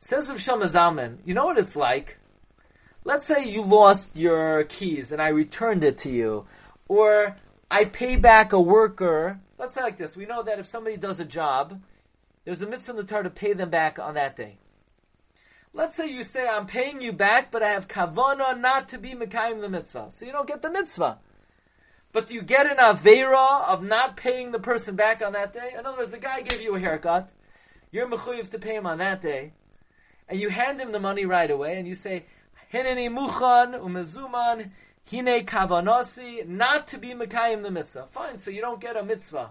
Says 0.00 0.28
Rav 0.28 0.38
Shlomo 0.38 0.68
Zalman, 0.68 1.18
you 1.24 1.34
know 1.34 1.44
what 1.44 1.58
it's 1.58 1.76
like? 1.76 2.18
Let's 3.04 3.26
say 3.26 3.46
you 3.46 3.62
lost 3.62 4.08
your 4.14 4.64
keys 4.64 5.12
and 5.12 5.20
I 5.20 5.28
returned 5.28 5.84
it 5.84 5.98
to 5.98 6.10
you, 6.10 6.46
or 6.88 7.36
I 7.70 7.84
pay 7.86 8.16
back 8.16 8.52
a 8.52 8.60
worker 8.60 9.40
Let's 9.60 9.74
say 9.74 9.82
like 9.82 9.98
this. 9.98 10.16
We 10.16 10.24
know 10.24 10.42
that 10.42 10.58
if 10.58 10.70
somebody 10.70 10.96
does 10.96 11.20
a 11.20 11.24
job, 11.24 11.82
there's 12.46 12.62
a 12.62 12.66
mitzvah 12.66 12.92
in 12.92 12.96
the 12.96 13.04
Torah 13.04 13.24
to 13.24 13.30
pay 13.30 13.52
them 13.52 13.68
back 13.68 13.98
on 13.98 14.14
that 14.14 14.34
day. 14.34 14.56
Let's 15.74 15.94
say 15.96 16.06
you 16.06 16.24
say, 16.24 16.48
I'm 16.48 16.66
paying 16.66 17.02
you 17.02 17.12
back, 17.12 17.52
but 17.52 17.62
I 17.62 17.72
have 17.72 17.86
kavana 17.86 18.58
not 18.58 18.88
to 18.88 18.98
be 18.98 19.10
Mekayim 19.10 19.60
the 19.60 19.68
mitzvah. 19.68 20.08
So 20.12 20.24
you 20.24 20.32
don't 20.32 20.48
get 20.48 20.62
the 20.62 20.70
mitzvah. 20.70 21.18
But 22.10 22.30
you 22.30 22.40
get 22.40 22.70
an 22.70 22.78
Avera 22.78 23.68
of 23.68 23.82
not 23.82 24.16
paying 24.16 24.50
the 24.50 24.58
person 24.58 24.96
back 24.96 25.20
on 25.22 25.34
that 25.34 25.52
day? 25.52 25.74
In 25.78 25.84
other 25.84 25.98
words, 25.98 26.10
the 26.10 26.18
guy 26.18 26.40
gave 26.40 26.62
you 26.62 26.74
a 26.74 26.80
haircut. 26.80 27.28
You're 27.92 28.08
mechuyev 28.08 28.48
to 28.52 28.58
pay 28.58 28.74
him 28.74 28.86
on 28.86 28.96
that 28.98 29.20
day. 29.20 29.52
And 30.26 30.40
you 30.40 30.48
hand 30.48 30.80
him 30.80 30.90
the 30.90 31.00
money 31.00 31.26
right 31.26 31.50
away 31.50 31.76
and 31.76 31.86
you 31.86 31.94
say, 31.94 32.24
Hineni 32.72 33.08
muchan 33.10 33.80
umezuman 33.80 34.70
hine 35.10 35.44
kavanasi, 35.44 36.46
not 36.46 36.88
to 36.88 36.98
be 36.98 37.14
Mekayim 37.14 37.62
the 37.62 37.70
mitzvah. 37.70 38.06
Fine, 38.12 38.38
so 38.38 38.50
you 38.50 38.60
don't 38.60 38.80
get 38.80 38.96
a 38.96 39.04
mitzvah. 39.04 39.50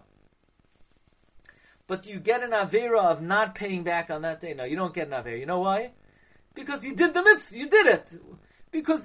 But 1.88 2.05
you 2.05 2.20
get 2.20 2.43
an 2.43 2.51
Avera 2.51 3.05
of 3.05 3.22
not 3.22 3.55
paying 3.55 3.84
back 3.84 4.09
on 4.09 4.22
that 4.22 4.41
day? 4.41 4.53
No, 4.53 4.63
you 4.63 4.76
don't 4.76 4.93
get 4.93 5.07
an 5.07 5.13
Avera. 5.13 5.39
You 5.39 5.47
know 5.47 5.59
why? 5.59 5.91
Because 6.53 6.84
you 6.84 6.95
did 6.95 7.13
the 7.13 7.24
mitzvah. 7.24 7.57
You 7.57 7.67
did 7.67 7.88
it. 7.88 8.13
Because 8.72 9.01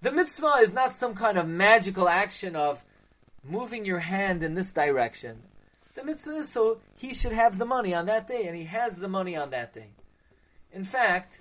the 0.00 0.10
mitzvah 0.10 0.60
is 0.62 0.72
not 0.72 0.94
some 0.98 1.14
kind 1.14 1.36
of 1.36 1.46
magical 1.46 2.08
action 2.08 2.56
of 2.56 2.82
moving 3.44 3.84
your 3.84 3.98
hand 3.98 4.42
in 4.42 4.54
this 4.54 4.70
direction. 4.70 5.42
The 5.94 6.04
mitzvah 6.04 6.38
is 6.38 6.50
so 6.50 6.78
he 6.96 7.14
should 7.14 7.32
have 7.32 7.58
the 7.58 7.64
money 7.64 7.94
on 7.94 8.06
that 8.06 8.26
day, 8.26 8.46
and 8.46 8.56
he 8.56 8.64
has 8.64 8.94
the 8.94 9.08
money 9.08 9.36
on 9.36 9.50
that 9.50 9.74
day. 9.74 9.90
In 10.72 10.84
fact, 10.84 11.38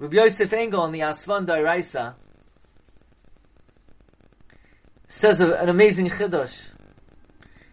Rabbi 0.00 0.16
Yosef 0.16 0.52
Engel 0.52 0.84
in 0.86 0.92
the 0.92 1.00
Asvan 1.00 1.46
Dairaisa 1.46 2.14
says 5.08 5.40
an 5.40 5.68
amazing 5.68 6.08
chiddush. 6.08 6.58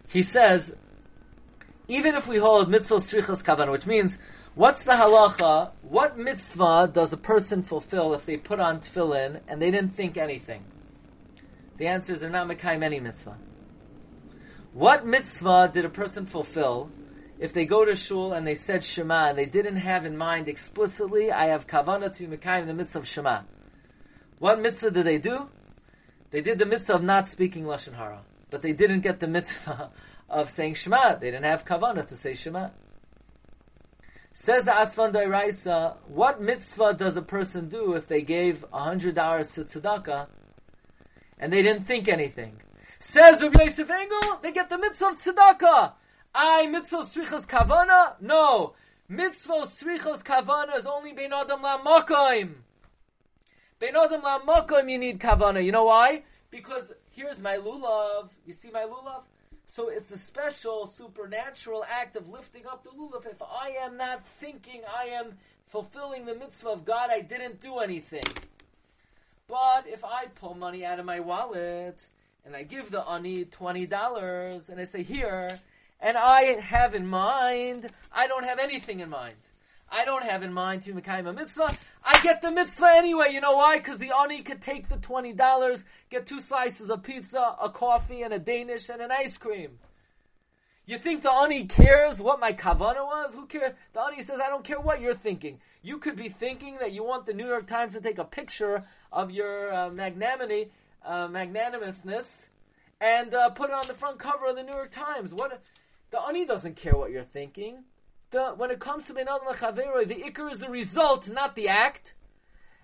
He 0.08 0.22
says, 0.22 0.72
even 1.88 2.14
if 2.14 2.28
we 2.28 2.38
hold 2.38 2.70
mitzvah 2.70 2.96
strichas 2.96 3.42
kavan, 3.42 3.72
which 3.72 3.86
means 3.86 4.18
What's 4.58 4.82
the 4.82 4.90
halacha? 4.90 5.70
What 5.82 6.18
mitzvah 6.18 6.90
does 6.92 7.12
a 7.12 7.16
person 7.16 7.62
fulfill 7.62 8.12
if 8.14 8.26
they 8.26 8.36
put 8.36 8.58
on 8.58 8.80
tefillin 8.80 9.40
and 9.46 9.62
they 9.62 9.70
didn't 9.70 9.90
think 9.90 10.16
anything? 10.16 10.64
The 11.76 11.86
answer 11.86 12.14
is 12.14 12.20
they're 12.22 12.28
not 12.28 12.48
mekayim 12.48 12.82
any 12.82 12.98
mitzvah. 12.98 13.36
What 14.72 15.06
mitzvah 15.06 15.70
did 15.72 15.84
a 15.84 15.88
person 15.88 16.26
fulfill 16.26 16.90
if 17.38 17.52
they 17.52 17.64
go 17.64 17.84
to 17.84 17.94
shul 17.94 18.32
and 18.32 18.46
they 18.46 18.54
said 18.54 18.84
Shema 18.84 19.28
and 19.28 19.38
they 19.38 19.46
didn't 19.46 19.76
have 19.76 20.04
in 20.04 20.16
mind 20.16 20.48
explicitly, 20.48 21.30
I 21.30 21.46
have 21.46 21.66
kavana 21.66 22.14
to 22.16 22.26
mekayim 22.26 22.66
the 22.66 22.74
mitzvah 22.74 22.98
of 22.98 23.08
Shema? 23.08 23.42
What 24.38 24.60
mitzvah 24.60 24.90
did 24.90 25.06
they 25.06 25.18
do? 25.18 25.48
They 26.30 26.40
did 26.40 26.58
the 26.58 26.66
mitzvah 26.66 26.94
of 26.94 27.02
not 27.02 27.28
speaking 27.28 27.64
lashon 27.64 27.94
hara, 27.94 28.22
but 28.50 28.62
they 28.62 28.72
didn't 28.72 29.00
get 29.00 29.20
the 29.20 29.28
mitzvah 29.28 29.90
of 30.28 30.50
saying 30.50 30.74
Shema. 30.74 31.16
They 31.16 31.30
didn't 31.30 31.44
have 31.44 31.64
kavana 31.64 32.06
to 32.08 32.16
say 32.16 32.34
Shema. 32.34 32.70
Says 34.32 34.64
the 34.64 34.70
Asvan 34.70 35.12
Dairaisa, 35.12 35.96
what 36.06 36.40
mitzvah 36.40 36.94
does 36.94 37.16
a 37.16 37.22
person 37.22 37.68
do 37.68 37.94
if 37.94 38.06
they 38.06 38.20
gave 38.20 38.64
a 38.72 38.78
hundred 38.78 39.16
dollars 39.16 39.50
to 39.50 39.64
tzedakah 39.64 40.28
and 41.40 41.52
they 41.52 41.62
didn't 41.62 41.84
think 41.84 42.08
anything? 42.08 42.60
Says 43.00 43.42
Rabbi 43.42 43.64
Yosef 43.64 43.90
Engel, 43.90 44.38
they 44.42 44.52
get 44.52 44.70
the 44.70 44.78
mitzvah 44.78 45.06
of 45.06 45.20
tzedakah. 45.20 45.92
I 46.34 46.66
mitzvah 46.66 47.04
strichas 47.04 47.46
kavana? 47.46 48.20
No. 48.20 48.74
Mitzvah 49.08 49.66
strichas 49.66 50.22
kavana 50.22 50.76
is 50.76 50.86
only 50.86 51.12
bein 51.12 51.32
adam 51.32 51.62
la 51.62 51.82
makoim. 51.82 52.54
Bein 53.78 53.96
adam 53.96 54.22
la 54.22 54.78
you 54.86 54.98
need 54.98 55.18
kavana. 55.18 55.64
You 55.64 55.72
know 55.72 55.84
why? 55.84 56.22
Because 56.50 56.92
here's 57.12 57.40
my 57.40 57.56
lulav. 57.56 58.30
You 58.46 58.52
see 58.52 58.70
my 58.70 58.82
lulav? 58.82 59.22
So 59.66 59.88
it's 59.88 60.10
a 60.10 60.18
special 60.18 60.86
supernatural 60.86 61.84
act 61.88 62.16
of 62.16 62.28
lifting 62.28 62.66
up 62.66 62.84
the 62.84 62.90
lulav. 62.90 63.26
If 63.26 63.42
I 63.42 63.76
am 63.82 63.96
not 63.96 64.26
thinking 64.40 64.82
I 64.96 65.06
am 65.08 65.38
fulfilling 65.68 66.24
the 66.24 66.34
mitzvah 66.34 66.70
of 66.70 66.84
God, 66.84 67.10
I 67.10 67.20
didn't 67.20 67.60
do 67.60 67.78
anything. 67.78 68.22
But 69.46 69.86
if 69.86 70.04
I 70.04 70.26
pull 70.34 70.54
money 70.54 70.84
out 70.84 70.98
of 70.98 71.06
my 71.06 71.20
wallet 71.20 72.06
and 72.44 72.54
I 72.54 72.62
give 72.62 72.90
the 72.90 73.02
ani 73.08 73.46
twenty 73.46 73.86
dollars 73.86 74.68
and 74.68 74.78
I 74.80 74.84
say 74.84 75.02
here, 75.02 75.58
and 76.00 76.16
I 76.16 76.60
have 76.60 76.94
in 76.94 77.06
mind, 77.06 77.90
I 78.12 78.26
don't 78.26 78.44
have 78.44 78.58
anything 78.58 79.00
in 79.00 79.10
mind. 79.10 79.36
I 79.90 80.04
don't 80.04 80.22
have 80.22 80.42
in 80.42 80.52
mind 80.52 80.82
to 80.82 80.92
Mekayim 80.92 81.28
a 81.28 81.32
mitzvah. 81.32 81.76
I 82.04 82.20
get 82.22 82.42
the 82.42 82.50
mitzvah 82.50 82.90
anyway. 82.94 83.32
You 83.32 83.40
know 83.40 83.56
why? 83.56 83.78
Because 83.78 83.98
the 83.98 84.12
ani 84.14 84.42
could 84.42 84.60
take 84.60 84.88
the 84.88 84.96
twenty 84.96 85.32
dollars, 85.32 85.82
get 86.10 86.26
two 86.26 86.40
slices 86.40 86.90
of 86.90 87.02
pizza, 87.02 87.56
a 87.60 87.70
coffee, 87.70 88.22
and 88.22 88.34
a 88.34 88.38
Danish, 88.38 88.88
and 88.90 89.00
an 89.00 89.10
ice 89.10 89.38
cream. 89.38 89.78
You 90.84 90.98
think 90.98 91.22
the 91.22 91.32
ani 91.32 91.66
cares 91.66 92.18
what 92.18 92.40
my 92.40 92.52
kavana 92.52 93.04
was? 93.04 93.34
Who 93.34 93.46
cares? 93.46 93.74
The 93.92 94.00
ani 94.00 94.22
says, 94.22 94.40
I 94.42 94.48
don't 94.48 94.64
care 94.64 94.80
what 94.80 95.00
you're 95.00 95.14
thinking. 95.14 95.60
You 95.82 95.98
could 95.98 96.16
be 96.16 96.28
thinking 96.28 96.78
that 96.80 96.92
you 96.92 97.04
want 97.04 97.26
the 97.26 97.34
New 97.34 97.46
York 97.46 97.66
Times 97.66 97.92
to 97.92 98.00
take 98.00 98.18
a 98.18 98.24
picture 98.24 98.84
of 99.12 99.30
your 99.30 99.72
uh, 99.72 99.90
magnanimity, 99.90 100.70
uh, 101.04 101.28
magnanimousness, 101.28 102.46
and 103.00 103.32
uh, 103.34 103.50
put 103.50 103.70
it 103.70 103.74
on 103.74 103.86
the 103.86 103.94
front 103.94 104.18
cover 104.18 104.46
of 104.46 104.56
the 104.56 104.62
New 104.62 104.72
York 104.72 104.90
Times. 104.90 105.32
What? 105.32 105.60
The 106.10 106.20
ani 106.20 106.46
doesn't 106.46 106.76
care 106.76 106.96
what 106.96 107.10
you're 107.10 107.24
thinking 107.24 107.84
the, 108.30 108.52
when 108.56 108.70
it 108.70 108.80
comes 108.80 109.06
to 109.06 109.14
Ben 109.14 109.26
Adam 109.28 109.46
the 110.08 110.14
ikr 110.14 110.52
is 110.52 110.58
the 110.58 110.68
result, 110.68 111.28
not 111.28 111.54
the 111.54 111.68
act. 111.68 112.14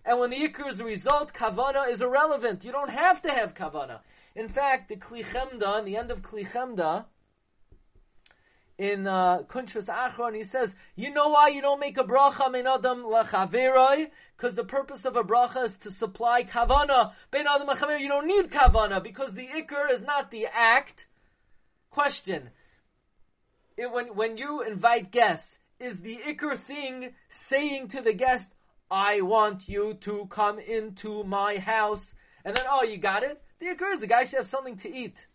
And 0.05 0.19
when 0.19 0.31
the 0.31 0.37
ikr 0.37 0.71
is 0.71 0.79
the 0.79 0.85
result, 0.85 1.33
kavana 1.33 1.91
is 1.91 2.01
irrelevant. 2.01 2.65
You 2.65 2.73
don't 2.73 2.91
have 2.91 3.23
to 3.23 3.31
have 3.31 3.55
kavana. 3.55 4.01
In 4.35 4.49
fact, 4.49 4.89
the 4.89 4.97
Kli 4.97 5.25
Chemda, 5.25 5.79
in 5.79 5.85
the 5.85 5.97
end 5.97 6.11
of 6.11 6.21
Kli 6.21 6.47
Chemda, 6.47 7.05
in 8.77 9.07
uh, 9.07 9.43
Kuntrus 9.43 9.87
Achron, 9.87 10.35
he 10.35 10.43
says, 10.43 10.75
you 10.97 11.13
know 11.13 11.29
why 11.29 11.49
you 11.49 11.63
don't 11.63 11.79
make 11.79 11.97
a 11.97 12.03
bracha 12.03 12.51
ben 12.51 12.67
adam 12.67 13.05
lachaveroi? 13.05 14.11
Because 14.37 14.57
the 14.57 14.65
purpose 14.65 15.05
of 15.05 15.15
a 15.15 15.23
bracha 15.23 15.67
is 15.67 15.77
to 15.77 15.93
supply 15.93 16.43
kavana. 16.43 17.13
Ben 17.31 17.47
adam 17.47 17.69
lachaveroi, 17.69 18.01
you 18.01 18.09
don't 18.09 18.27
need 18.27 18.51
kavana, 18.51 19.01
because 19.03 19.35
the 19.35 19.47
ikr 19.47 19.93
is 19.93 20.01
not 20.03 20.33
the 20.33 20.47
act. 20.47 21.07
Question, 21.91 22.51
it, 23.77 23.91
when 23.91 24.15
when 24.15 24.37
you 24.37 24.63
invite 24.63 25.11
guests, 25.11 25.59
is 25.81 26.01
the 26.01 26.17
ikr 26.17 26.57
thing 26.59 27.15
saying 27.29 27.89
to 27.89 28.01
the 28.01 28.13
guest, 28.13 28.55
"I 28.91 29.21
want 29.21 29.69
you 29.69 29.95
to 30.03 30.27
come 30.31 30.59
into 30.59 31.25
my 31.25 31.59
house," 31.59 32.15
and 32.45 32.57
then 32.57 32.65
oh, 32.69 32.83
you 32.83 32.97
got 32.97 33.23
it. 33.23 33.43
The 33.59 33.67
ikr 33.67 33.93
is 33.93 34.01
the 34.01 34.07
guy 34.07 34.25
should 34.25 34.39
have 34.39 34.47
something 34.47 34.77
to 34.79 34.95
eat. 34.95 35.27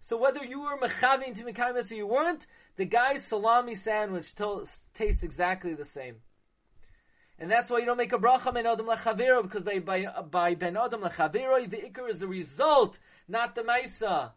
So 0.00 0.16
whether 0.16 0.44
you 0.44 0.60
were 0.60 0.78
mechavin 0.78 1.36
to 1.36 1.44
mekayim 1.44 1.90
or 1.90 1.94
you 1.94 2.06
weren't, 2.06 2.46
the 2.76 2.84
guy's 2.84 3.24
salami 3.24 3.74
sandwich 3.74 4.34
t- 4.34 4.64
tastes 4.94 5.22
exactly 5.22 5.74
the 5.74 5.84
same. 5.84 6.16
And 7.38 7.50
that's 7.50 7.70
why 7.70 7.78
you 7.78 7.86
don't 7.86 7.96
make 7.96 8.12
a 8.12 8.18
bracha 8.18 8.52
ben 8.52 8.66
adam 8.66 8.86
lachaviro, 8.86 9.42
because 9.42 9.62
by, 9.62 9.78
by, 9.78 10.06
by 10.30 10.54
ben 10.54 10.76
adam 10.76 11.02
lachaviro, 11.02 11.68
the 11.68 11.76
ikr 11.76 12.10
is 12.10 12.18
the 12.18 12.26
result, 12.26 12.98
not 13.28 13.54
the 13.54 13.62
maisa. 13.62 14.32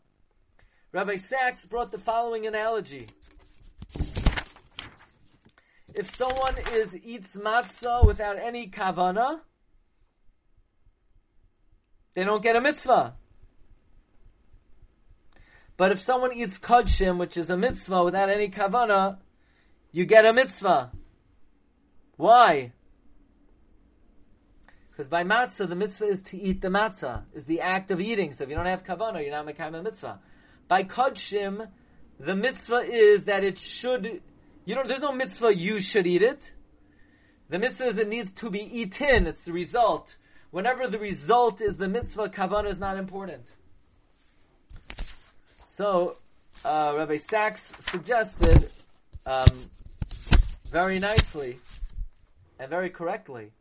Rabbi 0.92 1.18
Sacks 1.18 1.66
brought 1.66 1.92
the 1.92 1.98
following 1.98 2.48
analogy 2.48 3.08
if 5.96 6.16
someone 6.16 6.56
is 6.74 6.90
eats 7.04 7.36
matzah 7.36 8.06
without 8.06 8.38
any 8.38 8.70
kavana, 8.70 9.40
they 12.14 12.24
don't 12.24 12.44
get 12.44 12.56
a 12.56 12.62
mitzvah. 12.62 13.16
But 15.78 15.92
if 15.92 16.02
someone 16.02 16.34
eats 16.34 16.58
kodshim, 16.58 17.18
which 17.18 17.38
is 17.38 17.50
a 17.50 17.58
mitzvah 17.58 18.04
without 18.04 18.30
any 18.30 18.50
kavana, 18.50 19.18
you 19.92 20.06
get 20.06 20.26
a 20.26 20.34
mitzvah. 20.34 20.92
Why? 22.18 22.72
Because 24.92 25.08
by 25.08 25.24
matzah, 25.24 25.68
the 25.68 25.76
mitzvah 25.76 26.06
is 26.06 26.22
to 26.24 26.38
eat 26.38 26.62
the 26.62 26.70
matzah, 26.70 27.24
is 27.34 27.46
the 27.46 27.62
act 27.62 27.92
of 27.92 28.00
eating. 28.00 28.34
So 28.34 28.46
if 28.46 28.50
you 28.50 28.56
don't 28.56 28.66
have 28.66 28.84
kavana, 28.84 29.22
you're 29.22 29.32
not 29.32 29.46
making 29.46 29.66
a 29.66 29.84
mitzvah. 29.84 30.20
By 30.68 30.84
kodshim, 30.84 31.68
the 32.20 32.36
mitzvah 32.36 32.84
is 32.90 33.26
that 33.26 33.44
it 33.44 33.60
should 33.60 34.22
you 34.66 34.74
know, 34.74 34.82
there's 34.86 35.00
no 35.00 35.12
mitzvah 35.12 35.56
you 35.56 35.80
should 35.80 36.08
eat 36.08 36.24
it. 36.24 36.52
The 37.50 37.60
mitzvah 37.60 37.86
is 37.86 37.98
it 38.00 38.10
needs 38.10 38.32
to 38.34 38.50
be 38.50 38.62
eaten. 38.62 39.28
It's 39.28 39.42
the 39.42 39.54
result. 39.54 40.16
Whenever 40.50 40.88
the 40.88 40.98
result 40.98 41.62
is 41.62 41.76
the 41.76 41.88
mitzvah, 41.88 42.30
kavanah 42.30 42.72
is 42.72 42.80
not 42.80 42.98
important. 42.98 43.46
So, 45.76 46.18
uh, 46.64 46.96
Rabbi 46.98 47.18
Sacks 47.18 47.62
suggested 47.92 48.72
um, 49.28 49.70
very 50.72 50.98
nicely 50.98 51.60
and 52.58 52.70
very 52.70 52.90
correctly 52.90 53.52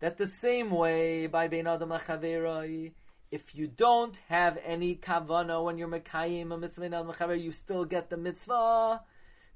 that 0.00 0.16
the 0.16 0.26
same 0.26 0.70
way 0.70 1.26
by 1.26 1.48
Bein 1.48 1.66
Adam 1.66 1.90
Lachaverai, 1.90 2.92
if 3.30 3.54
you 3.54 3.66
don't 3.66 4.16
have 4.28 4.58
any 4.64 4.94
kavana 4.96 5.62
when 5.64 5.78
you're 5.78 5.88
mekayim 5.88 6.52
a 6.52 6.58
mitzvah 6.58 7.36
you 7.36 7.52
still 7.52 7.84
get 7.84 8.10
the 8.10 8.16
mitzvah 8.16 9.00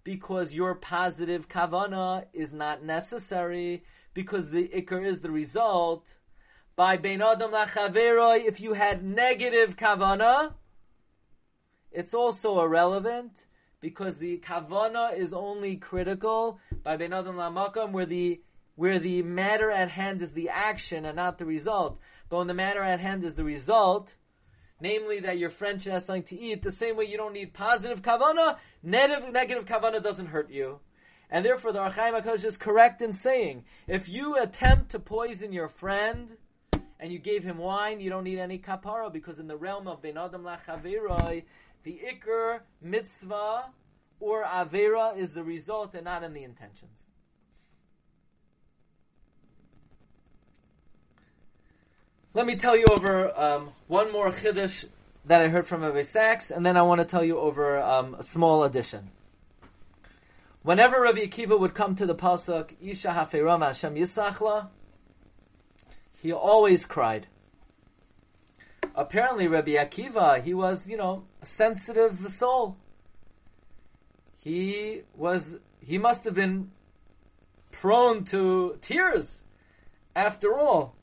because 0.05 0.53
your 0.53 0.75
positive 0.75 1.49
kavana 1.49 2.25
is 2.33 2.53
not 2.53 2.85
necessary 2.85 3.85
because 4.15 4.51
the 4.51 4.69
ikr 4.69 5.07
is 5.07 5.21
the 5.21 5.31
result. 5.31 6.07
By 6.75 6.97
bein 6.97 7.23
adam 7.23 7.53
lachaveroi, 7.53 8.45
if 8.45 8.61
you 8.61 8.73
had 8.73 9.05
negative 9.05 9.77
kavana, 9.77 10.55
it's 11.91 12.15
also 12.15 12.61
irrelevant 12.63 13.33
because 13.81 14.17
the 14.17 14.39
kavana 14.39 15.17
is 15.17 15.35
only 15.35 15.77
critical 15.77 16.59
by 16.83 16.97
Ben 16.97 17.13
Adam 17.13 17.37
Lamakam 17.37 17.93
where 17.93 18.07
the 18.07 18.41
where 18.75 18.99
the 18.99 19.21
matter 19.23 19.71
at 19.71 19.91
hand 19.91 20.23
is 20.23 20.33
the 20.33 20.49
action 20.49 21.05
and 21.05 21.17
not 21.17 21.37
the 21.37 21.45
result. 21.45 22.01
But 22.33 22.39
when 22.39 22.47
the 22.47 22.55
matter 22.55 22.83
at 22.83 22.99
hand 22.99 23.25
is 23.25 23.35
the 23.35 23.45
result, 23.45 24.15
namely 24.81 25.21
that 25.21 25.37
your 25.37 25.51
friend 25.51 25.83
should 25.83 25.93
have 25.93 26.05
something 26.05 26.23
to 26.23 26.41
eat, 26.41 26.63
the 26.63 26.73
same 26.73 26.97
way 26.97 27.05
you 27.05 27.19
don't 27.19 27.35
need 27.35 27.53
positive 27.53 28.01
kavana, 28.01 28.57
negative, 28.83 29.31
negative 29.31 29.67
kavana 29.67 30.03
doesn't 30.03 30.29
hurt 30.29 30.51
you. 30.51 30.81
And 31.29 31.45
therefore 31.45 31.75
the 31.75 31.81
Ohr 31.81 31.91
HaChaim 31.91 32.23
HaKadosh 32.23 32.47
is 32.47 32.57
correct 32.57 33.03
in 33.03 33.13
saying, 33.13 33.65
if 33.87 34.09
you 34.09 34.39
attempt 34.39 34.93
to 34.93 34.99
poison 34.99 35.53
your 35.53 35.69
friend, 35.69 36.39
and 36.99 37.13
you 37.13 37.19
gave 37.19 37.45
him 37.45 37.59
wine, 37.59 38.01
you 38.01 38.09
don't 38.09 38.25
need 38.25 38.39
any 38.39 38.59
kapara, 38.59 39.13
because 39.13 39.39
in 39.39 39.47
the 39.47 39.59
realm 39.59 39.87
of 39.87 40.01
Ben 40.01 40.17
Adam 40.17 40.43
Lachaveroi, 40.43 41.45
the 41.83 42.01
ikr 42.01 42.61
mitzvah 42.81 43.65
or 44.21 44.43
avera 44.43 45.19
is 45.19 45.35
the 45.35 45.45
result 45.45 45.95
and 45.95 46.07
not 46.07 46.23
in 46.23 46.33
the 46.33 46.45
intentions. 46.45 47.02
Let 52.35 52.47
me 52.47 52.57
tell 52.57 52.75
you 52.75 52.87
over 52.91 53.39
um, 53.39 53.73
one 53.89 54.11
more 54.11 54.31
chiddush 54.31 54.87
that 55.27 55.43
I 55.43 55.49
heard 55.49 55.67
from 55.67 55.83
Rabbi 55.83 56.01
Sacks, 56.01 56.51
and 56.51 56.65
then 56.65 56.79
I 56.79 56.83
want 56.83 57.03
to 57.03 57.05
tell 57.05 57.23
you 57.23 57.39
over 57.39 57.79
um, 57.79 58.15
a 58.15 58.23
small 58.23 58.65
addition. 58.65 59.11
Whenever 60.63 61.03
Rabbi 61.03 61.27
Akiva 61.27 61.61
would 61.61 61.75
come 61.75 61.95
to 61.97 62.07
the 62.07 62.15
pasuk 62.15 62.71
Isha 62.81 63.09
Haferama 63.09 63.67
Hashem 63.67 63.97
Yisachla, 63.97 64.69
he 66.23 66.33
always 66.33 66.87
cried. 66.87 67.27
Apparently, 68.95 69.47
Rabbi 69.47 69.73
Akiva, 69.73 70.43
he 70.43 70.55
was, 70.55 70.87
you 70.87 70.97
know, 70.97 71.25
a 71.43 71.47
sensitive 71.47 72.35
soul. 72.39 72.79
He 74.39 75.03
was, 75.15 75.57
he 75.81 75.99
must 75.99 76.25
have 76.25 76.35
been 76.35 76.71
prone 77.73 78.25
to 78.27 78.79
tears. 78.81 79.43
After 80.17 80.59
all, 80.59 80.97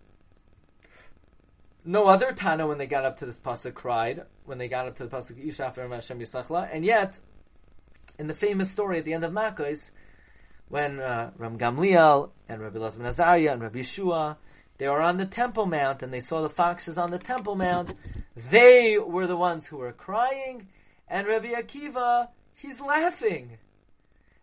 no 1.86 2.08
other 2.08 2.32
Tana 2.32 2.68
when 2.68 2.78
they 2.78 2.88
got 2.88 3.06
up 3.06 3.20
to 3.20 3.26
this 3.26 3.38
pasuk 3.38 3.74
cried 3.74 4.24
when 4.46 4.58
they 4.58 4.68
got 4.68 4.88
up 4.88 4.98
to 4.98 5.06
the 5.06 5.16
pasuk 5.16 5.44
Isha 5.46 5.74
Hashem 5.76 6.20
Yisachla, 6.20 6.70
and 6.72 6.86
yet 6.86 7.20
in 8.18 8.28
the 8.28 8.34
famous 8.34 8.70
story 8.70 9.00
at 9.00 9.06
the 9.06 9.14
end 9.14 9.24
of 9.24 9.32
Makkos, 9.32 9.90
when 10.68 11.00
uh, 11.00 11.32
Ram 11.38 11.58
Gamliel 11.58 12.30
and 12.48 12.62
Rabbi 12.62 12.78
Lazman 12.78 13.08
Azariah 13.08 13.54
and 13.54 13.62
Rabbi 13.62 13.80
Yeshua 13.80 14.38
they 14.80 14.88
were 14.88 15.02
on 15.02 15.18
the 15.18 15.26
Temple 15.26 15.66
Mount 15.66 16.02
and 16.02 16.12
they 16.12 16.22
saw 16.22 16.42
the 16.42 16.50
foxes 16.50 16.98
on 16.98 17.12
the 17.12 17.20
Temple 17.20 17.56
Mount. 17.56 17.94
They 18.50 18.98
were 18.98 19.28
the 19.28 19.36
ones 19.36 19.66
who 19.66 19.76
were 19.78 19.92
crying, 19.92 20.70
and 21.10 21.28
Rabbi 21.28 21.52
Akiva, 21.52 22.30
he's 22.56 22.80
laughing. 22.80 23.58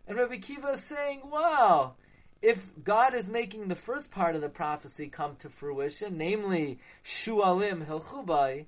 And 0.06 0.18
Rabbi 0.18 0.36
Akiva 0.36 0.74
is 0.74 0.84
saying, 0.84 1.22
wow, 1.24 1.94
if 2.42 2.62
God 2.84 3.14
is 3.14 3.26
making 3.28 3.68
the 3.68 3.74
first 3.74 4.10
part 4.10 4.34
of 4.34 4.42
the 4.42 4.48
prophecy 4.48 5.08
come 5.08 5.36
to 5.36 5.48
fruition, 5.48 6.18
namely 6.18 6.78
Shualim 7.04 7.86
Hilchubai, 7.86 8.66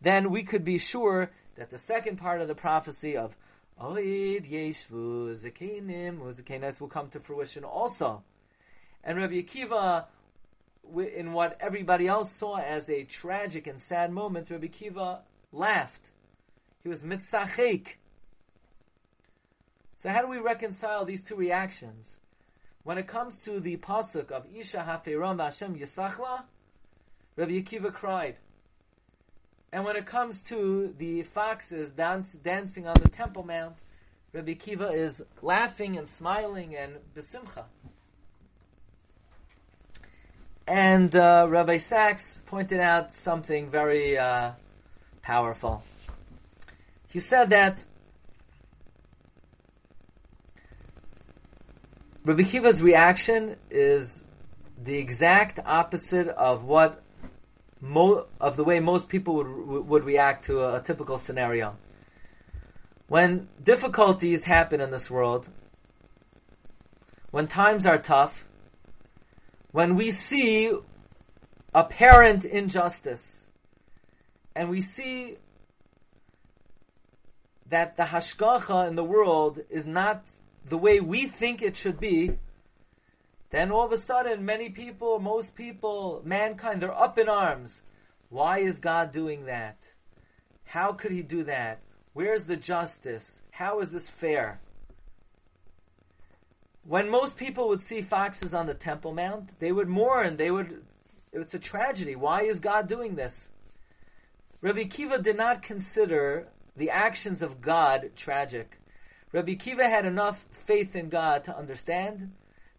then 0.00 0.30
we 0.30 0.42
could 0.42 0.64
be 0.64 0.78
sure 0.78 1.30
that 1.56 1.70
the 1.70 1.78
second 1.78 2.16
part 2.16 2.40
of 2.40 2.48
the 2.48 2.54
prophecy 2.54 3.16
of 3.16 3.34
Oid 3.80 4.50
Yeshvu 4.50 5.36
Zakenim 5.38 6.20
Zakenes 6.34 6.80
will 6.80 6.88
come 6.88 7.08
to 7.10 7.20
fruition 7.20 7.64
also. 7.64 8.22
And 9.04 9.18
Rabbi 9.18 9.42
Akiva, 9.42 10.06
in 10.94 11.32
what 11.32 11.56
everybody 11.60 12.06
else 12.06 12.34
saw 12.34 12.56
as 12.56 12.88
a 12.88 13.04
tragic 13.04 13.66
and 13.66 13.80
sad 13.80 14.10
moment, 14.10 14.50
Rabbi 14.50 14.66
Akiva 14.66 15.20
laughed. 15.52 16.10
He 16.82 16.88
was 16.88 17.02
mitzachek. 17.02 17.86
So 20.02 20.08
how 20.08 20.22
do 20.22 20.28
we 20.28 20.38
reconcile 20.38 21.04
these 21.04 21.22
two 21.22 21.36
reactions? 21.36 22.06
When 22.82 22.96
it 22.98 23.06
comes 23.06 23.38
to 23.44 23.60
the 23.60 23.76
pasuk 23.76 24.30
of 24.30 24.46
Isha 24.54 24.78
Haferam 24.78 25.42
Hashem 25.42 25.78
Yisachla, 25.78 26.42
Rabbi 27.36 27.52
Akiva 27.52 27.92
cried. 27.92 28.36
And 29.72 29.84
when 29.84 29.96
it 29.96 30.06
comes 30.06 30.40
to 30.48 30.94
the 30.98 31.22
foxes 31.22 31.90
dance, 31.90 32.30
dancing 32.42 32.86
on 32.86 32.94
the 33.02 33.08
Temple 33.08 33.44
Mount, 33.44 33.76
Rabbi 34.32 34.54
Akiva 34.54 34.94
is 34.94 35.20
laughing 35.42 35.98
and 35.98 36.08
smiling 36.08 36.74
and 36.74 36.94
besimcha. 37.14 37.64
And 40.66 41.14
uh, 41.14 41.46
Rabbi 41.48 41.78
Sacks 41.78 42.42
pointed 42.46 42.80
out 42.80 43.12
something 43.14 43.70
very 43.70 44.16
uh, 44.16 44.52
powerful. 45.20 45.82
He 47.08 47.20
said 47.20 47.50
that 47.50 47.82
Rabbi 52.22 52.42
Kiva's 52.42 52.82
reaction 52.82 53.56
is 53.70 54.22
the 54.76 54.98
exact 54.98 55.58
opposite 55.64 56.28
of 56.28 56.64
what 56.64 57.02
mo- 57.80 58.26
of 58.38 58.56
the 58.56 58.64
way 58.64 58.78
most 58.78 59.08
people 59.08 59.36
would 59.36 59.86
would 59.88 60.04
react 60.04 60.44
to 60.44 60.60
a, 60.60 60.76
a 60.76 60.82
typical 60.82 61.16
scenario. 61.16 61.78
When 63.08 63.48
difficulties 63.62 64.44
happen 64.44 64.82
in 64.82 64.90
this 64.90 65.08
world, 65.10 65.48
when 67.30 67.48
times 67.48 67.86
are 67.86 67.96
tough, 67.96 68.44
when 69.72 69.96
we 69.96 70.10
see 70.10 70.72
apparent 71.74 72.44
injustice, 72.44 73.26
and 74.54 74.68
we 74.68 74.82
see 74.82 75.38
that 77.70 77.96
the 77.96 78.02
hashgacha 78.02 78.88
in 78.88 78.94
the 78.94 79.04
world 79.04 79.60
is 79.70 79.86
not 79.86 80.22
the 80.68 80.78
way 80.78 81.00
we 81.00 81.26
think 81.26 81.62
it 81.62 81.76
should 81.76 81.98
be, 81.98 82.38
then 83.50 83.72
all 83.72 83.84
of 83.84 83.92
a 83.92 84.02
sudden, 84.02 84.44
many 84.44 84.70
people, 84.70 85.18
most 85.18 85.54
people, 85.54 86.22
mankind, 86.24 86.80
they're 86.80 86.96
up 86.96 87.18
in 87.18 87.28
arms. 87.28 87.80
Why 88.28 88.60
is 88.60 88.78
God 88.78 89.12
doing 89.12 89.46
that? 89.46 89.78
How 90.64 90.92
could 90.92 91.10
He 91.10 91.22
do 91.22 91.44
that? 91.44 91.80
Where's 92.12 92.44
the 92.44 92.56
justice? 92.56 93.40
How 93.50 93.80
is 93.80 93.90
this 93.90 94.08
fair? 94.08 94.60
When 96.84 97.10
most 97.10 97.36
people 97.36 97.68
would 97.68 97.82
see 97.82 98.02
foxes 98.02 98.54
on 98.54 98.66
the 98.66 98.74
Temple 98.74 99.12
Mount, 99.12 99.50
they 99.58 99.72
would 99.72 99.88
mourn. 99.88 100.36
They 100.36 100.50
would, 100.50 100.82
it's 101.32 101.54
a 101.54 101.58
tragedy. 101.58 102.14
Why 102.16 102.42
is 102.42 102.60
God 102.60 102.88
doing 102.88 103.16
this? 103.16 103.36
Rabbi 104.60 104.84
Kiva 104.84 105.18
did 105.18 105.36
not 105.36 105.62
consider 105.62 106.48
the 106.76 106.90
actions 106.90 107.42
of 107.42 107.60
God 107.60 108.12
tragic. 108.16 108.78
Rabbi 109.32 109.54
Kiva 109.54 109.88
had 109.88 110.06
enough 110.06 110.44
faith 110.60 110.96
in 110.96 111.08
God 111.08 111.44
to 111.44 111.56
understand 111.56 112.32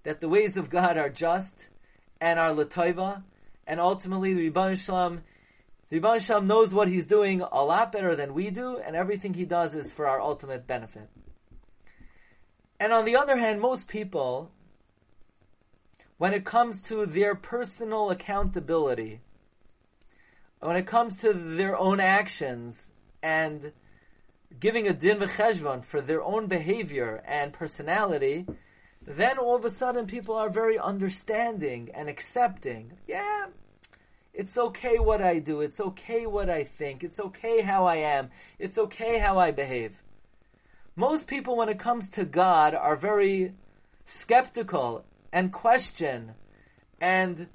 that 0.04 0.20
the 0.22 0.30
ways 0.30 0.58
of 0.58 0.70
God 0.70 0.98
are 0.98 1.10
just 1.10 1.54
and 2.20 2.40
are 2.40 2.52
latoiva, 2.52 3.24
and 3.68 3.80
ultimately 3.80 4.34
the 4.34 4.42
Rebbe 4.42 4.76
Shalom, 4.76 5.22
the 5.90 5.98
Rebbe 5.98 6.20
Shalom 6.20 6.48
knows 6.48 6.70
what 6.70 6.88
he's 6.88 7.06
doing 7.06 7.42
a 7.42 7.64
lot 7.64 7.92
better 7.92 8.16
than 8.16 8.34
we 8.34 8.50
do, 8.50 8.78
and 8.78 8.96
everything 8.96 9.34
he 9.34 9.46
does 9.46 9.76
is 9.76 9.92
for 9.92 10.08
our 10.08 10.22
ultimate 10.22 10.68
benefit. 10.68 11.10
And 12.80 12.92
on 12.94 13.06
the 13.06 13.18
other 13.18 13.38
hand, 13.38 13.62
most 13.62 13.88
people, 13.88 14.50
when 16.18 16.34
it 16.34 16.46
comes 16.46 16.82
to 16.84 17.06
their 17.06 17.36
personal 17.36 18.10
accountability, 18.10 19.22
when 20.60 20.76
it 20.76 20.88
comes 20.88 21.18
to 21.18 21.34
their 21.34 21.78
own 21.78 22.00
actions 22.00 22.80
and 23.22 23.72
giving 24.60 24.88
a 24.88 24.94
din 24.94 25.20
v'cheshvan 25.20 25.86
for 25.86 26.02
their 26.02 26.22
own 26.22 26.48
behavior 26.48 27.24
and 27.26 27.54
personality, 27.54 28.46
then 29.06 29.38
all 29.38 29.56
of 29.56 29.66
a 29.66 29.70
sudden 29.70 30.06
people 30.06 30.36
are 30.36 30.50
very 30.50 30.78
understanding 30.78 31.90
and 31.94 32.10
accepting. 32.10 32.94
Yeah, 33.08 33.46
it's 34.34 34.58
okay 34.58 35.00
what 35.00 35.22
I 35.22 35.40
do. 35.40 35.62
It's 35.62 35.80
okay 35.80 36.26
what 36.26 36.50
I 36.50 36.64
think. 36.64 37.04
It's 37.04 37.20
okay 37.20 37.62
how 37.62 37.86
I 37.86 37.98
am. 37.98 38.30
It's 38.60 38.78
okay 38.78 39.18
how 39.18 39.40
I 39.40 39.52
behave. 39.52 39.96
Most 40.96 41.26
people, 41.28 41.58
when 41.58 41.70
it 41.70 41.80
comes 41.80 42.08
to 42.10 42.26
God, 42.26 42.76
are 42.76 42.96
very 42.96 43.54
skeptical 44.06 45.06
and 45.32 45.52
question 45.52 46.34
and, 47.00 47.48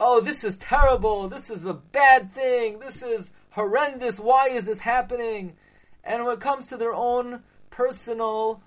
oh, 0.00 0.20
this 0.20 0.42
is 0.42 0.56
terrible. 0.56 1.28
This 1.28 1.50
is 1.50 1.64
a 1.64 1.74
bad 1.74 2.34
thing. 2.34 2.78
This 2.78 3.02
is 3.02 3.30
horrendous. 3.50 4.18
Why 4.18 4.48
is 4.50 4.64
this 4.64 4.78
happening? 4.78 5.56
And 6.04 6.24
when 6.24 6.34
it 6.34 6.40
comes 6.40 6.68
to 6.68 6.76
their 6.76 6.94
own 6.94 7.42
personal 7.70 8.62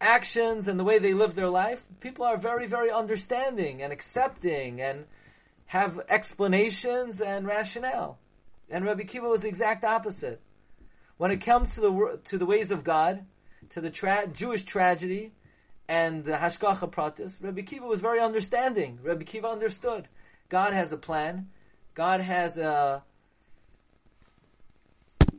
actions 0.00 0.68
and 0.68 0.78
the 0.78 0.84
way 0.84 0.98
they 0.98 1.12
live 1.12 1.34
their 1.34 1.48
life, 1.48 1.84
people 2.00 2.24
are 2.24 2.36
very, 2.36 2.66
very 2.66 2.90
understanding 2.90 3.82
and 3.82 3.92
accepting 3.92 4.80
and 4.80 5.04
have 5.66 6.00
explanations 6.08 7.20
and 7.20 7.46
rationale. 7.46 8.18
And 8.70 8.84
Rabbi 8.84 9.04
Kiva 9.04 9.28
was 9.28 9.42
the 9.42 9.48
exact 9.48 9.84
opposite. 9.84 10.40
When 11.16 11.30
it 11.30 11.38
comes 11.38 11.70
to 11.70 11.80
the 11.80 12.20
to 12.24 12.38
the 12.38 12.46
ways 12.46 12.70
of 12.70 12.84
God, 12.84 13.24
to 13.70 13.80
the 13.80 13.90
tra- 13.90 14.28
Jewish 14.28 14.64
tragedy 14.64 15.32
and 15.88 16.24
the 16.24 16.32
Hashgacha 16.32 16.90
Pratis, 16.90 17.32
Rabbi 17.40 17.62
Kiva 17.62 17.86
was 17.86 18.00
very 18.00 18.20
understanding. 18.20 18.98
Rabbi 19.02 19.24
Kiva 19.24 19.48
understood. 19.48 20.06
God 20.48 20.72
has 20.72 20.92
a 20.92 20.96
plan. 20.96 21.48
God 21.94 22.20
has 22.20 22.56
a 22.56 23.02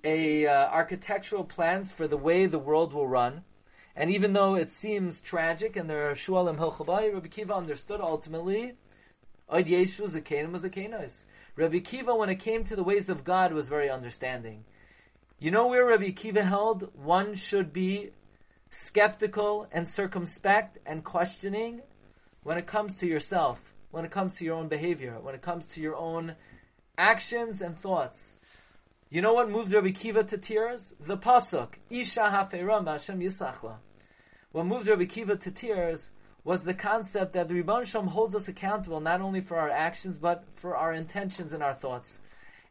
a 0.03 0.47
uh, 0.47 0.51
architectural 0.51 1.43
plans 1.43 1.91
for 1.91 2.07
the 2.07 2.17
way 2.17 2.45
the 2.45 2.59
world 2.59 2.93
will 2.93 3.07
run. 3.07 3.43
And 3.95 4.11
even 4.11 4.33
though 4.33 4.55
it 4.55 4.71
seems 4.71 5.19
tragic 5.19 5.75
and 5.75 5.89
there 5.89 6.09
are 6.09 6.15
shualim 6.15 6.57
hilchabai, 6.57 7.13
Rabbi 7.13 7.27
Kiva 7.27 7.53
understood 7.53 8.01
ultimately, 8.01 8.73
Oid 9.51 9.67
Yeshu 9.67 10.09
zakenim 10.09 10.57
zakenos. 10.57 11.13
Rabbi 11.55 11.79
Kiva, 11.79 12.15
when 12.15 12.29
it 12.29 12.39
came 12.39 12.63
to 12.65 12.75
the 12.75 12.83
ways 12.83 13.09
of 13.09 13.23
God, 13.23 13.51
was 13.51 13.67
very 13.67 13.89
understanding. 13.89 14.63
You 15.39 15.51
know 15.51 15.67
where 15.67 15.85
Rabbi 15.85 16.11
Kiva 16.11 16.43
held 16.43 16.89
one 16.95 17.35
should 17.35 17.73
be 17.73 18.11
skeptical 18.69 19.67
and 19.71 19.87
circumspect 19.87 20.77
and 20.85 21.03
questioning 21.03 21.81
when 22.43 22.57
it 22.57 22.67
comes 22.67 22.95
to 22.97 23.07
yourself, 23.07 23.59
when 23.91 24.05
it 24.05 24.11
comes 24.11 24.33
to 24.35 24.45
your 24.45 24.55
own 24.55 24.67
behavior, 24.67 25.17
when 25.21 25.35
it 25.35 25.41
comes 25.41 25.65
to 25.73 25.81
your 25.81 25.95
own 25.95 26.35
actions 26.97 27.61
and 27.61 27.79
thoughts. 27.81 28.17
You 29.11 29.23
know 29.23 29.33
what 29.33 29.49
moved 29.49 29.73
Rabbi 29.73 29.89
Kiva 29.89 30.23
to 30.25 30.37
tears? 30.37 30.93
The 30.99 31.17
pasuk, 31.17 31.69
Isha 31.89 32.19
hafeiram 32.19 32.85
Hashem 32.85 33.19
yisachla. 33.19 33.77
What 34.51 34.67
moved 34.67 34.87
Rabbi 34.87 35.05
Kiva 35.05 35.35
to 35.35 35.49
tears 35.49 36.07
was 36.43 36.61
the 36.61 36.75
concept 36.75 37.33
that 37.33 37.47
the 37.47 37.55
Rebbe 37.55 37.85
Shalom 37.85 38.05
holds 38.05 38.35
us 38.35 38.47
accountable 38.47 38.99
not 38.99 39.21
only 39.21 39.41
for 39.41 39.57
our 39.57 39.71
actions 39.71 40.19
but 40.19 40.43
for 40.57 40.75
our 40.75 40.93
intentions 40.93 41.53
and 41.53 41.63
our 41.63 41.73
thoughts. 41.73 42.19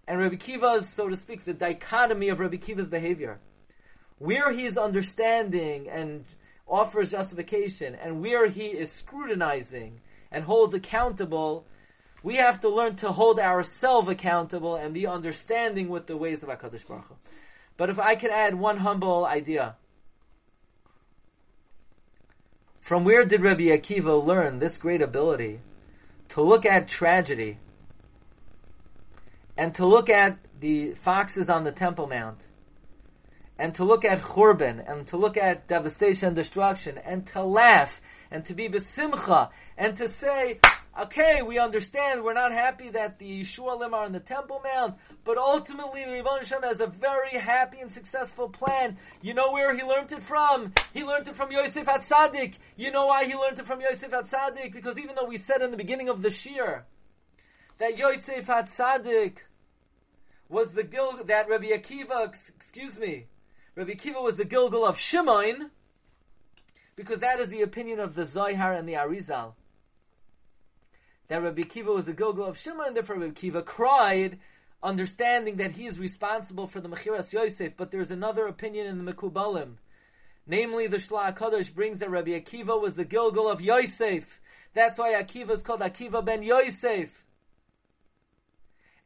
And 0.06 0.20
Rabbi 0.20 0.36
Kiva's, 0.36 0.88
so 0.88 1.08
to 1.08 1.16
speak, 1.16 1.44
the 1.44 1.52
dichotomy 1.52 2.28
of 2.28 2.38
Rabbi 2.38 2.58
Kiva's 2.58 2.86
behavior. 2.86 3.40
Where 4.18 4.52
he 4.52 4.64
is 4.64 4.78
understanding 4.78 5.88
and 5.88 6.24
offers 6.68 7.10
justification, 7.10 7.96
and 7.96 8.22
where 8.22 8.46
he 8.46 8.66
is 8.66 8.92
scrutinizing 8.92 10.00
and 10.30 10.44
holds 10.44 10.74
accountable, 10.74 11.66
we 12.22 12.36
have 12.36 12.60
to 12.62 12.68
learn 12.68 12.96
to 12.96 13.12
hold 13.12 13.38
ourselves 13.38 14.08
accountable 14.08 14.76
and 14.76 14.94
be 14.94 15.06
understanding 15.06 15.88
with 15.88 16.06
the 16.06 16.16
ways 16.16 16.42
of 16.42 16.48
HaKadosh 16.48 16.86
Baruch 16.86 17.06
Hu. 17.08 17.14
But 17.76 17.90
if 17.90 17.98
I 17.98 18.16
could 18.16 18.30
add 18.30 18.54
one 18.54 18.78
humble 18.78 19.24
idea, 19.24 19.76
from 22.80 23.04
where 23.04 23.24
did 23.24 23.42
Rabbi 23.42 23.64
Akiva 23.64 24.24
learn 24.24 24.58
this 24.58 24.76
great 24.76 25.02
ability 25.02 25.60
to 26.30 26.42
look 26.42 26.66
at 26.66 26.88
tragedy 26.88 27.58
and 29.56 29.74
to 29.76 29.86
look 29.86 30.08
at 30.08 30.38
the 30.60 30.94
foxes 30.94 31.48
on 31.48 31.64
the 31.64 31.72
Temple 31.72 32.06
Mount 32.06 32.40
and 33.58 33.74
to 33.74 33.84
look 33.84 34.04
at 34.04 34.22
Churban 34.22 34.82
and 34.90 35.06
to 35.08 35.16
look 35.16 35.36
at 35.36 35.68
devastation 35.68 36.28
and 36.28 36.36
destruction 36.36 36.98
and 36.98 37.26
to 37.28 37.42
laugh 37.42 38.00
and 38.30 38.44
to 38.46 38.54
be 38.54 38.68
besimcha 38.68 39.50
and 39.76 39.96
to 39.96 40.08
say, 40.08 40.60
okay, 40.98 41.42
we 41.42 41.58
understand, 41.58 42.24
we're 42.24 42.32
not 42.32 42.52
happy 42.52 42.90
that 42.90 43.18
the 43.18 43.42
Shualim 43.44 43.92
are 43.92 44.04
on 44.04 44.12
the 44.12 44.20
Temple 44.20 44.60
Mount, 44.64 44.96
but 45.24 45.38
ultimately 45.38 46.04
the 46.04 46.12
Ribbon 46.12 46.38
Hashem 46.38 46.62
has 46.62 46.80
a 46.80 46.86
very 46.86 47.38
happy 47.38 47.78
and 47.78 47.90
successful 47.90 48.48
plan. 48.48 48.98
You 49.22 49.34
know 49.34 49.52
where 49.52 49.74
he 49.76 49.82
learned 49.82 50.12
it 50.12 50.22
from? 50.22 50.72
He 50.92 51.04
learned 51.04 51.28
it 51.28 51.36
from 51.36 51.52
Yosef 51.52 51.86
Atzadik. 51.86 52.54
You 52.76 52.90
know 52.90 53.06
why 53.06 53.24
he 53.24 53.34
learned 53.34 53.58
it 53.58 53.66
from 53.66 53.80
Yosef 53.80 54.10
Atzadik? 54.10 54.72
Because 54.72 54.98
even 54.98 55.14
though 55.14 55.26
we 55.26 55.36
said 55.36 55.62
in 55.62 55.70
the 55.70 55.76
beginning 55.76 56.08
of 56.08 56.22
the 56.22 56.30
shiur 56.30 56.82
that 57.78 57.96
Yosef 57.96 58.46
Atzadik 58.46 59.36
was 60.48 60.72
the 60.72 60.82
Gil, 60.82 61.20
that 61.26 61.48
Rabbi 61.48 61.66
Akiva, 61.66 62.34
excuse 62.56 62.98
me, 62.98 63.26
Rabbi 63.76 63.92
Akiva 63.92 64.22
was 64.22 64.36
the 64.36 64.44
Gilgal 64.44 64.84
of 64.84 64.98
Shimon, 64.98 65.70
because 66.96 67.20
that 67.20 67.38
is 67.38 67.50
the 67.50 67.62
opinion 67.62 68.00
of 68.00 68.16
the 68.16 68.24
Zohar 68.24 68.72
and 68.72 68.88
the 68.88 68.94
Arizal. 68.94 69.52
That 71.28 71.42
Rabbi 71.42 71.62
Kiva 71.62 71.92
was 71.92 72.06
the 72.06 72.12
Gilgal 72.12 72.46
of 72.46 72.58
Shimon, 72.58 72.88
and 72.88 72.96
therefore 72.96 73.16
Rabbi 73.16 73.34
Kiva 73.34 73.62
cried, 73.62 74.38
understanding 74.82 75.56
that 75.56 75.72
he 75.72 75.86
is 75.86 75.98
responsible 75.98 76.66
for 76.66 76.80
the 76.80 76.88
Mechiras 76.88 77.32
Yosef. 77.32 77.74
But 77.76 77.90
there's 77.90 78.10
another 78.10 78.46
opinion 78.46 78.86
in 78.86 79.04
the 79.04 79.12
Mekubalim. 79.12 79.74
Namely, 80.46 80.86
the 80.86 80.96
Shla 80.96 81.36
Kadosh 81.36 81.74
brings 81.74 81.98
that 81.98 82.10
Rabbi 82.10 82.30
Akiva 82.30 82.80
was 82.80 82.94
the 82.94 83.04
Gilgal 83.04 83.50
of 83.50 83.60
Yosef. 83.60 84.40
That's 84.72 84.96
why 84.96 85.12
Akiva 85.12 85.50
is 85.50 85.62
called 85.62 85.80
Akiva 85.80 86.24
ben 86.24 86.42
Yosef. 86.42 87.10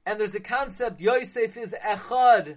And 0.06 0.20
there's 0.20 0.30
the 0.30 0.40
concept 0.40 1.00
Yosef 1.00 1.56
is 1.56 1.70
Echad. 1.70 2.56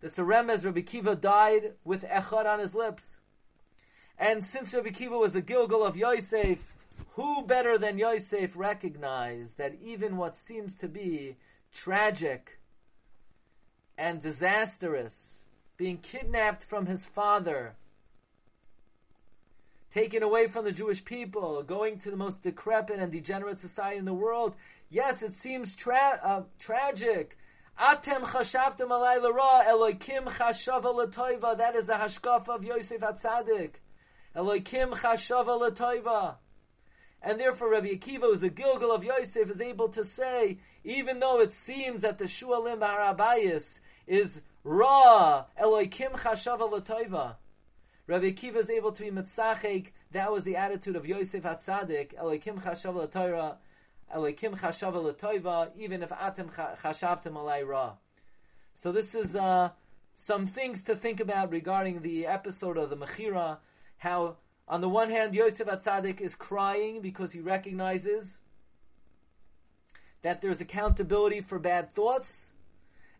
That's 0.00 0.18
a 0.18 0.22
remez 0.22 0.64
Rabbi 0.64 0.80
Kiva 0.80 1.14
died 1.14 1.74
with 1.84 2.02
Echad 2.02 2.46
on 2.46 2.58
his 2.58 2.74
lips. 2.74 3.04
And 4.18 4.44
since 4.44 4.72
Rabbi 4.72 4.90
Kiva 4.90 5.16
was 5.16 5.32
the 5.32 5.40
Gilgal 5.40 5.84
of 5.84 5.96
Yosef, 5.96 6.58
who 7.16 7.42
better 7.46 7.78
than 7.78 7.96
Yosef 7.96 8.54
recognized 8.56 9.56
that 9.56 9.74
even 9.82 10.18
what 10.18 10.36
seems 10.36 10.74
to 10.74 10.86
be 10.86 11.34
tragic 11.74 12.58
and 13.96 14.20
disastrous, 14.20 15.14
being 15.78 15.96
kidnapped 15.96 16.62
from 16.64 16.84
his 16.84 17.06
father, 17.06 17.74
taken 19.94 20.22
away 20.22 20.46
from 20.46 20.66
the 20.66 20.72
Jewish 20.72 21.02
people, 21.06 21.62
going 21.62 21.98
to 22.00 22.10
the 22.10 22.18
most 22.18 22.42
decrepit 22.42 22.98
and 22.98 23.10
degenerate 23.10 23.60
society 23.60 23.96
in 23.96 24.04
the 24.04 24.12
world, 24.12 24.54
yes, 24.90 25.22
it 25.22 25.34
seems 25.36 25.74
tra- 25.74 26.20
uh, 26.22 26.42
tragic. 26.58 27.38
Atem 27.80 28.24
chashavtem 28.24 28.88
alay 28.88 29.22
ra 29.22 29.64
Elokim 29.64 30.24
chashava 30.24 30.94
letoiva. 30.94 31.56
That 31.56 31.76
is 31.76 31.86
the 31.86 31.94
hashkaf 31.94 32.46
of 32.50 32.62
Yosef 32.62 33.00
Atzadik. 33.00 33.76
Elokim 34.36 34.92
chashava 34.92 35.58
letoiva. 35.58 36.34
And 37.22 37.40
therefore 37.40 37.70
Rabbi 37.70 37.88
Akiva, 37.88 38.22
who's 38.22 38.40
the 38.40 38.48
Gilgal 38.48 38.92
of 38.92 39.02
Yosef, 39.02 39.50
is 39.50 39.60
able 39.60 39.88
to 39.90 40.04
say, 40.04 40.58
even 40.84 41.18
though 41.18 41.40
it 41.40 41.52
seems 41.52 42.02
that 42.02 42.18
the 42.18 42.24
Shualim 42.26 42.78
Barabayis 42.78 43.78
is 44.06 44.40
Ra, 44.62 45.44
Elokim 45.60 46.12
chashava 46.12 46.70
letoiva. 46.70 47.36
Rabbi 48.06 48.26
Akiva 48.32 48.56
is 48.56 48.70
able 48.70 48.92
to 48.92 49.02
be 49.02 49.10
mitzachek. 49.10 49.88
That 50.12 50.32
was 50.32 50.44
the 50.44 50.56
attitude 50.56 50.96
of 50.96 51.06
Yosef 51.06 51.42
Atzadik. 51.42 52.14
Elokim 52.14 52.62
chashava 52.62 53.08
letoiva. 53.08 53.56
Elokim 54.14 54.58
chashava 54.58 55.14
letoiva. 55.14 55.70
Even 55.76 56.02
if 56.02 56.10
atem 56.10 56.52
chashavtem 56.52 57.32
alay 57.32 57.66
ra. 57.66 57.94
So 58.76 58.92
this 58.92 59.14
is 59.14 59.34
uh, 59.34 59.70
some 60.16 60.46
things 60.46 60.82
to 60.82 60.94
think 60.94 61.20
about 61.20 61.50
regarding 61.50 62.02
the 62.02 62.26
episode 62.26 62.76
of 62.76 62.90
the 62.90 62.96
Mechira. 62.96 63.58
How 63.98 64.36
on 64.68 64.80
the 64.80 64.88
one 64.88 65.10
hand, 65.10 65.34
Yosef 65.34 65.66
Atzadik 65.66 66.20
is 66.20 66.34
crying 66.34 67.00
because 67.00 67.32
he 67.32 67.40
recognizes 67.40 68.36
that 70.22 70.40
there's 70.40 70.60
accountability 70.60 71.40
for 71.40 71.58
bad 71.58 71.94
thoughts, 71.94 72.32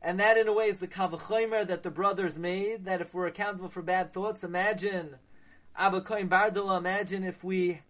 and 0.03 0.19
that 0.19 0.37
in 0.37 0.49
a 0.49 0.53
way 0.53 0.67
is 0.69 0.79
the 0.79 0.89
kal 0.89 1.09
vachomer 1.09 1.67
that 1.67 1.85
the 1.85 1.91
brothers 1.91 2.37
made, 2.37 2.87
that 2.87 3.01
if 3.01 3.15
we're 3.15 3.29
accountable 3.29 3.69
for 3.69 3.83
bad 3.83 4.13
thoughts, 4.13 4.43
imagine, 4.43 5.17
Abba 5.77 6.01
Kohen 6.01 6.29
Bardela, 6.29 6.79
imagine 6.79 7.23
if 7.23 7.45
we 7.45 7.81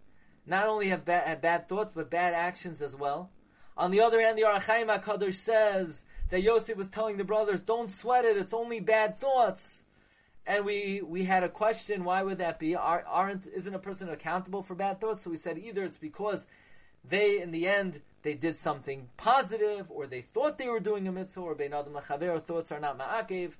not 0.44 0.66
only 0.66 0.90
have, 0.90 1.04
ba- 1.04 1.22
have 1.24 1.40
bad 1.40 1.68
thoughts, 1.68 1.92
but 1.94 2.10
bad 2.10 2.34
actions 2.34 2.82
as 2.82 2.94
well. 2.94 3.30
On 3.76 3.90
the 3.90 4.00
other 4.00 4.20
hand, 4.20 4.36
the 4.36 4.44
Ohr 4.44 4.58
HaChaim 4.58 5.02
HaKadosh 5.02 5.38
says 5.38 6.02
that 6.30 6.42
Yosef 6.42 6.76
was 6.76 6.88
telling 6.88 7.16
the 7.16 7.24
brothers, 7.24 7.60
don't 7.60 7.90
sweat 8.00 8.24
it, 8.24 8.36
it's 8.36 8.54
only 8.54 8.80
bad 8.80 9.18
thoughts. 9.18 9.75
And 10.46 10.64
we, 10.64 11.02
we 11.04 11.24
had 11.24 11.42
a 11.42 11.48
question, 11.48 12.04
why 12.04 12.22
would 12.22 12.38
that 12.38 12.60
be? 12.60 12.76
Are, 12.76 13.04
aren't, 13.06 13.46
isn't 13.46 13.74
a 13.74 13.80
person 13.80 14.08
accountable 14.08 14.62
for 14.62 14.76
bad 14.76 15.00
thoughts? 15.00 15.24
So 15.24 15.30
we 15.30 15.36
said 15.36 15.58
either 15.58 15.82
it's 15.82 15.98
because 15.98 16.40
they, 17.08 17.40
in 17.40 17.50
the 17.50 17.66
end, 17.66 18.00
they 18.22 18.34
did 18.34 18.56
something 18.58 19.08
positive, 19.16 19.86
or 19.90 20.06
they 20.06 20.22
thought 20.22 20.58
they 20.58 20.68
were 20.68 20.80
doing 20.80 21.08
a 21.08 21.12
mitzvah, 21.12 21.40
or 21.40 21.54
bein 21.54 21.72
adam 21.72 21.94
lachaver, 21.94 22.42
thoughts 22.42 22.70
are 22.70 22.80
not 22.80 22.98
ma'akev. 22.98 23.52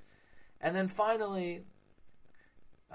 And 0.60 0.74
then 0.76 0.88
finally, 0.88 1.62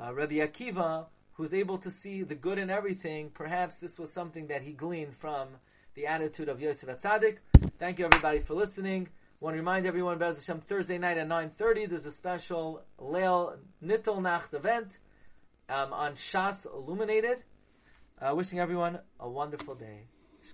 uh, 0.02 0.14
Rabbi 0.14 0.36
Akiva, 0.36 1.06
who's 1.34 1.54
able 1.54 1.78
to 1.80 1.92
see 1.92 2.24
the 2.24 2.36
good 2.36 2.60
in 2.60 2.70
everything, 2.70 3.30
perhaps 3.34 3.78
this 3.80 3.98
was 3.98 4.12
something 4.12 4.48
that 4.48 4.62
he 4.62 4.72
gleaned 4.72 5.16
from 5.18 5.50
the 5.96 6.08
attitude 6.08 6.48
of 6.50 6.62
Yosef 6.62 6.88
Atzadik. 6.88 7.38
Thank 7.78 8.00
you 8.00 8.06
everybody 8.06 8.39
for 8.39 8.54
listening. 8.54 9.10
Want 9.42 9.56
to 9.56 9.60
remind 9.60 9.88
everyone 9.88 10.14
about 10.14 10.36
Hashem 10.36 10.62
Thursday 10.62 11.00
night 11.00 11.18
at 11.18 11.28
9.30, 11.28 11.89
there's 11.89 12.06
a 12.06 12.12
special 12.12 12.84
Leil 13.00 13.58
Nittel 13.84 14.22
Nacht 14.22 14.54
event 14.54 14.88
um, 15.68 15.92
on 15.92 16.14
Shas 16.14 16.66
Illuminated. 16.66 17.39
Uh, 18.22 18.36
wishing 18.36 18.60
everyone 18.60 19.00
a 19.20 19.28
wonderful 19.28 19.74
day. 19.74 20.06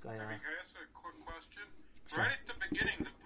Can 0.01 0.11
I 0.11 0.35
ask 0.57 0.71
a 0.71 0.87
quick 0.93 1.15
question? 1.25 1.63
Right 2.17 2.27
at 2.31 2.47
the 2.47 2.53
beginning, 2.69 2.95
the 2.99 3.25